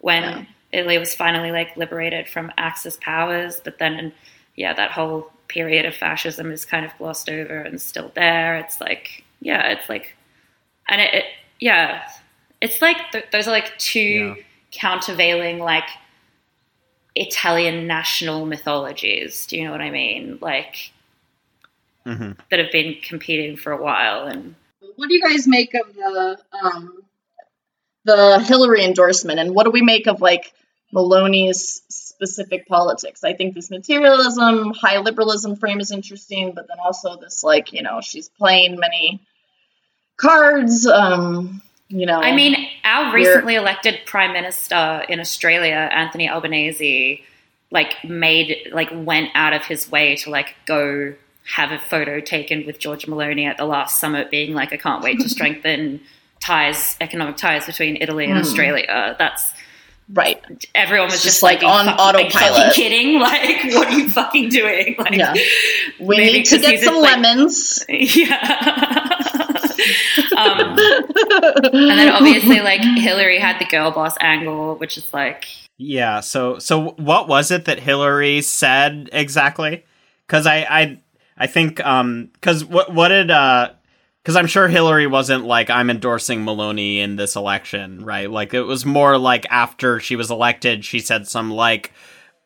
[0.00, 0.44] when Yeah.
[0.72, 3.60] Italy was finally like liberated from Axis powers.
[3.64, 4.12] But then,
[4.56, 8.56] yeah, that whole period of fascism is kind of glossed over and still there.
[8.56, 10.16] It's like, yeah, it's like,
[10.88, 11.24] and it, it
[11.60, 12.02] yeah,
[12.60, 14.34] it's like th- those are like two Yeah.
[14.72, 15.88] countervailing like
[17.14, 19.46] Italian national mythologies.
[19.46, 20.38] Do you know what I mean?
[20.40, 20.92] Like
[22.04, 24.54] hmm that have been competing for a while and
[24.96, 27.02] What do you guys make of the um,
[28.04, 30.52] the Hillary endorsement, and what do we make of like
[30.92, 33.24] Meloni's specific politics?
[33.24, 37.82] I think this materialism, high liberalism frame is interesting, but then also this like you
[37.82, 39.20] know she's playing many
[40.16, 40.86] cards.
[40.86, 47.22] Um, you know, I mean, our recently elected prime minister in Australia, Anthony Albanese,
[47.70, 51.14] like made like went out of his way to like go
[51.54, 55.02] have a photo taken with George Meloni at the last summit, being like, "I can't
[55.02, 56.00] wait to strengthen
[56.40, 58.40] ties, economic ties between Italy and Hmm.
[58.40, 59.52] Australia." That's
[60.12, 60.40] right?
[60.74, 63.18] everyone was just, just, like, on fucking- autopilot." fucking kidding?
[63.20, 64.94] Like, what are you fucking doing?
[64.98, 65.34] Like, Yeah.
[66.00, 67.84] We need to get some like- lemons.
[67.88, 69.43] yeah.
[70.36, 70.76] Um,
[71.72, 75.46] and then obviously like Hillary had the girl boss angle, which is like
[75.76, 79.84] yeah so so what was it that hillary said exactly?
[80.26, 81.00] Because i i
[81.36, 83.70] i think um because what what did uh
[84.22, 88.30] because i'm sure hillary wasn't like i'm endorsing meloni in this election right?
[88.30, 91.92] Like it was more like after she was elected she said some like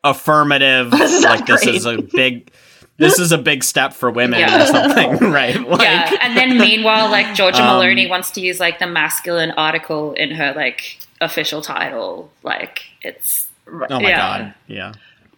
[0.03, 0.91] affirmative
[1.23, 2.51] like this is a big
[2.99, 4.63] this is a big step for women Yeah.
[4.63, 6.17] or something right like yeah.
[6.21, 10.31] And then meanwhile, like Giorgia Um, Meloni wants to use like the masculine article in
[10.31, 12.31] her like official title.
[12.43, 14.17] Like it's oh my yeah.
[14.17, 14.93] god yeah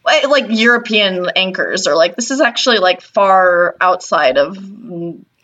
[0.05, 4.55] like like European anchors are like this is actually like far outside of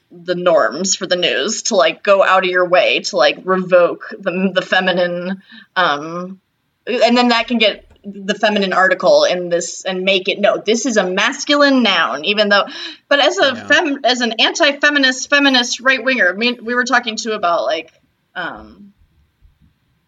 [0.10, 4.10] the norms for the news to like go out of your way to like revoke
[4.18, 5.42] the the feminine
[5.76, 6.40] um
[6.88, 10.86] and then that can get the feminine article in this and make it no, this
[10.86, 12.66] is a masculine noun, even though.
[13.10, 13.68] But as a Yeah.
[13.68, 17.92] fem, as an anti-feminist, feminist right winger, I mean, we were talking too about like.
[18.36, 18.94] um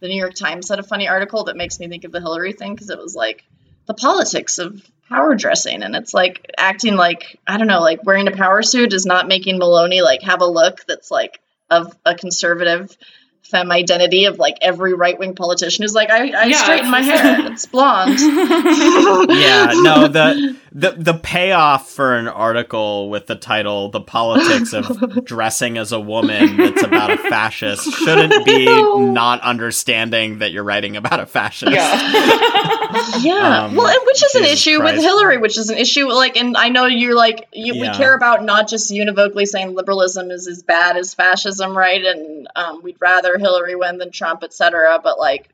[0.02, 2.54] the New York Times had a funny article that makes me think of the Hillary
[2.54, 3.44] thing because it was like
[3.86, 8.28] the politics of power dressing and it's like acting like I don't know, like wearing
[8.30, 12.16] a power suit is not making Meloni like have a look that's like of a
[12.16, 12.96] conservative
[13.44, 17.02] femme identity of like every right wing politician who's like I, I Yeah, straighten my
[17.02, 18.20] hair, it's blonde.
[18.20, 25.26] yeah, no, the the the payoff for an article with the title "The Politics of
[25.26, 30.96] Dressing as a Woman" that's about a fascist shouldn't be not understanding that you're writing
[30.98, 31.72] about a fascist.
[31.72, 32.66] yeah.
[33.20, 36.08] Yeah, Um, well, and which is an Jesus issue with Hillary, which is an issue
[36.08, 40.32] like, and I know you're like, you, we care about not just univocally saying liberalism
[40.32, 42.04] is as bad as fascism, right?
[42.04, 45.00] And um, we'd rather Hillary win than Trump, etc.
[45.04, 45.50] But like,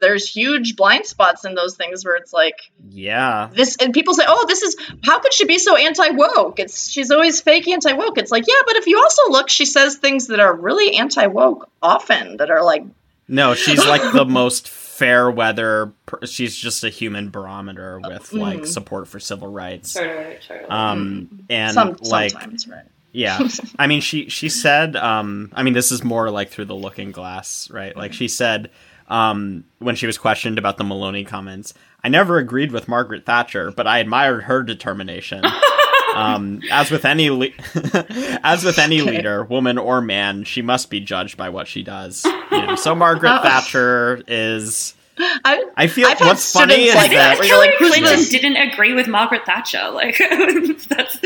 [0.00, 3.48] there's huge blind spots in those things where it's like Yeah.
[3.52, 6.58] this, and people say, oh, this is how could she be so anti woke?
[6.60, 8.18] It's she's always fake anti woke.
[8.18, 11.26] It's like, yeah, but if you also look, she says things that are really anti
[11.26, 12.84] woke often that are like
[13.28, 15.92] No, she's like the most fair weather.
[16.06, 18.66] Per- she's just a human barometer with like Mhm.
[18.66, 19.94] support for civil rights.
[19.94, 20.68] Totally, totally.
[20.70, 22.84] Um, and some like sometimes, right?
[23.12, 23.48] Yeah.
[23.78, 27.10] I mean she she said um I mean this is more like through the looking
[27.10, 27.96] glass, right?
[27.96, 28.70] Like she said
[29.08, 31.74] um when she was questioned about the Meloni comments,
[32.04, 35.44] I never agreed with Margaret Thatcher, but I admired her determination.
[36.14, 37.48] um as with any le-
[38.42, 39.10] as with any Okay.
[39.10, 42.24] leader, woman or man, she must be judged by what she does.
[42.50, 44.94] You know, so Margaret Uh, Thatcher is
[45.44, 48.00] I, I feel I've what's funny students is like that, that where think you're Hillary
[48.02, 49.90] like, Clinton didn't agree with Margaret Thatcher.
[49.90, 50.16] Like
[50.88, 51.18] that's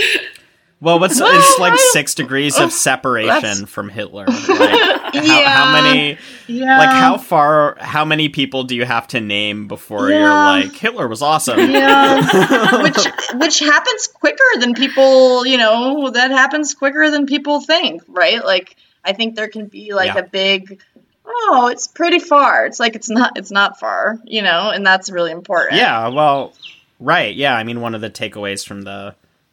[0.82, 4.26] well, what's it's like six degrees of separation from Hitler.
[4.26, 5.48] Like, how, Yeah.
[5.48, 6.18] how many
[6.48, 6.78] Yeah.
[6.78, 11.06] like how far how many people do you have to name before you're like hitler
[11.08, 17.26] was awesome Yeah, which which happens quicker than people, you know, that happens quicker than
[17.26, 18.44] people think, right?
[18.44, 20.20] Like I think there can be like Yeah.
[20.20, 20.80] a big
[21.24, 22.66] oh, it's pretty far.
[22.66, 25.76] It's like it's not it's not far, you know, and that's really important.
[25.76, 26.52] yeah well
[27.00, 29.12] right yeah i mean one of the takeaways from the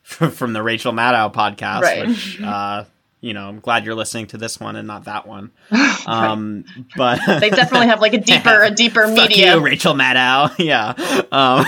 [0.32, 2.08] from the rachel maddow podcast Right.
[2.08, 2.86] which uh
[3.22, 5.52] you know i'm glad you're listening to this one and not that one
[6.08, 6.64] um
[6.98, 9.56] but They definitely have like a deeper a deeper Fuck media.
[9.56, 10.56] you, Rachel Maddow.
[10.60, 10.94] Yeah.
[11.32, 11.66] Um,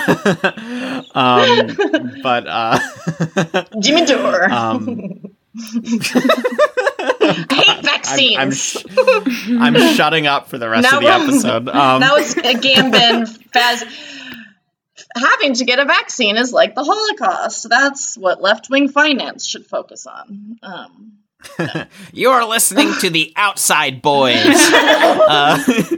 [1.16, 2.80] um, but uh,
[3.80, 4.52] Jimmy Dore.
[4.52, 5.22] um,
[7.52, 8.38] hate vaccines.
[8.38, 8.86] I'm, I'm, sh-
[9.60, 11.70] I'm shutting up for the rest Now of the episode.
[11.70, 13.84] Um, that was a Gambin Faz.
[15.16, 17.68] Having to get a vaccine is like the Holocaust.
[17.70, 20.58] That's what left wing finance should focus on.
[20.64, 21.14] Um,
[22.14, 25.62] You're listening to the Outside Boys, uh,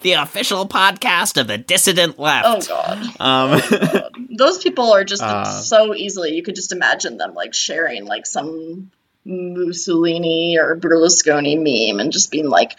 [0.00, 2.68] the official podcast of the dissident oh left.
[2.68, 3.60] god, Um,
[4.36, 5.44] those people are just Uh.
[5.44, 6.34] so easily.
[6.34, 8.90] You could just imagine them like sharing like some
[9.24, 12.76] Mussolini or Berlusconi meme and just being like.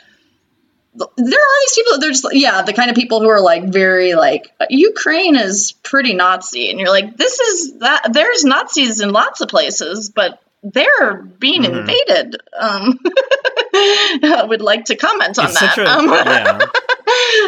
[0.98, 2.00] There are these people.
[2.00, 6.14] They're just yeah, the kind of people who are like very like Ukraine is pretty
[6.14, 8.10] Nazi, and you're like, this is that.
[8.12, 11.80] There's Nazis in lots of places, but they're being Mhm.
[11.82, 12.42] invaded.
[12.58, 13.00] Um,
[13.74, 15.78] I would like to comment on it's that.
[15.78, 16.60] a um, yeah.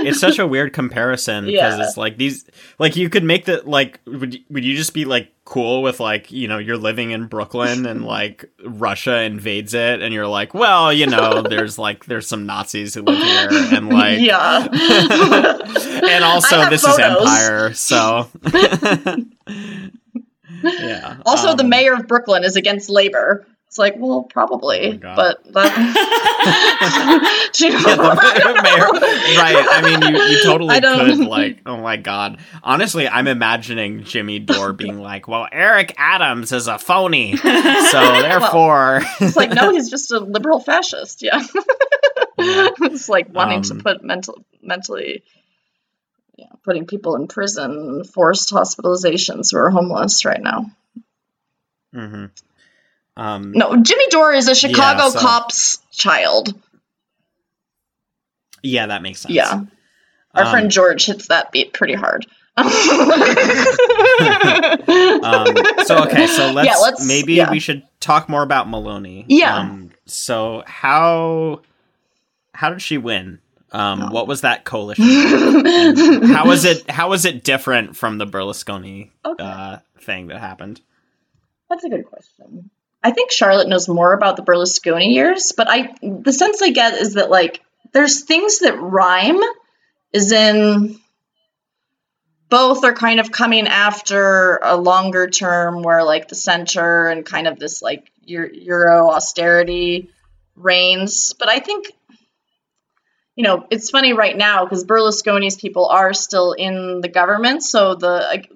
[0.05, 1.83] It's such a weird comparison because Yeah.
[1.85, 2.45] it's like these
[2.79, 6.31] like you could make the like would would you just be like cool with like
[6.31, 10.93] you know you're living in Brooklyn and like Russia invades it and you're like well
[10.93, 14.67] you know there's like there's some Nazis who live here and like yeah.
[16.09, 16.99] and also this photos.
[16.99, 18.29] is empire so
[20.63, 23.45] yeah Also, the um, mayor of Brooklyn is against labor.
[23.69, 25.71] It's like, well, probably, Oh but that.
[27.59, 28.87] Yeah, the mayor,
[29.39, 29.65] right.
[29.69, 32.39] I mean, you, you totally could, like, oh my god.
[32.63, 39.01] Honestly, I'm imagining Jimmy Dore being like, well, Eric Adams is a phony, so therefore.
[39.19, 41.21] It's like, no, he's just a liberal fascist.
[41.21, 41.39] Yeah,
[42.37, 42.69] Yeah.
[42.81, 45.23] it's like wanting to Um, put mental, mentally,
[46.37, 50.71] yeah, putting people in prison, forced hospitalizations who are homeless right now.
[51.93, 52.25] hmm
[53.19, 56.53] Um, No, Jimmy Dore is a Chicago so- cop's child.
[58.63, 59.33] Yeah, that makes sense.
[59.33, 59.61] Yeah,
[60.33, 62.25] our Um, friend George hits that beat pretty hard.
[62.57, 62.65] um,
[65.85, 67.51] so okay, so let's, Yeah, let's- maybe yeah.
[67.51, 69.25] we should talk more about Meloni.
[69.27, 69.57] Yeah.
[69.57, 71.61] Um, so how
[72.53, 73.39] how did she win?
[73.71, 74.11] Um, Oh.
[74.11, 75.05] What was that coalition?
[75.05, 76.89] How was it?
[76.89, 79.43] How was it different from the Berlusconi Okay.
[79.43, 80.81] uh, thing that happened?
[81.69, 82.71] That's a good question.
[83.01, 86.95] I think Charlotte knows more about the Berlusconi years, but I the sense I get
[86.95, 87.61] is that like
[87.93, 89.39] there's things that rhyme
[90.11, 90.99] is in
[92.49, 97.47] both are kind of coming after a longer term where like the center and kind
[97.47, 100.09] of this like Euro austerity
[100.55, 101.33] reigns.
[101.37, 101.91] But I think,
[103.35, 107.63] you know, it's funny right now because Berlusconi's people are still in the government.
[107.63, 108.47] So the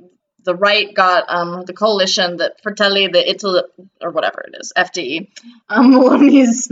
[0.44, 3.62] the right got um, the coalition that Fratelli the Italy
[4.02, 5.30] or whatever it is FDE
[5.70, 6.68] um, Meloni's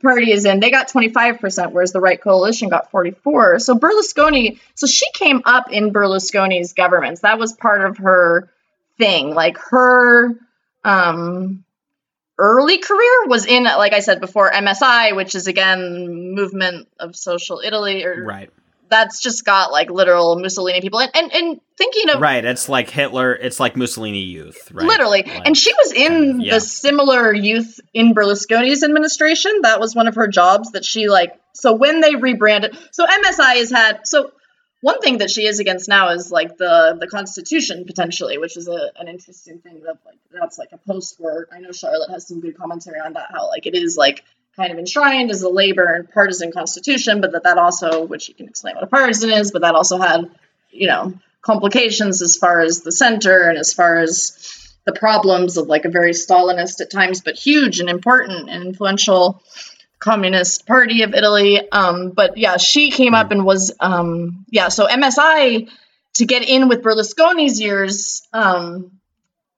[0.00, 0.60] party is in.
[0.60, 3.58] They got 25 percent, whereas the right coalition got 44.
[3.60, 7.22] So Berlusconi, so she came up in Berlusconi's governments.
[7.22, 8.50] That was part of her
[8.98, 9.34] thing.
[9.34, 10.38] Like her
[10.84, 11.64] um,
[12.38, 17.60] early career was in, like I said before, MSI, which is again movement of social
[17.64, 18.50] Italy or right
[18.88, 22.90] that's just got like literal Mussolini people and and, and thinking of right it's like
[22.90, 26.54] Hitler it's like Mussolini youth right literally like, and she was in kind of, yeah.
[26.54, 31.38] the similar youth in Berlusconi's administration that was one of her jobs that she like
[31.54, 34.32] so when they rebranded so MSI has had so
[34.80, 38.68] one thing that she is against now is like the the constitution potentially which is
[38.68, 42.28] a, an interesting thing that like that's like a post where I know Charlotte has
[42.28, 44.24] some good commentary on that how like it is like
[44.56, 48.34] kind of enshrined as a labor and partisan constitution, but that that also, which you
[48.34, 50.30] can explain what a partisan is, but that also had,
[50.70, 51.12] you know,
[51.42, 55.90] complications as far as the center and as far as the problems of like a
[55.90, 59.42] very Stalinist at times, but huge and important and influential
[59.98, 61.70] communist party of Italy.
[61.70, 65.68] Um, but yeah, she came up and was, um, yeah, so MSI
[66.14, 68.95] to get in with Berlusconi's years, um,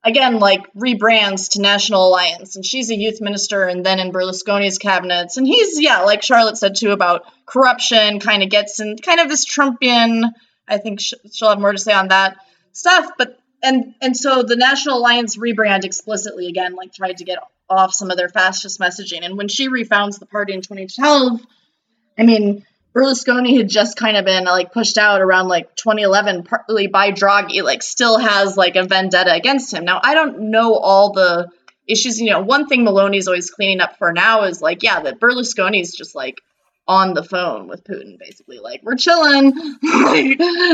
[0.09, 4.79] again like rebrands to National Alliance, and she's a youth minister, and then in Berlusconi's
[4.79, 9.21] cabinets, and he's yeah, like Charlotte said too about corruption, kind of gets in kind
[9.21, 10.33] of this Trumpian.
[10.67, 12.39] I think she'll have more to say on that
[12.73, 17.39] stuff, but and and so the National Alliance rebrand explicitly again like tried to get
[17.71, 21.41] off some of their fascist messaging, and when she refounds the party in 2012,
[22.19, 22.67] I mean
[22.99, 27.63] Berlusconi had just kind of been like pushed out around like 2011, partly by Draghi,
[27.63, 29.85] like still has like a vendetta against him.
[29.85, 31.49] Now, I don't know all the
[31.87, 32.21] issues.
[32.21, 35.97] You know, one thing Meloni's always cleaning up for now is like, yeah, that Berlusconi's
[35.97, 36.41] just like
[36.89, 39.53] on the phone with Putin, basically, like, we're chilling.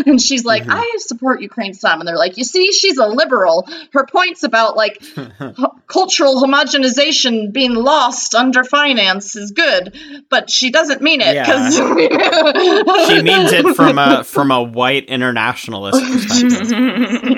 [0.07, 0.70] and she's like, mm-hmm.
[0.70, 2.01] I support Ukraine some.
[2.01, 3.69] And they're like, you see, she's a liberal.
[3.93, 5.03] Her points about like
[5.89, 9.99] cultural homogenization being lost under finance is good,
[10.31, 13.07] but she doesn't mean it because yeah.
[13.09, 16.70] she means it from a from a white internationalist perspective.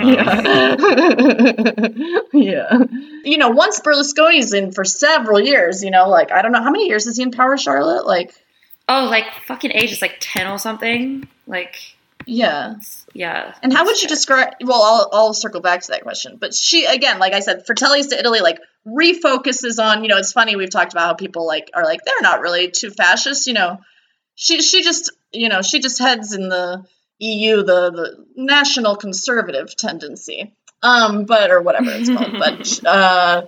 [0.05, 0.77] yeah.
[2.33, 2.79] yeah.
[3.25, 6.71] You know, once Berlusconi's in for several years, you know, like I don't know how
[6.71, 8.07] many years is he in power, Charlotte?
[8.07, 8.35] Like
[8.89, 11.29] Oh, like fucking age is like ten or something.
[11.47, 11.77] Like
[12.27, 12.75] yeah,
[13.15, 13.55] yeah.
[13.63, 14.55] And how would you describe?
[14.61, 16.39] Well, I'll I'll circle back to that question.
[16.41, 20.03] But she again, like I said, Fratelli's to Italy, like refocuses on.
[20.03, 22.71] You know, it's funny we've talked about how people like are like they're not really
[22.71, 23.47] too fascist.
[23.47, 23.79] You know,
[24.35, 26.85] she she just you know she just heads in the
[27.21, 30.53] EU the the national conservative tendency,
[30.83, 33.43] um, but or whatever it's called, but uh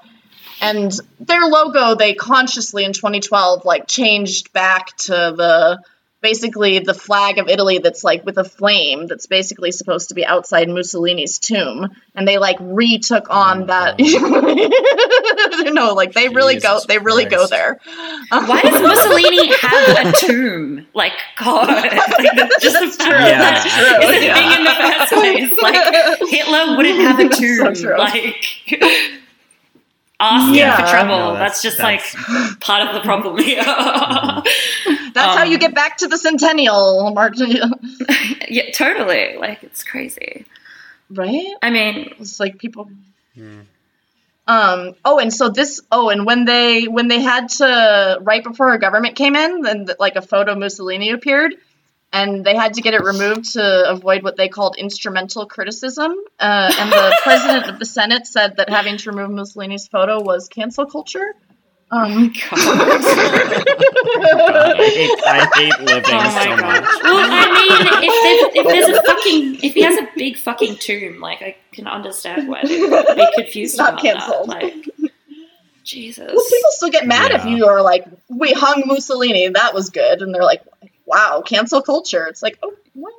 [0.61, 5.83] and their logo they consciously in 2012 like changed back to the
[6.21, 10.27] basically the flag of Italy that's like with a flame that's basically supposed to be
[10.27, 11.89] outside Mussolini's tomb.
[12.15, 14.01] And they like retook on oh, that.
[14.01, 17.51] You know like they Jesus really go they really Christ.
[17.51, 17.79] go there.
[18.31, 20.87] Why does Mussolini have a tomb?
[20.95, 21.69] Like god.
[21.69, 23.15] Like, just that's true.
[23.15, 23.39] Yeah.
[23.39, 24.35] that's true is yeah.
[24.35, 25.53] thing in the first place?
[25.63, 27.75] Like Hitler wouldn't have a tomb.
[27.75, 28.45] so like
[30.21, 30.77] asking yeah.
[30.77, 31.09] for trouble.
[31.09, 32.15] No, that's, that's, just that's...
[32.15, 33.63] like part of the problem here.
[33.63, 34.95] mm-hmm.
[35.15, 37.35] That's um, how you um, get back to the centennial, Mark.
[38.49, 39.37] yeah, totally.
[39.37, 40.45] Like it's crazy,
[41.11, 41.55] right?
[41.61, 42.91] I mean, it's like people.
[43.37, 43.65] Mm.
[44.47, 44.95] Um.
[45.05, 45.81] Oh, and so this.
[45.91, 49.89] Oh, and when they when they had to right before a government came in, then
[49.99, 51.55] like a photo Mussolini appeared
[52.13, 56.15] and they had to get it removed to avoid what they called instrumental criticism.
[56.39, 60.49] Uh, and the president of the Senate said that having to remove Mussolini's photo was
[60.49, 61.35] cancel culture.
[61.91, 62.51] Um, oh God.
[62.51, 62.61] God,
[64.77, 66.85] I, hate, I hate living oh so much.
[67.03, 70.77] Well, I mean, if there's, if there's a fucking, if he has a big fucking
[70.77, 74.51] tomb, like I can understand why they would be confused Not about canceled.
[74.51, 74.63] that.
[74.63, 74.75] Like,
[75.83, 76.31] Jesus.
[76.35, 77.39] Well, people still get mad yeah.
[77.39, 80.63] if you are like, we hung Mussolini, that was good, and they're like,
[81.09, 82.27] wow, cancel culture.
[82.27, 83.15] It's like, oh, what?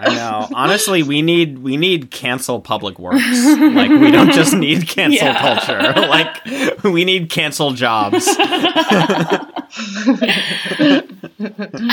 [0.00, 0.48] I know.
[0.54, 3.22] Honestly, we need we need cancel public works.
[3.70, 5.40] Like we don't just need cancel yeah.
[5.40, 6.00] culture.
[6.10, 8.26] Like we need cancel jobs.
[8.28, 8.66] I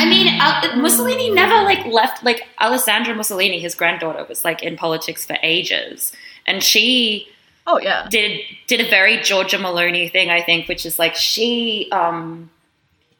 [0.09, 2.23] mean, uh, Mussolini never like left.
[2.23, 6.11] Like Alessandra Mussolini, his granddaughter, was like in politics for ages,
[6.45, 7.27] and she.
[7.69, 8.07] Oh yeah.
[8.09, 12.49] Did did a very Giorgia Meloni thing, I think, which is like she um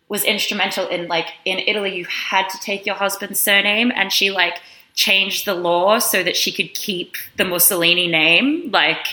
[0.10, 4.32] was instrumental in like in Italy you had to take your husband's surname and she
[4.32, 4.60] like
[4.94, 9.06] changed the law so that she could keep the Mussolini name, like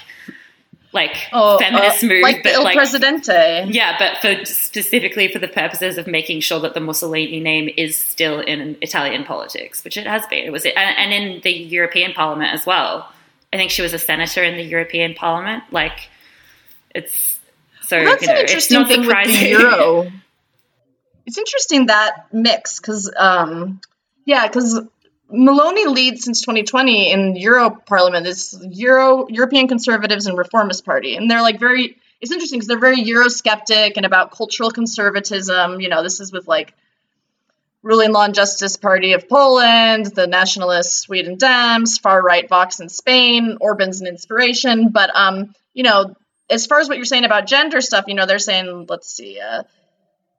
[0.92, 3.66] like Oh, feminist uh, move, like the but Il like Presidente.
[3.68, 7.96] yeah, but for specifically for the purposes of making sure that the Mussolini name is
[7.96, 10.44] still in Italian politics, which it has been.
[10.46, 13.10] It was, and, and in the European Parliament as well.
[13.52, 15.64] I think she was a senator in the European Parliament.
[15.72, 16.08] Like,
[16.94, 17.38] it's
[17.82, 19.42] so Well, that's you know, an it's interesting not thing with surprising.
[19.42, 20.12] the euro.
[21.26, 23.80] It's interesting that mix because, um,
[24.24, 24.80] yeah, because
[25.32, 28.24] Meloni leads since 2020 in Euro Parliament.
[28.24, 31.96] This Euro European Conservatives and Reformist Party, and they're like very.
[32.20, 35.80] It's interesting because they're very Eurosceptic and about cultural conservatism.
[35.80, 36.74] You know, this is with like
[37.82, 42.88] ruling Law and Justice Party of Poland, the nationalist Sweden Dems, far right Vox in
[42.88, 44.90] Spain, Orban's an inspiration.
[44.90, 46.14] But um, you know,
[46.48, 49.40] as far as what you're saying about gender stuff, you know, they're saying, let's see,
[49.40, 49.64] uh,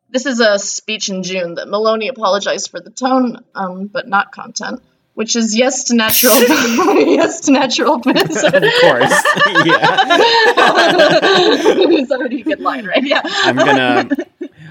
[0.10, 4.32] this is a speech in June that Meloni apologized for the tone, um, but not
[4.32, 4.82] content,
[5.14, 7.96] which is yes to natural, yes to natural.
[7.96, 8.16] of course.
[8.24, 10.08] yeah.
[11.92, 13.04] it's already a good line, right?
[13.04, 13.22] Yeah.
[13.24, 14.10] I'm gonna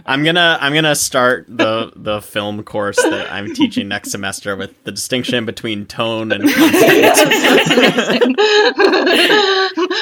[0.06, 4.82] I'm gonna I'm gonna start the the film course that I'm teaching next semester with
[4.84, 7.16] the distinction between tone and content.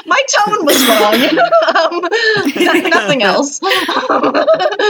[0.07, 1.15] My tone was wrong.
[1.77, 3.61] um, nothing else.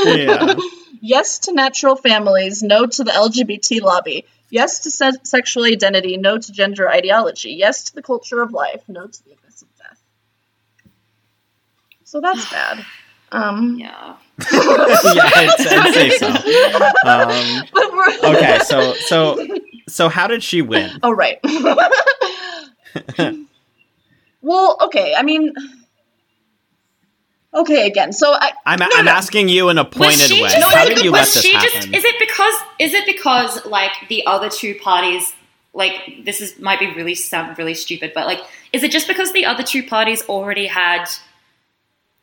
[0.06, 0.54] yeah.
[1.04, 4.24] Yes to natural families, no to the LGBT lobby.
[4.50, 7.50] Yes to se- sexual identity, no to gender ideology.
[7.54, 10.00] Yes to the culture of life, no to the abyss of death.
[12.04, 12.86] So that's bad.
[13.32, 14.14] Um, Yeah.
[14.52, 16.28] yeah, I'd, I'd say so.
[17.06, 17.64] Um,
[18.36, 19.46] okay, so so
[19.88, 20.90] so how did she win?
[21.02, 21.38] Oh, right.
[24.42, 25.14] well, okay.
[25.14, 25.52] I mean,
[27.54, 28.12] okay, again.
[28.12, 28.52] So I.
[28.64, 29.12] I'm no, I'm no.
[29.12, 30.48] asking you in a pointed she way.
[30.48, 31.68] just, How did you let was this she happen?
[31.72, 35.32] just is it because is it because like the other two parties
[35.74, 38.40] like this is might be really sound really stupid but like
[38.72, 41.06] is it just because the other two parties already had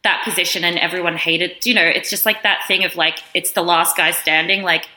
[0.04, 3.52] that position and everyone hated you know it's just like that thing of like it's
[3.52, 4.88] the last guy standing like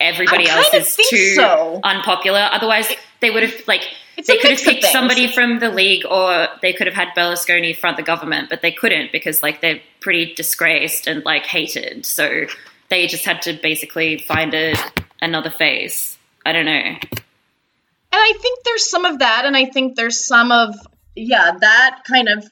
[0.00, 1.80] everybody else is too so.
[1.84, 2.88] unpopular otherwise
[3.20, 3.82] they would have like
[4.16, 7.76] It's they could have picked somebody from the league or they could have had Berlusconi
[7.76, 12.06] front the government, but they couldn't because like they're pretty disgraced and like hated.
[12.06, 12.46] So
[12.88, 14.74] they just had to basically find a
[15.20, 16.18] another face.
[16.44, 16.72] I don't know.
[16.72, 16.98] And
[18.12, 20.74] I think there's some of that, and I think there's some of
[21.14, 22.48] yeah that kind of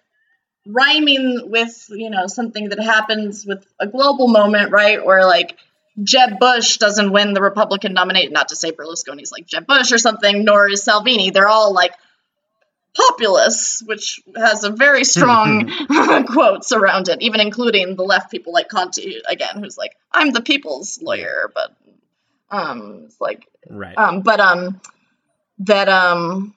[0.67, 5.05] rhyming with you know something that happens with a global moment, right?
[5.05, 5.57] Where like
[6.03, 8.33] Jeb Bush doesn't win the Republican nomination.
[8.33, 11.31] Not to say Berlusconi's like Jeb Bush or something, nor is Salvini.
[11.31, 11.93] They're all like
[12.95, 15.71] populous, which has a very strong
[16.27, 20.43] quotes around it, even including the left people like Conte again, who's like, "I'm the
[20.43, 21.75] people's lawyer," but
[22.51, 23.97] um, it's like right.
[23.97, 24.81] um, but um,
[25.61, 26.55] that um,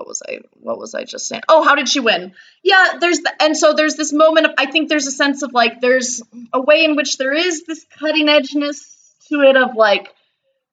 [0.00, 0.38] what was I?
[0.54, 1.42] What was I just saying?
[1.46, 2.32] Oh, how did she win?
[2.62, 5.52] Yeah, there's the, and so there's this moment of I think there's a sense of
[5.52, 6.22] like there's
[6.54, 8.78] a way in which there is this cutting edgeness
[9.28, 10.14] to it of like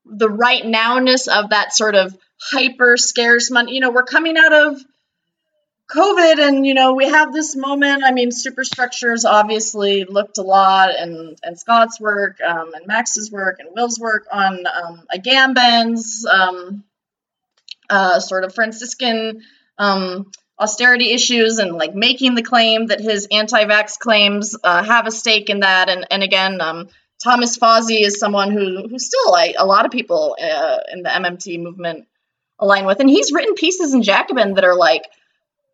[0.06, 3.74] the right nowness of that sort of hyper scarce money.
[3.74, 4.82] You know, we're coming out of
[5.92, 8.04] COVID and you know we have this moment.
[8.06, 13.58] I mean, superstructures obviously looked a lot, and and Scott's work, um, and Max's work,
[13.60, 16.86] and Will's work on um, Agamben's um,
[17.90, 19.42] uh, sort of Franciscan
[19.78, 25.12] um, austerity issues, and like making the claim that his anti-vax claims uh, have a
[25.12, 25.90] stake in that.
[25.90, 26.90] And and again, um,
[27.24, 31.62] Thomas Fazi is someone who who still a lot of people uh, in the MMT
[31.62, 32.08] movement
[32.60, 35.04] align with, and he's written pieces in Jacobin that are like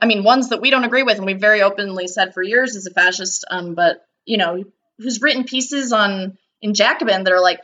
[0.03, 2.76] I mean, ones that we don't agree with, and we've very openly said for years
[2.76, 3.45] as a fascist.
[3.49, 4.65] Um, but you know,
[4.98, 7.61] who's written pieces on in Jacobin that are like,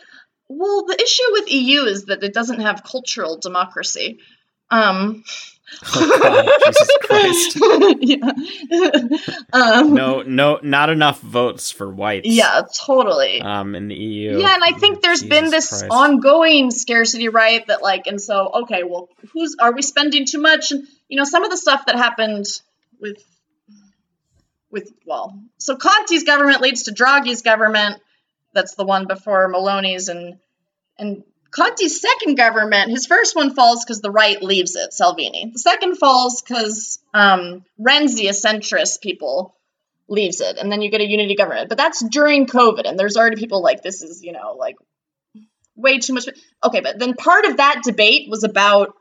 [0.47, 4.19] well, the issue with EU is that it doesn't have cultural democracy.
[4.71, 5.23] Um,
[5.95, 7.57] Oh, God, Jesus Christ.
[8.01, 8.31] yeah.
[9.53, 12.27] um, No, no, not enough votes for whites.
[12.27, 13.41] Yeah, totally.
[13.41, 14.39] Um, in the EU.
[14.39, 15.85] Yeah, and I think there's Jesus been this Christ.
[15.89, 17.65] ongoing scarcity, right?
[17.67, 20.71] That like, and so okay, well, who's are we spending too much?
[20.71, 22.45] And you know, some of the stuff that happened
[22.99, 23.23] with
[24.71, 28.01] with well, so Conte's government leads to Draghi's government.
[28.53, 30.39] That's the one before Meloni's, and
[30.97, 35.49] and Conte's second government, his first one falls because the right leaves it, Salvini.
[35.51, 39.55] The second falls because um, Renzi, a centrist people,
[40.07, 41.69] leaves it, and then you get a unity government.
[41.69, 44.76] But that's during COVID, and there's already people like this is, you know, like
[45.76, 46.27] way too much.
[46.63, 48.93] Okay, but then part of that debate was about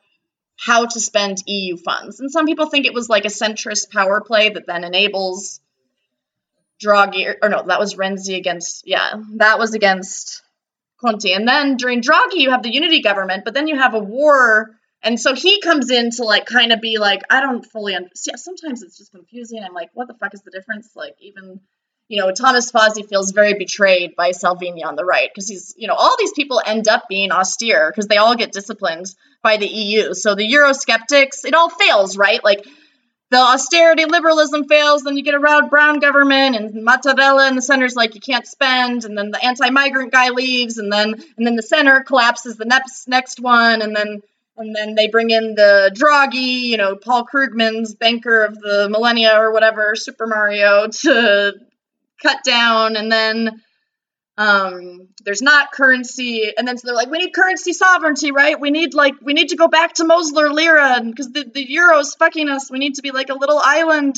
[0.57, 4.21] how to spend EU funds, and some people think it was like a centrist power
[4.21, 5.61] play that then enables
[6.83, 10.43] Draghi, or, or no, that was Renzi against, yeah, that was against
[11.01, 11.33] Conte.
[11.33, 14.71] And then during Draghi, you have the unity government, but then you have a war
[15.03, 18.41] And so he comes in to like kind of be like, I don't fully understand.
[18.41, 19.63] Sometimes it's just confusing.
[19.65, 20.91] I'm like, what the fuck is the difference?
[20.97, 21.61] Like, even,
[22.09, 25.87] you know, Thomas Fazi feels very betrayed by Salvini on the right because he's, you
[25.87, 29.07] know, all these people end up being austere because they all get disciplined
[29.43, 30.15] by the EU.
[30.15, 32.43] So the Eurosceptics, it all fails, right?
[32.43, 32.67] Like,
[33.31, 37.63] the austerity liberalism fails, then you get a red brown government, and Mattarella in the
[37.63, 41.57] center's like you can't spend, and then the anti-migrant guy leaves, and then and then
[41.57, 44.23] the center collapses the next next one, and then
[44.57, 49.39] and then they bring in the Draghi, you know, Paul Krugman's banker of the millennia
[49.39, 51.53] or whatever, Super Mario, to
[52.21, 53.63] cut down, and then
[54.39, 58.59] um, there's not currency, and then so they're like, we need currency sovereignty, right?
[58.59, 62.15] We need like we need to go back to Mosler lira because the the euro's
[62.15, 62.71] fucking us.
[62.71, 64.17] We need to be like a little island.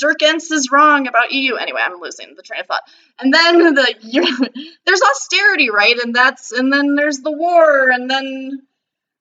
[0.00, 1.54] Dirk Entz is wrong about EU.
[1.54, 2.82] Anyway, I'm losing the train of thought.
[3.20, 4.50] And then the
[4.86, 5.98] there's austerity, right?
[6.02, 8.60] And that's and then there's the war, and then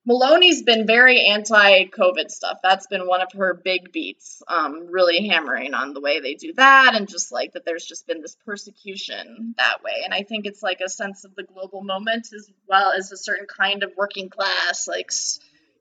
[0.08, 2.58] Meloni's been very anti-COVID stuff.
[2.62, 6.54] That's been one of her big beats, um, really hammering on the way they do
[6.54, 10.02] that, and just like that, there's just been this persecution that way.
[10.04, 13.18] And I think it's like a sense of the global moment as well as a
[13.18, 15.12] certain kind of working class, like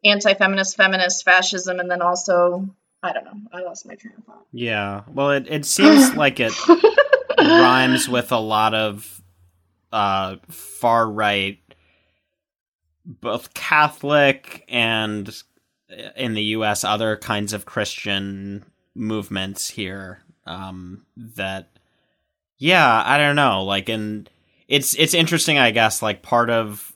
[0.05, 2.69] anti-feminist, feminist, fascism, and then also
[3.03, 3.41] I don't know.
[3.53, 4.47] I lost my train of thought.
[4.53, 6.53] Yeah, well, it it seems like it
[7.39, 9.23] rhymes with a lot of
[9.91, 11.59] uh, far right
[13.05, 15.43] both Catholic and
[16.17, 16.85] in the U.S.
[16.85, 18.65] other kinds of Christian
[18.95, 20.23] movements here.
[20.47, 21.79] Um, that,
[22.59, 23.65] yeah, I don't know.
[23.65, 24.29] Like, and
[24.69, 26.03] it's it's interesting, I guess.
[26.03, 26.93] Like part of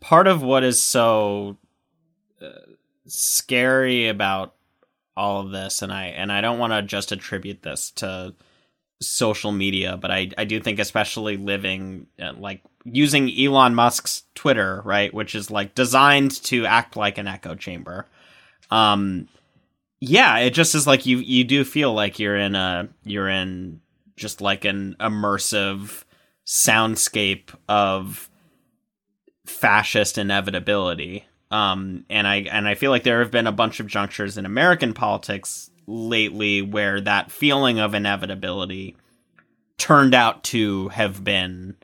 [0.00, 1.56] part of what is so
[2.40, 2.48] uh,
[3.06, 4.54] scary about
[5.16, 8.34] all of this, and I and I don't want to just attribute this to
[9.00, 14.82] social media, but I I do think especially living uh, like using Elon Musk's Twitter,
[14.84, 18.06] right, which is like designed to act like an echo chamber.
[18.70, 19.28] Um
[20.00, 23.80] yeah, it just is like you you do feel like you're in a you're in
[24.16, 26.04] just like an immersive
[26.46, 28.28] soundscape of
[29.46, 31.24] fascist inevitability.
[31.50, 34.44] Um and I and I feel like there have been a bunch of junctures in
[34.44, 38.96] American politics lately where that feeling of inevitability
[39.78, 41.74] turned out to have been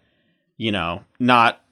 [0.56, 1.62] you know not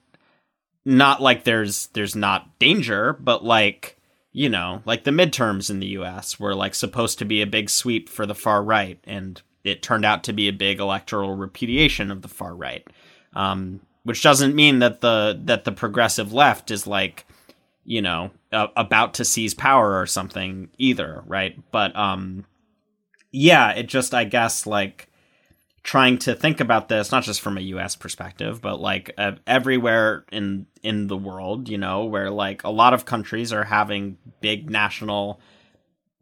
[0.83, 3.97] not like there's there's not danger but like
[4.31, 7.69] you know like the midterms in the US were like supposed to be a big
[7.69, 12.11] sweep for the far right and it turned out to be a big electoral repudiation
[12.11, 12.85] of the far right.
[13.33, 17.25] Um, which doesn't mean that the that the progressive left is like
[17.83, 21.55] you know uh, about to seize power or something either right?
[21.71, 22.45] But um
[23.35, 25.09] yeah it just i guess like
[25.83, 30.25] trying to think about this not just from a US perspective but like uh, everywhere
[30.31, 34.69] in in the world you know where like a lot of countries are having big
[34.69, 35.41] national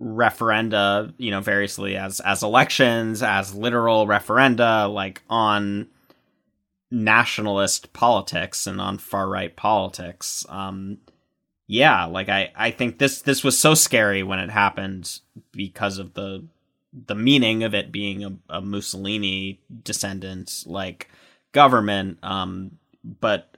[0.01, 5.87] referenda you know variously as as elections as literal referenda like on
[6.89, 10.45] nationalist politics and on far right politics.
[10.47, 10.99] Um
[11.67, 15.19] yeah like i i think this this was so scary when it happened
[15.51, 16.43] because of the
[17.07, 21.09] the meaning of it being a, a Mussolini descendant like
[21.51, 23.57] government um but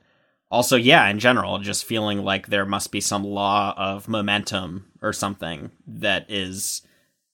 [0.50, 5.12] also yeah in general just feeling like there must be some law of momentum or
[5.12, 6.82] something that is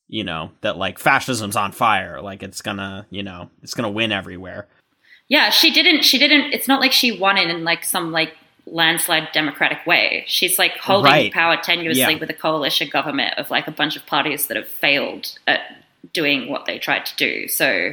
[0.08, 4.12] you know that like fascism's on fire like it's gonna you know it's gonna win
[4.12, 4.68] everywhere.
[5.30, 8.36] Yeah she didn't she didn't it's not like she won it in like some like
[8.72, 11.34] landslide democratic way she's like holding right.
[11.34, 12.18] power tenuously yeah.
[12.18, 15.60] with a coalition government of like a bunch of parties that have failed at
[16.14, 17.48] doing what they tried to do.
[17.48, 17.92] So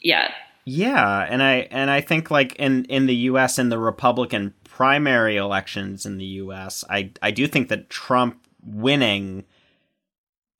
[0.00, 0.32] yeah.
[0.64, 5.36] Yeah, and I and I think like in in the US in the Republican primary
[5.36, 9.44] elections in the US, I I do think that Trump winning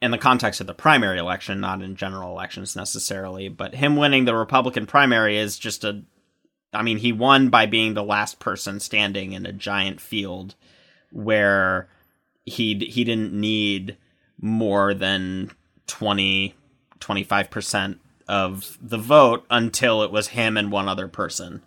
[0.00, 4.24] in the context of the primary election, not in general elections necessarily, but him winning
[4.24, 6.02] the Republican primary is just a
[6.72, 10.54] I mean, he won by being the last person standing in a giant field
[11.10, 11.88] where
[12.44, 13.96] he he didn't need
[14.40, 15.50] more than
[15.86, 16.54] 20
[17.00, 21.62] 25% of the vote until it was him and one other person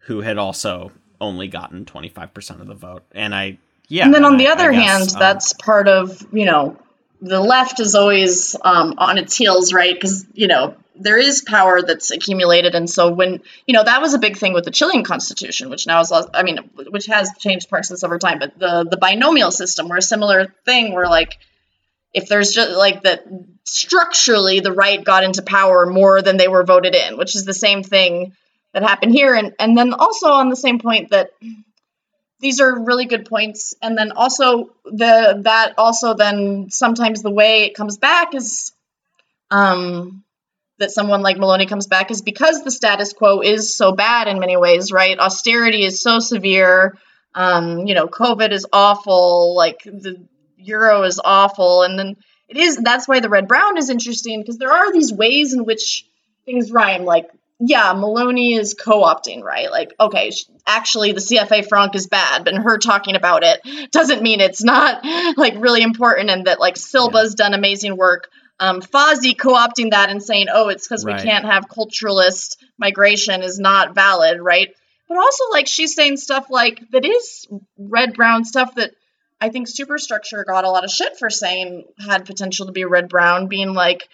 [0.00, 3.02] who had also only gotten 25% of the vote.
[3.12, 3.58] And i
[3.88, 6.76] yeah and then on the other guess, hand um, that's part of you know
[7.20, 9.94] the left is always um, on its heels right?
[9.94, 14.14] Because you know there is power that's accumulated and so when you know that was
[14.14, 16.58] a big thing with the chilean constitution which now is i mean
[16.90, 20.02] which has changed parts of this over time but the the binomial system where a
[20.02, 21.38] similar thing where like
[22.14, 23.24] if there's just like that
[23.64, 27.54] structurally the right got into power more than they were voted in, which is the
[27.54, 28.34] same thing
[28.72, 29.34] that happened here.
[29.34, 31.30] And and then also on the same point that
[32.40, 33.74] these are really good points.
[33.82, 38.72] And then also the that also then sometimes the way it comes back is
[39.50, 40.24] um
[40.78, 44.38] that someone like Meloni comes back is because the status quo is so bad in
[44.38, 45.18] many ways, right?
[45.18, 46.96] Austerity is so severe.
[47.34, 50.24] Um, you know, COVID is awful, like the
[50.56, 52.16] euro is awful, and then
[52.48, 55.64] it is that's why the red brown is interesting because there are these ways in
[55.64, 56.06] which
[56.44, 57.30] things rhyme like
[57.60, 60.32] yeah meloni is co-opting right like okay
[60.66, 65.04] actually the cfa franc is bad but her talking about it doesn't mean it's not
[65.36, 67.44] like really important and that like silva's yeah.
[67.44, 71.16] done amazing work um, Fazi co-opting that and saying, "Oh, it's because right.
[71.16, 74.74] we can't have culturalist migration is not valid, right?"
[75.08, 77.46] But also, like she's saying stuff like that is
[77.78, 78.92] red brown stuff that
[79.40, 83.08] I think Superstructure got a lot of shit for saying had potential to be red
[83.08, 84.08] brown, being like,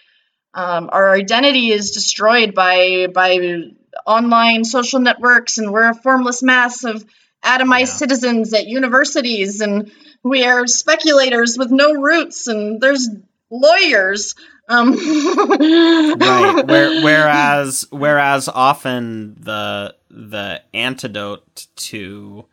[0.52, 3.70] um, our identity is destroyed by by
[4.06, 7.04] online social networks, and we're a formless mass of
[7.42, 7.84] atomized yeah.
[7.86, 9.90] citizens at universities, and
[10.22, 13.08] we are speculators with no roots, and there's
[13.60, 14.35] lawyers.
[14.68, 14.93] Um.
[16.18, 16.64] right.
[16.66, 22.47] Where, whereas, whereas often the the antidote to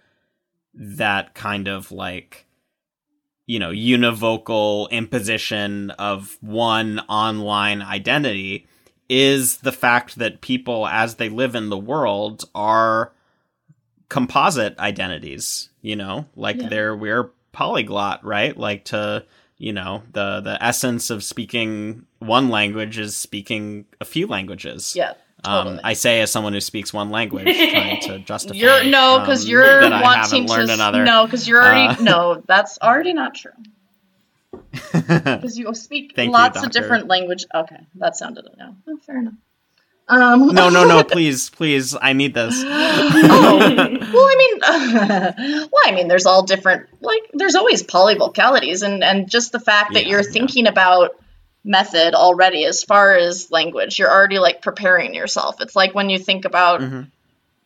[0.74, 2.46] that kind of like
[3.52, 8.66] you know, univocal imposition of one online identity
[9.10, 13.12] is the fact that people, as they live in the world, are
[14.08, 15.70] composite identities.
[15.82, 16.70] You know, like yeah.
[16.70, 18.56] they're we're polyglot, right?
[18.56, 19.26] Like to
[19.62, 24.96] you know the the essence of speaking one language is speaking a few languages.
[24.96, 25.14] Yeah.
[25.44, 25.76] Um, totally.
[25.76, 28.56] Um, I say as someone who speaks one language, trying to justify.
[28.56, 30.74] You're no, because um, you're wanting to.
[30.74, 31.04] Another.
[31.04, 32.44] No, because you're already uh, no.
[32.48, 33.52] That's already not true.
[34.92, 37.46] Because you speak lots you, of different language.
[37.54, 38.76] Okay, that sounded no.
[38.88, 39.34] Oh, fair enough.
[40.12, 41.06] Um, no, no, no!
[41.06, 42.54] Please, please, I need this.
[42.66, 42.68] oh,
[44.14, 45.32] well, I mean, uh,
[45.72, 46.90] well, I mean, there's all different.
[47.00, 50.72] Like, there's always polyvocalities, and and just the fact that yeah, you're thinking yeah.
[50.72, 51.12] about
[51.64, 54.00] method already as far as language.
[54.00, 55.62] You're already like preparing yourself.
[55.62, 57.04] It's like when you think about mm-hmm.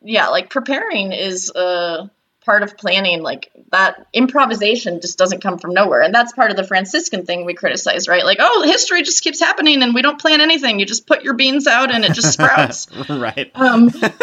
[0.03, 2.11] yeah, like preparing is a
[2.45, 6.01] part of planning like that improvisation just doesn't come from nowhere.
[6.01, 8.23] And that's part of the franciscan thing we criticize right?
[8.23, 10.79] Like oh history just keeps happening and we don't plan anything.
[10.79, 12.87] You just put your beans out and it just sprouts.
[13.09, 13.51] Right.
[13.55, 13.89] Um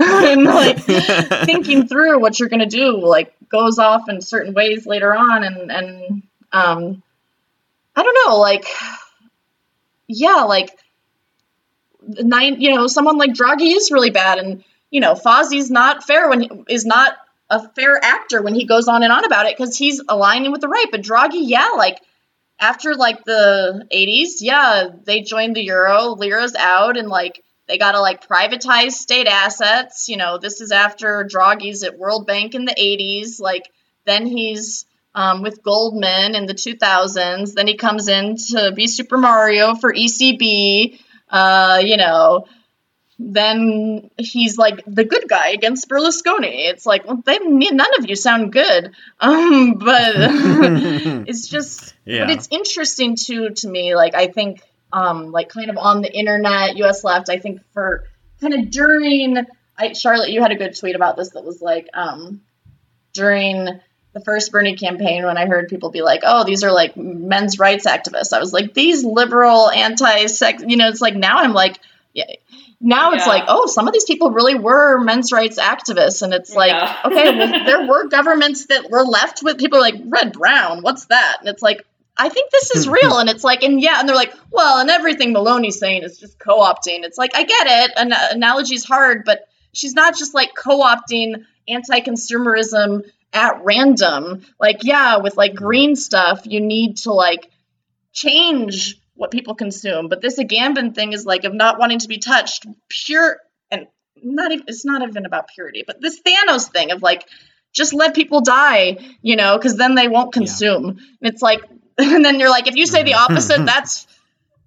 [0.00, 4.86] and like thinking through what you're going to do like goes off in certain ways
[4.86, 6.22] later on and and
[6.52, 7.02] um
[7.96, 8.66] I don't know, like,
[10.06, 10.78] yeah, like
[12.06, 16.28] nine, you know, someone like Draghi is really bad, and you know, Fazi's not fair
[16.28, 17.16] when he, is not
[17.48, 20.60] a fair actor when he goes on and on about it because he's aligning with
[20.60, 20.86] the right.
[20.90, 22.00] But Draghi, yeah, like
[22.58, 27.92] after like the 80s, yeah, they joined the euro, lira's out, and like they got
[27.92, 30.08] to like privatize state assets.
[30.08, 33.40] You know, this is after Draghi's at World Bank in the 80s.
[33.40, 33.70] Like
[34.04, 37.54] then he's um, with Goldman in the 2000s.
[37.54, 41.00] Then he comes in to be Super Mario for ECB.
[41.28, 42.46] Uh, you know,
[43.18, 46.68] then he's like the good guy against Berlusconi.
[46.70, 48.92] It's like, well, they none of you sound good.
[49.20, 50.12] Um, but
[51.26, 52.26] it's just, yeah.
[52.26, 53.94] but it's interesting too to me.
[53.94, 54.60] Like I think,
[54.92, 57.02] um, like kind of on the internet, U.S.
[57.02, 57.30] left.
[57.30, 58.04] I think for
[58.40, 59.38] kind of during,
[59.78, 62.42] I Charlotte, you had a good tweet about this that was like, um,
[63.14, 63.80] during
[64.12, 67.58] the first Bernie campaign when I heard people be like, "Oh, these are like men's
[67.58, 70.88] rights activists." I was like, "These liberal anti-sex," you know.
[70.88, 71.78] It's like now I'm like,
[72.14, 72.24] yeah.
[72.80, 73.32] Now it's yeah.
[73.32, 76.98] like, oh, some of these people really were men's rights activists, and it's like, yeah.
[77.04, 80.82] okay, well, there were governments that were left with people like red brown.
[80.82, 81.38] What's that?
[81.40, 81.86] And it's like,
[82.18, 83.18] I think this is real.
[83.18, 86.38] and it's like, and yeah, and they're like, well, and everything Meloni's saying is just
[86.38, 87.04] co-opting.
[87.04, 87.92] It's like, I get it.
[87.96, 94.42] An analogy's hard, but she's not just like co-opting anti-consumerism at random.
[94.58, 97.50] Like, yeah, with like green stuff, you need to like
[98.12, 100.08] change what people consume.
[100.08, 103.38] But this Agamben thing is like of not wanting to be touched, pure
[103.70, 103.86] and
[104.22, 107.26] not even it's not even about purity, but this Thanos thing of like
[107.72, 110.84] just let people die, you know, because then they won't consume.
[110.84, 110.90] Yeah.
[110.90, 111.60] And it's like,
[111.98, 113.32] and then you're like, if you say the mm-hmm.
[113.32, 114.06] opposite, that's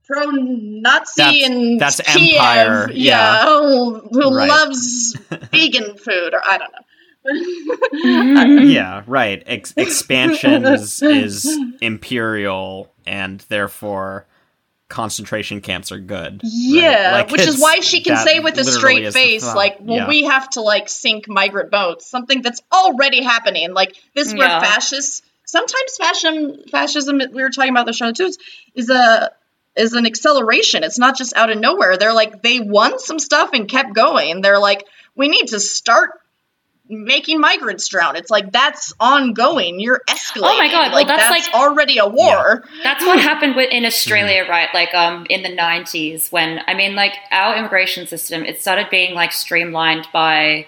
[0.06, 4.50] pro Nazi and that's Kiev, empire, yeah, yeah who, who right.
[4.50, 5.16] loves
[5.52, 6.86] vegan food, or I don't know.
[7.26, 8.70] Mm-hmm.
[8.70, 9.44] yeah, right.
[9.46, 14.26] Ex- expansion is, is imperial, and therefore
[14.90, 16.42] concentration camps are good.
[16.44, 17.12] Yeah, right?
[17.22, 20.08] like which is why she can say with a straight face, like, "Well, yeah.
[20.08, 23.74] we have to like sink migrant boats," something that's already happening.
[23.74, 24.60] Like this, where yeah.
[24.60, 27.22] fascists sometimes fascism, fascism.
[27.34, 28.32] We were talking about the show too.
[28.74, 29.32] Is a
[29.76, 30.84] is an acceleration.
[30.84, 31.98] It's not just out of nowhere.
[31.98, 34.42] They're like they won some stuff and kept going.
[34.42, 34.86] They're like,
[35.16, 36.12] we need to start
[36.90, 38.16] making migrants drown.
[38.16, 39.80] It's like that's ongoing.
[39.80, 40.42] You're escalating.
[40.44, 42.64] Oh my God, well, like that's that's, like- already a war.
[42.84, 44.70] That's what happened with, in Australia, right?
[44.74, 49.14] Like um, in the '90s, when I mean, like our immigration system, it started being
[49.14, 50.66] like streamlined by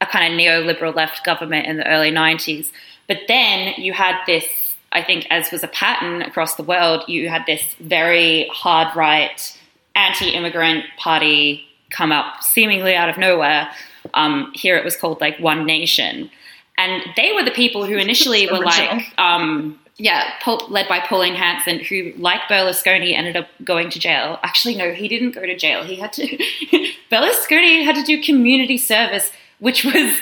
[0.00, 2.72] a kind of neoliberal left government in the early '90s.
[3.06, 4.44] But then you had this,
[4.92, 9.58] I think, as was a pattern across the world, you had this very hard right,
[9.96, 13.70] anti-immigrant party come up seemingly out of nowhere.
[14.14, 16.30] Um, here it was called like One Nation.
[16.76, 18.96] And they were the people who initially were Original.
[18.96, 23.98] like, um, yeah, Paul, led by Pauline Hanson, who, like Berlusconi, ended up going to
[23.98, 24.38] jail.
[24.44, 25.82] Actually, no, he didn't go to jail.
[25.82, 26.22] He had to.
[27.10, 30.14] Berlusconi had to do community service, which was.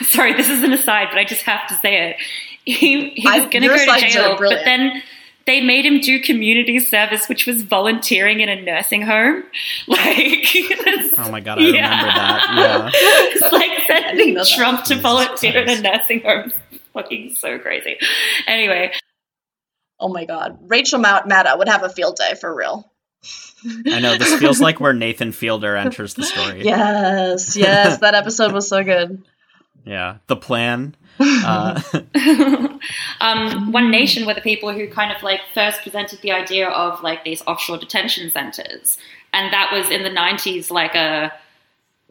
[0.02, 2.16] Sorry, this is an aside, but I just have to say it.
[2.64, 5.02] He, he was going to go to jail, but then
[5.48, 9.42] they made him do community service, which was volunteering in a nursing home.
[9.88, 10.44] Like,
[11.18, 11.88] Oh my god, I Yeah.
[11.90, 12.54] remember that.
[12.56, 12.90] Yeah.
[12.94, 13.70] it's like
[14.16, 14.44] didn't sending.
[14.56, 16.52] Trump to Jesus volunteer in a nursing home.
[16.92, 17.96] Fucking so crazy.
[18.46, 18.92] Anyway,
[19.98, 22.92] Oh my god, Rachel Mount Matta would have a field day for real.
[23.90, 26.62] I know this feels like where Nathan Fielder enters the story.
[26.64, 29.24] Yes, yes, that episode was so good.
[29.84, 30.18] Yeah.
[30.26, 30.94] The plan.
[31.20, 31.80] Uh,
[33.20, 37.02] um, One Nation were the people who kind of like first presented the idea of
[37.02, 38.98] like these offshore detention centers,
[39.32, 41.32] and that was in the '90s, like a,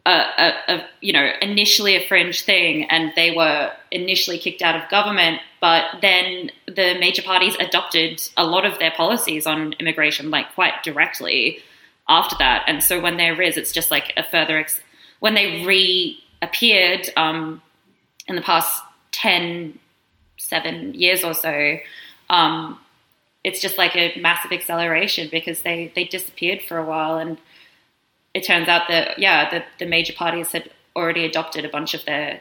[0.06, 4.76] a, a, a you know initially a fringe thing, and they were initially kicked out
[4.76, 10.30] of government, but then the major parties adopted a lot of their policies on immigration,
[10.30, 11.58] like quite directly
[12.08, 14.80] after that, and so when there is, it's just like a further ex-
[15.20, 17.60] when they reappeared um,
[18.26, 18.82] in the past
[19.18, 19.78] 10
[20.38, 21.76] seven years or so,
[22.30, 22.78] um,
[23.44, 27.18] it's just like a massive acceleration because they, they disappeared for a while.
[27.18, 27.38] And
[28.34, 32.04] it turns out that, yeah, the, the major parties had already adopted a bunch of
[32.04, 32.40] their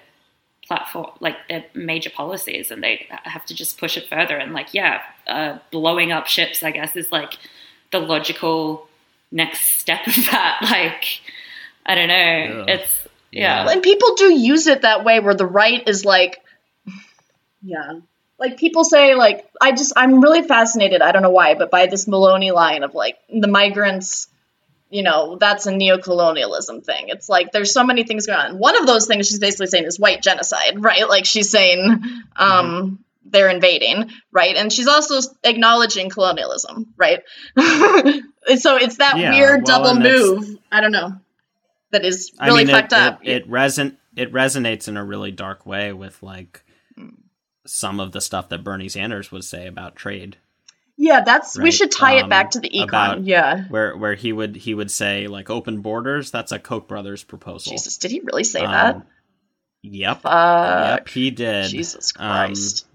[0.66, 4.38] platform, like their major policies, and they have to just push it further.
[4.38, 7.38] And, like, yeah, uh, blowing up ships, I guess, is like
[7.92, 8.88] the logical
[9.32, 10.60] next step of that.
[10.70, 11.22] Like,
[11.86, 12.16] I don't know.
[12.68, 12.76] Yeah.
[12.76, 13.70] It's, yeah.
[13.70, 16.42] And people do use it that way where the right is like
[17.62, 18.00] Yeah.
[18.40, 21.88] Like people say like I just I'm really fascinated, I don't know why, but by
[21.88, 24.28] this Meloni line of like the migrants
[24.90, 27.10] you know, that's a neocolonialism thing.
[27.10, 28.58] It's like there's so many things going on.
[28.58, 31.08] One of those things she's basically saying is white genocide, right?
[31.08, 32.04] Like she's saying
[32.36, 34.56] um they're invading, right?
[34.56, 37.24] And she's also acknowledging colonialism, right?
[37.58, 40.58] so it's that Yeah, weird well, double move.
[40.72, 41.20] I don't know.
[41.92, 43.20] That is I really mean, fucked it, up.
[43.24, 46.64] It, it reson it resonates in a really dark way with like
[47.68, 50.38] some of the stuff that Bernie Sanders would say about trade,
[50.98, 53.22] yeah, that's we should tie um, it back to the econ.
[53.26, 53.66] yeah.
[53.70, 56.32] where where he would he would say like open borders.
[56.32, 57.72] That's a Koch brothers proposal.
[57.72, 59.08] Jesus, did he really say Um, that?
[59.84, 60.22] Yep.
[60.22, 60.88] Fuck.
[60.98, 61.70] yep, he did.
[61.70, 62.86] Jesus Um, Christ.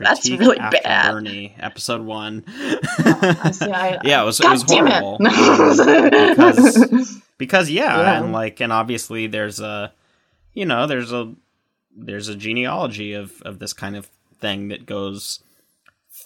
[0.00, 1.12] That's really bad.
[1.12, 2.44] Bernie, episode one.
[2.46, 5.18] See, I- yeah, it was it God was damn horrible.
[5.20, 6.36] it.
[6.36, 8.22] because because yeah, Yeah.
[8.24, 9.92] and like and obviously there's a
[10.54, 11.32] you know there's a
[11.96, 14.08] there's a genealogy of of this kind of
[14.42, 15.42] thing that goes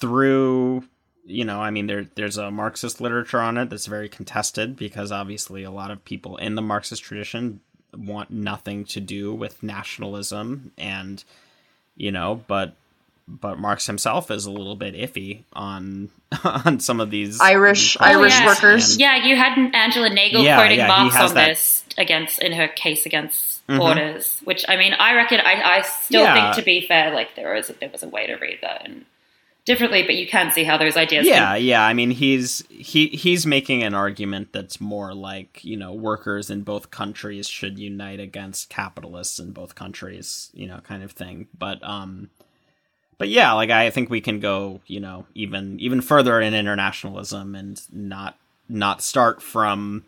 [0.01, 0.85] through
[1.25, 5.11] you know i mean there there's a marxist literature on it that's very contested because
[5.13, 7.61] obviously a lot of people in the marxist tradition
[7.97, 11.25] want nothing to do with nationalism and
[11.97, 12.75] you know but
[13.27, 16.11] but marx himself is a little bit iffy on
[16.45, 18.91] on some of these Irish- these Irish questions, workers.
[18.93, 22.53] and- Yeah, you had Angela Nagle Yeah, quoting yeah, Marx on that- this against in
[22.53, 23.79] her case against Mhm.
[23.79, 26.53] borders, which I mean, I reckon I, I still Yeah.
[26.53, 29.05] think to be fair, like there was there was a way to read that and
[29.65, 31.27] differently, but you can see how those ideas.
[31.27, 35.77] yeah can- yeah i mean he's he he's making an argument that's more like you
[35.77, 41.03] know workers in both countries should unite against capitalists in both countries you know kind
[41.03, 42.31] of thing but um
[43.19, 47.57] but yeah like i think we can go you know even even further in internationalism
[47.57, 48.39] and not
[48.69, 50.05] not start from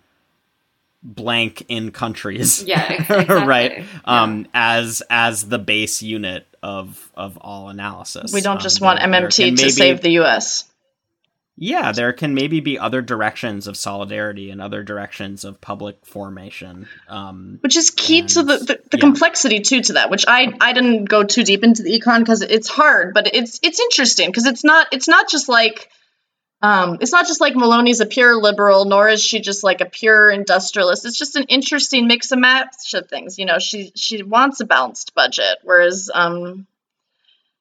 [1.03, 3.35] blank in countries Yeah, exactly.
[3.47, 8.81] right um as as the base unit of of all analysis we don't Um, just
[8.81, 10.65] want there- there MMT to maybe- save the US.
[11.57, 16.87] yeah, there can maybe be other directions of solidarity and other directions of public formation.
[17.09, 19.01] Um, Which is key to the, the, the yeah.
[19.01, 22.43] complexity too to that, which I I didn't go too deep into the econ because
[22.43, 25.89] it's hard, but it's it's interesting because it's not it's not just like
[26.61, 29.87] um it's not just like Meloni's a pure liberal, nor is she just like a
[29.87, 31.07] pure industrialist.
[31.07, 33.39] It's just an interesting mix and match of things.
[33.39, 36.67] You know, she she wants a balanced budget, whereas um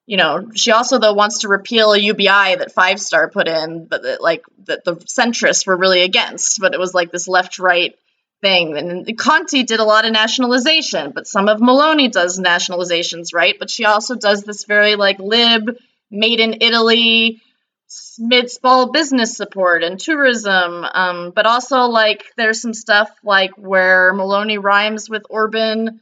[0.08, 3.86] you know, she also though wants to repeal a UBI that Five Star put in,
[3.86, 6.60] but that like that the centrists were really against.
[6.62, 7.94] But it was like this left right
[8.42, 8.78] thing.
[8.78, 13.58] And Conte did a lot of nationalization, but some of Meloni does nationalizations, right?
[13.60, 15.78] But she also does this very like lib,
[16.10, 17.42] made in Italy,
[18.20, 20.84] mid small business support and tourism.
[20.84, 26.02] Um, but also like there's some stuff like where Meloni rhymes with Orban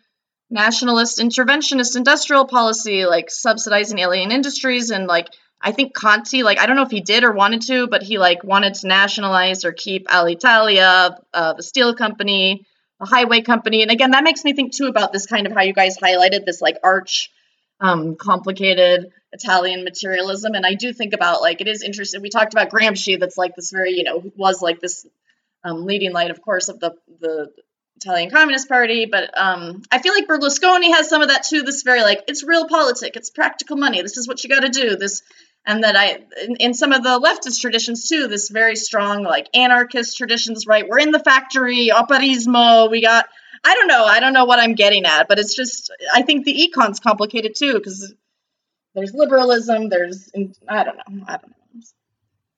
[0.49, 5.29] nationalist interventionist industrial policy, like subsidizing alien industries and like
[5.61, 8.19] I think Conte, like I don't know if he did or wanted to, but he
[8.19, 12.65] like wanted to nationalize or keep Alitalia, uh, the steel company,
[12.99, 15.61] the highway company, and again that makes me think too about this kind of how
[15.61, 17.31] you guys highlighted this like arch,
[17.79, 22.21] um, complicated Italian materialism, and I do think about like it is interesting.
[22.21, 25.05] We talked about Gramsci, that's like this very you know was like this
[25.63, 27.51] um, leading light, of course, of the the
[27.97, 31.63] Italian Communist Party, but um, I feel like Berlusconi has some of that too.
[31.63, 34.01] This very like it's realpolitik, it's practical money.
[34.01, 34.95] This is what you got to do.
[34.95, 35.23] This
[35.65, 38.27] and that I in, in, some of the leftist traditions too.
[38.27, 40.67] This very strong like anarchist traditions.
[40.67, 42.91] Right, we're in the factory, operaismo.
[42.91, 43.27] We got
[43.65, 44.05] I don't know.
[44.05, 47.55] I don't know what I'm getting at, but it's just I think the econ's complicated
[47.55, 48.13] too because
[48.93, 49.89] there's liberalism.
[49.89, 50.29] There's
[50.67, 51.25] I don't know.
[51.27, 51.81] I don't know.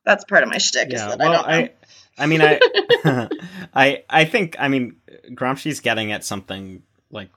[0.06, 0.92] That's part of my shtick.
[0.92, 1.72] Yeah, well, I, I
[2.18, 2.60] I mean, I,
[3.74, 4.98] I, I think, I mean,
[5.32, 7.30] Gramsci's getting at something like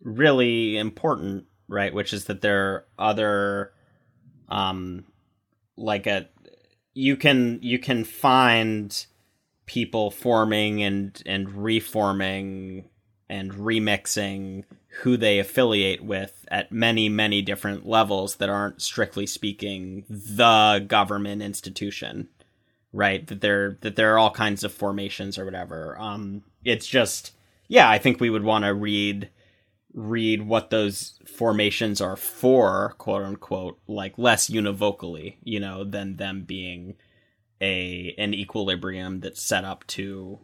[0.00, 1.92] really important, right?
[1.92, 3.72] Which is that there are other,
[4.48, 5.04] um,
[5.76, 6.28] like a,
[6.94, 9.06] you can you can find
[9.66, 12.88] people forming and and reforming
[13.28, 14.64] and remixing
[15.02, 21.42] who they affiliate with at many many different levels that aren't strictly speaking the government
[21.42, 22.28] institution
[22.96, 23.26] right?
[23.26, 25.96] That there that there are all kinds of formations or whatever.
[26.00, 27.32] Um, it's just
[27.68, 29.30] yeah, I think we would want to read
[29.94, 36.42] read what those formations are for, quote unquote, like less univocally, you know, than them
[36.42, 36.96] being
[37.60, 40.40] a an equilibrium that's set up to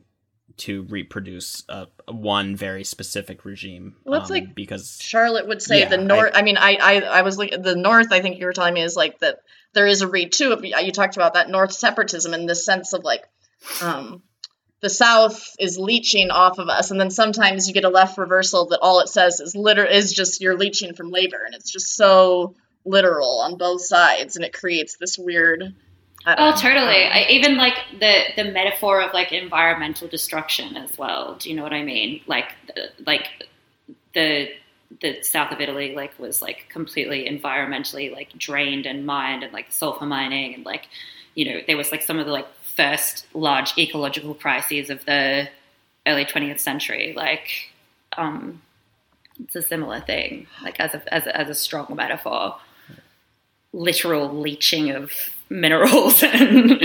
[0.58, 1.64] to reproduce
[2.08, 3.96] one very specific regime.
[4.04, 6.32] Well, that's um, like because Charlotte would say yeah, the north.
[6.34, 8.12] I, I, mean, I, I I was like the north.
[8.12, 9.40] I think you were telling me is like that
[9.72, 10.56] there is a read too.
[10.62, 13.24] You talked about that North separatism in the sense of like,
[13.80, 14.22] um,
[14.80, 18.66] the South is leeching off of us, and then sometimes you get a left reversal
[18.66, 21.94] that all it says is liter is just you're leeching from labor, and it's just
[21.94, 22.54] so
[22.84, 25.74] literal on both sides, and it creates this weird.
[26.26, 27.04] Oh, totally.
[27.04, 31.36] I, even like the the metaphor of like environmental destruction as well.
[31.36, 32.20] Do you know what I mean?
[32.26, 32.52] Like,
[33.06, 33.48] like
[34.14, 34.48] the
[35.00, 39.66] the south of Italy like was like completely environmentally like drained and mined and like
[39.70, 40.86] sulfur mining and like
[41.34, 45.48] you know there was like some of the like first large ecological crises of the
[46.06, 47.70] early 20th century like
[48.16, 48.60] um
[49.42, 52.56] it's a similar thing like as a as a, as a strong metaphor
[53.72, 55.12] literal leaching of
[55.52, 56.82] minerals and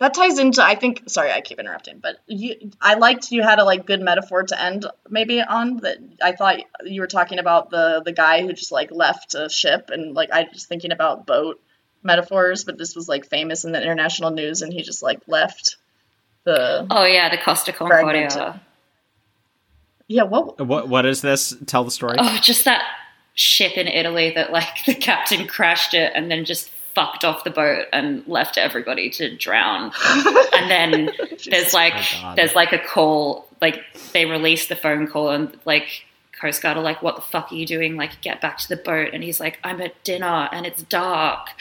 [0.00, 3.58] that ties into I think sorry I keep interrupting, but you I liked you had
[3.58, 7.68] a like good metaphor to end maybe on that I thought you were talking about
[7.68, 11.26] the the guy who just like left a ship and like I was thinking about
[11.26, 11.60] boat
[12.02, 15.76] metaphors, but this was like famous in the international news and he just like left
[16.44, 18.58] the Oh yeah, the Costa Concordia.
[20.08, 21.54] Yeah, what what what is this?
[21.66, 22.16] Tell the story.
[22.18, 22.82] Oh, just that
[23.40, 27.50] ship in Italy that like the captain crashed it and then just fucked off the
[27.50, 29.92] boat and left everybody to drown.
[30.54, 31.10] and then
[31.50, 36.04] there's like oh there's like a call, like they release the phone call and like
[36.40, 37.96] Coast Guard are like, "What the fuck are you doing?
[37.96, 41.48] Like, get back to the boat." And he's like, "I'm at dinner and it's dark."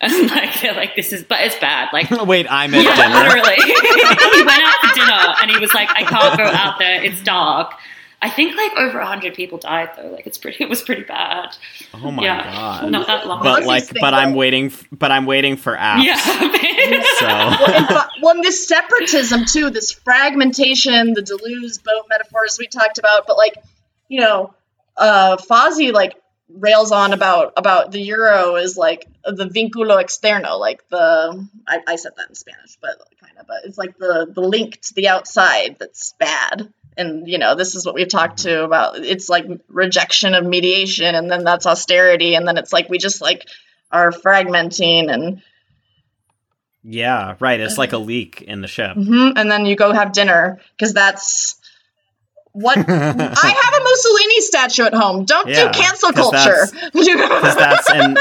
[0.00, 3.14] And like they're like, "This is, but it's bad." Like, wait, I'm at yeah, dinner.
[3.14, 7.02] Literally, he went out for dinner and he was like, "I can't go out there.
[7.02, 7.72] It's dark."
[8.24, 10.08] I think like over hundred people died though.
[10.08, 10.64] Like it's pretty.
[10.64, 11.54] It was pretty bad.
[11.92, 12.90] Oh my yeah, god!
[12.90, 13.42] Not that long.
[13.42, 14.72] But like, but I'm waiting.
[14.90, 16.04] But I'm waiting for apps.
[16.04, 16.16] Yeah.
[17.18, 23.26] so well, well, this separatism too, this fragmentation, the Deleuze boat metaphors we talked about,
[23.26, 23.58] but like,
[24.08, 24.54] you know,
[24.96, 26.14] uh, Fazi like
[26.48, 31.96] rails on about about the euro is like the vinculo externo, like the I, I
[31.96, 35.08] said that in Spanish, but kind of, but it's like the the link to the
[35.08, 39.46] outside that's bad and you know this is what we've talked to about it's like
[39.68, 43.48] rejection of mediation and then that's austerity and then it's like we just like
[43.90, 45.42] are fragmenting and
[46.82, 49.36] yeah right it's like a leak in the ship mm-hmm.
[49.36, 51.60] and then you go have dinner because that's
[52.54, 55.24] what I have a Mussolini statue at home.
[55.24, 56.68] Don't yeah, do cancel culture.
[56.94, 58.16] Because that's, that's in,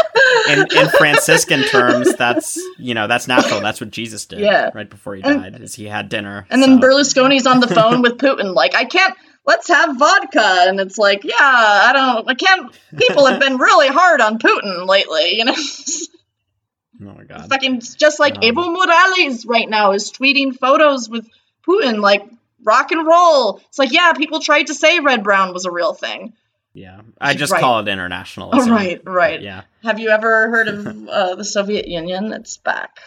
[0.52, 3.62] in, in Franciscan terms, that's you know that's natural.
[3.62, 4.40] That's what Jesus did.
[4.40, 4.72] Yeah.
[4.74, 6.48] right before he died, and, is he had dinner.
[6.50, 6.68] And so.
[6.68, 9.16] then Berlusconi's on the phone with Putin, like I can't.
[9.46, 12.74] Let's have vodka, and it's like, yeah, I don't, I can't.
[12.98, 15.56] People have been really hard on Putin lately, you know.
[15.56, 17.50] oh my god!
[17.50, 21.28] Fucking just like um, Evo Morales right now is tweeting photos with
[21.68, 22.26] Putin, like
[22.64, 23.60] rock and roll.
[23.70, 26.34] It's like, yeah, people tried to say red brown was a real thing.
[26.74, 27.62] Yeah, I just Right.
[27.62, 28.50] call it international.
[28.52, 29.42] Oh, right, right.
[29.42, 29.62] Yeah.
[29.84, 32.34] Have you ever heard of uh, the Soviet Union?
[32.34, 32.98] It's back.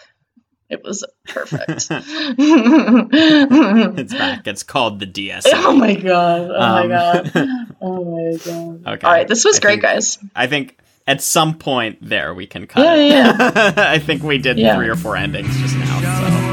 [0.69, 1.87] It was perfect.
[3.99, 4.47] It's back.
[4.47, 5.49] It's called the DSA.
[5.53, 6.49] Oh my god.
[6.51, 7.31] Oh my Um, god.
[7.81, 8.93] Oh my god.
[8.95, 9.07] Okay.
[9.07, 10.17] All right, this was I great, think- guys.
[10.35, 13.07] I think at some point there we can cut Yeah, it.
[13.39, 14.75] yeah, I think we did Yeah.
[14.75, 15.99] three or four endings just now.
[16.01, 16.46] So.